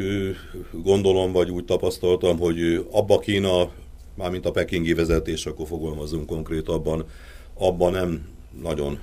gondolom, 0.72 1.32
vagy 1.32 1.50
úgy 1.50 1.66
tapasztaltam, 1.66 2.40
hogy 2.40 2.88
abba 2.92 3.20
Kína, 3.20 3.70
mármint 4.16 4.46
a 4.46 4.52
pekingi 4.52 4.94
vezetés, 4.94 5.46
akkor 5.46 5.68
fogalmazunk 5.68 6.26
konkrétabban, 6.26 7.06
abban 7.54 7.92
nem 7.92 8.26
nagyon 8.62 9.00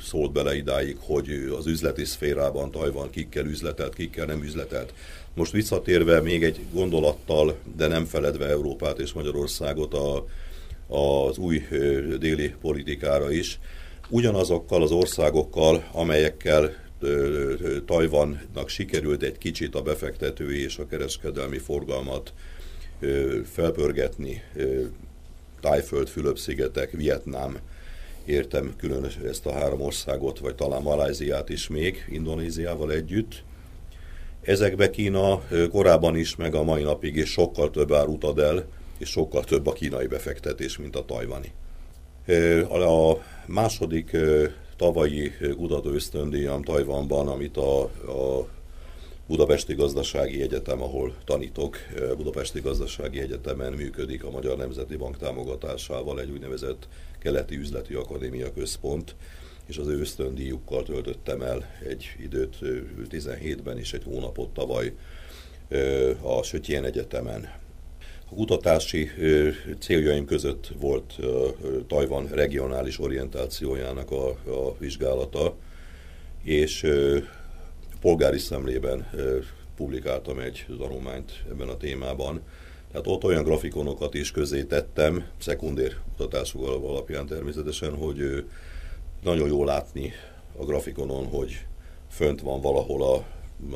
szólt 0.00 0.32
bele 0.32 0.56
idáig, 0.56 0.96
hogy 1.00 1.52
az 1.58 1.66
üzleti 1.66 2.04
szférában 2.04 2.70
Tajvan 2.70 3.10
kikkel 3.10 3.46
üzletelt, 3.46 3.94
kikkel 3.94 4.26
nem 4.26 4.42
üzletelt. 4.42 4.94
Most 5.34 5.52
visszatérve 5.52 6.20
még 6.20 6.44
egy 6.44 6.60
gondolattal, 6.72 7.56
de 7.76 7.86
nem 7.86 8.04
feledve 8.04 8.46
Európát 8.46 8.98
és 8.98 9.12
Magyarországot 9.12 9.94
a, 9.94 10.26
az 10.94 11.38
új 11.38 11.62
déli 12.18 12.54
politikára 12.60 13.30
is, 13.30 13.58
ugyanazokkal 14.08 14.82
az 14.82 14.90
országokkal, 14.90 15.88
amelyekkel 15.92 16.74
Tajvannak 17.86 18.68
sikerült 18.68 19.22
egy 19.22 19.38
kicsit 19.38 19.74
a 19.74 19.82
befektetői 19.82 20.62
és 20.62 20.78
a 20.78 20.86
kereskedelmi 20.86 21.58
forgalmat 21.58 22.32
felpörgetni, 23.52 24.42
Tájföld, 25.60 26.08
Fülöp-szigetek, 26.08 26.90
Vietnám, 26.90 27.58
értem 28.28 28.74
külön 28.76 29.06
ezt 29.26 29.46
a 29.46 29.52
három 29.52 29.80
országot, 29.80 30.38
vagy 30.38 30.54
talán 30.54 30.82
Maláziát 30.82 31.48
is 31.48 31.68
még, 31.68 32.04
Indonéziával 32.10 32.92
együtt. 32.92 33.42
Ezekbe 34.42 34.90
Kína 34.90 35.42
korábban 35.70 36.16
is, 36.16 36.36
meg 36.36 36.54
a 36.54 36.62
mai 36.62 36.82
napig 36.82 37.16
is 37.16 37.30
sokkal 37.30 37.70
több 37.70 37.92
árut 37.92 38.24
ad 38.24 38.38
el, 38.38 38.64
és 38.98 39.08
sokkal 39.08 39.44
több 39.44 39.66
a 39.66 39.72
kínai 39.72 40.06
befektetés, 40.06 40.78
mint 40.78 40.96
a 40.96 41.04
tajvani. 41.04 41.52
A 42.70 43.16
második 43.46 44.16
tavalyi 44.76 45.32
kutató 45.56 45.90
ösztöndíjam 45.90 46.62
Tajvanban, 46.62 47.28
amit 47.28 47.56
a, 47.56 47.82
a 47.82 48.48
Budapesti 49.28 49.74
Gazdasági 49.74 50.42
Egyetem, 50.42 50.82
ahol 50.82 51.14
tanítok, 51.24 51.76
Budapesti 52.16 52.60
Gazdasági 52.60 53.20
Egyetemen 53.20 53.72
működik 53.72 54.24
a 54.24 54.30
Magyar 54.30 54.56
Nemzeti 54.56 54.96
Bank 54.96 55.16
támogatásával 55.16 56.20
egy 56.20 56.30
úgynevezett 56.30 56.88
Keleti 57.18 57.56
Üzleti 57.56 57.94
Akadémia 57.94 58.52
Központ, 58.52 59.14
és 59.66 59.76
az 59.76 59.86
ő 59.86 60.00
ösztöndíjukkal 60.00 60.82
töltöttem 60.82 61.42
el 61.42 61.70
egy 61.88 62.14
időt 62.22 62.56
17-ben 63.10 63.78
és 63.78 63.92
egy 63.92 64.02
hónapot 64.04 64.48
tavaly 64.48 64.92
a 66.22 66.42
Sötyén 66.42 66.84
Egyetemen. 66.84 67.52
A 68.30 68.34
kutatási 68.34 69.10
céljaim 69.78 70.24
között 70.24 70.72
volt 70.78 71.14
Tajvan 71.86 72.26
regionális 72.26 72.98
orientációjának 72.98 74.10
a, 74.10 74.28
a 74.28 74.76
vizsgálata, 74.78 75.54
és 76.42 76.86
polgári 78.00 78.38
szemlében 78.38 79.10
publikáltam 79.76 80.38
egy 80.38 80.66
tanulmányt 80.78 81.44
ebben 81.50 81.68
a 81.68 81.76
témában. 81.76 82.42
Tehát 82.90 83.06
ott 83.06 83.24
olyan 83.24 83.44
grafikonokat 83.44 84.14
is 84.14 84.30
közé 84.30 84.64
tettem, 84.64 85.26
szekundér 85.38 85.96
kutatások 86.16 86.66
alapján 86.66 87.26
természetesen, 87.26 87.94
hogy 87.94 88.44
nagyon 89.22 89.48
jó 89.48 89.64
látni 89.64 90.12
a 90.56 90.64
grafikonon, 90.64 91.26
hogy 91.26 91.66
fönt 92.10 92.40
van 92.40 92.60
valahol 92.60 93.02
a, 93.02 93.24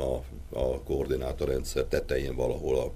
a, 0.01 0.23
a 0.59 0.81
koordinátorrendszer 0.81 1.83
tetején, 1.83 2.35
valahol 2.35 2.79
a 2.79 2.91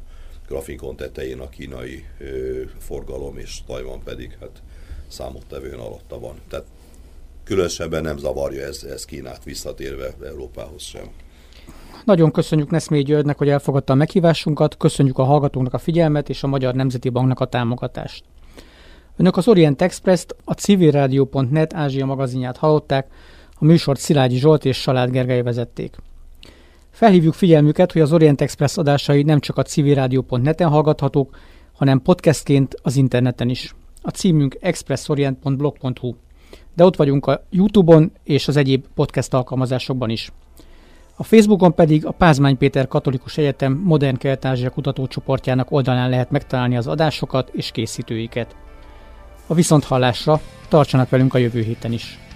grafikon 0.48 0.96
tetején 0.96 1.40
a 1.40 1.50
kínai 1.50 2.06
ö, 2.20 2.62
forgalom, 2.80 3.38
és 3.38 3.64
Tajvan 3.66 4.04
pedig 4.04 4.38
hát 4.40 4.62
számottevőn 5.08 5.80
alatta 5.80 6.20
van. 6.20 6.40
Tehát 6.50 6.66
különösebben 7.48 8.02
nem 8.02 8.18
zavarja 8.18 8.66
ez, 8.66 8.84
ez 8.84 9.06
Kínát 9.06 9.44
visszatérve 9.44 10.14
Európához 10.26 10.82
sem. 10.82 11.06
Nagyon 12.06 12.32
köszönjük 12.32 12.70
Neszmé 12.70 13.02
Györgynek, 13.02 13.38
hogy 13.38 13.50
elfogadta 13.50 13.94
a 13.94 13.96
meghívásunkat, 13.96 14.78
köszönjük 14.78 15.18
a 15.18 15.24
hallgatóknak 15.24 15.74
a 15.74 15.78
figyelmet 15.78 16.30
és 16.30 16.44
a 16.44 16.48
Magyar 16.48 16.74
Nemzeti 16.74 17.10
Banknak 17.10 17.40
a 17.40 17.46
támogatást. 17.46 18.24
Önök 19.18 19.38
az 19.38 19.48
Orient 19.48 19.82
Express-t, 19.82 20.36
a 20.44 20.54
civilradio.net 20.54 21.74
Ázsia 21.74 22.06
magazinját 22.06 22.58
hallották, 22.58 23.08
a 23.56 23.66
műsort 23.66 24.00
Szilágyi 24.00 24.38
Zsolt 24.38 24.66
és 24.66 24.78
Salád 24.78 25.10
Gergely 25.10 25.42
vezették. 25.42 25.96
Felhívjuk 26.90 27.34
figyelmüket, 27.34 27.92
hogy 27.92 28.02
az 28.02 28.14
Orient 28.14 28.42
Express 28.42 28.78
adásai 28.78 29.24
nem 29.24 29.40
csak 29.40 29.58
a 29.58 29.64
civilradio.net-en 29.64 30.70
hallgathatók, 30.70 31.38
hanem 31.74 32.02
podcastként 32.02 32.76
az 32.82 32.96
interneten 32.96 33.50
is. 33.50 33.76
A 34.02 34.10
címünk 34.10 34.58
expressorient.blog.hu. 34.60 36.16
De 36.76 36.86
ott 36.86 36.96
vagyunk 36.96 37.26
a 37.26 37.44
YouTube-on 37.50 38.12
és 38.24 38.48
az 38.48 38.56
egyéb 38.56 38.86
podcast 38.96 39.34
alkalmazásokban 39.34 40.10
is. 40.10 40.32
A 41.16 41.24
Facebookon 41.24 41.76
pedig 41.76 42.06
a 42.06 42.12
Pázmány 42.12 42.58
Péter 42.58 42.88
Katolikus 42.88 43.38
Egyetem 43.38 43.74
Modern 43.74 44.18
Kelet-Ázsia 44.18 44.70
kutatócsoportjának 44.70 45.72
oldalán 45.72 46.10
lehet 46.10 46.32
megtalálni 46.32 46.78
az 46.78 46.88
adásokat 46.88 47.50
és 47.54 47.72
készítőiket. 47.72 48.56
A 49.48 49.54
viszonthallásra 49.54 50.42
tartsanak 50.68 51.10
velünk 51.10 51.34
a 51.34 51.38
jövő 51.38 51.62
héten 51.62 51.92
is! 51.92 52.27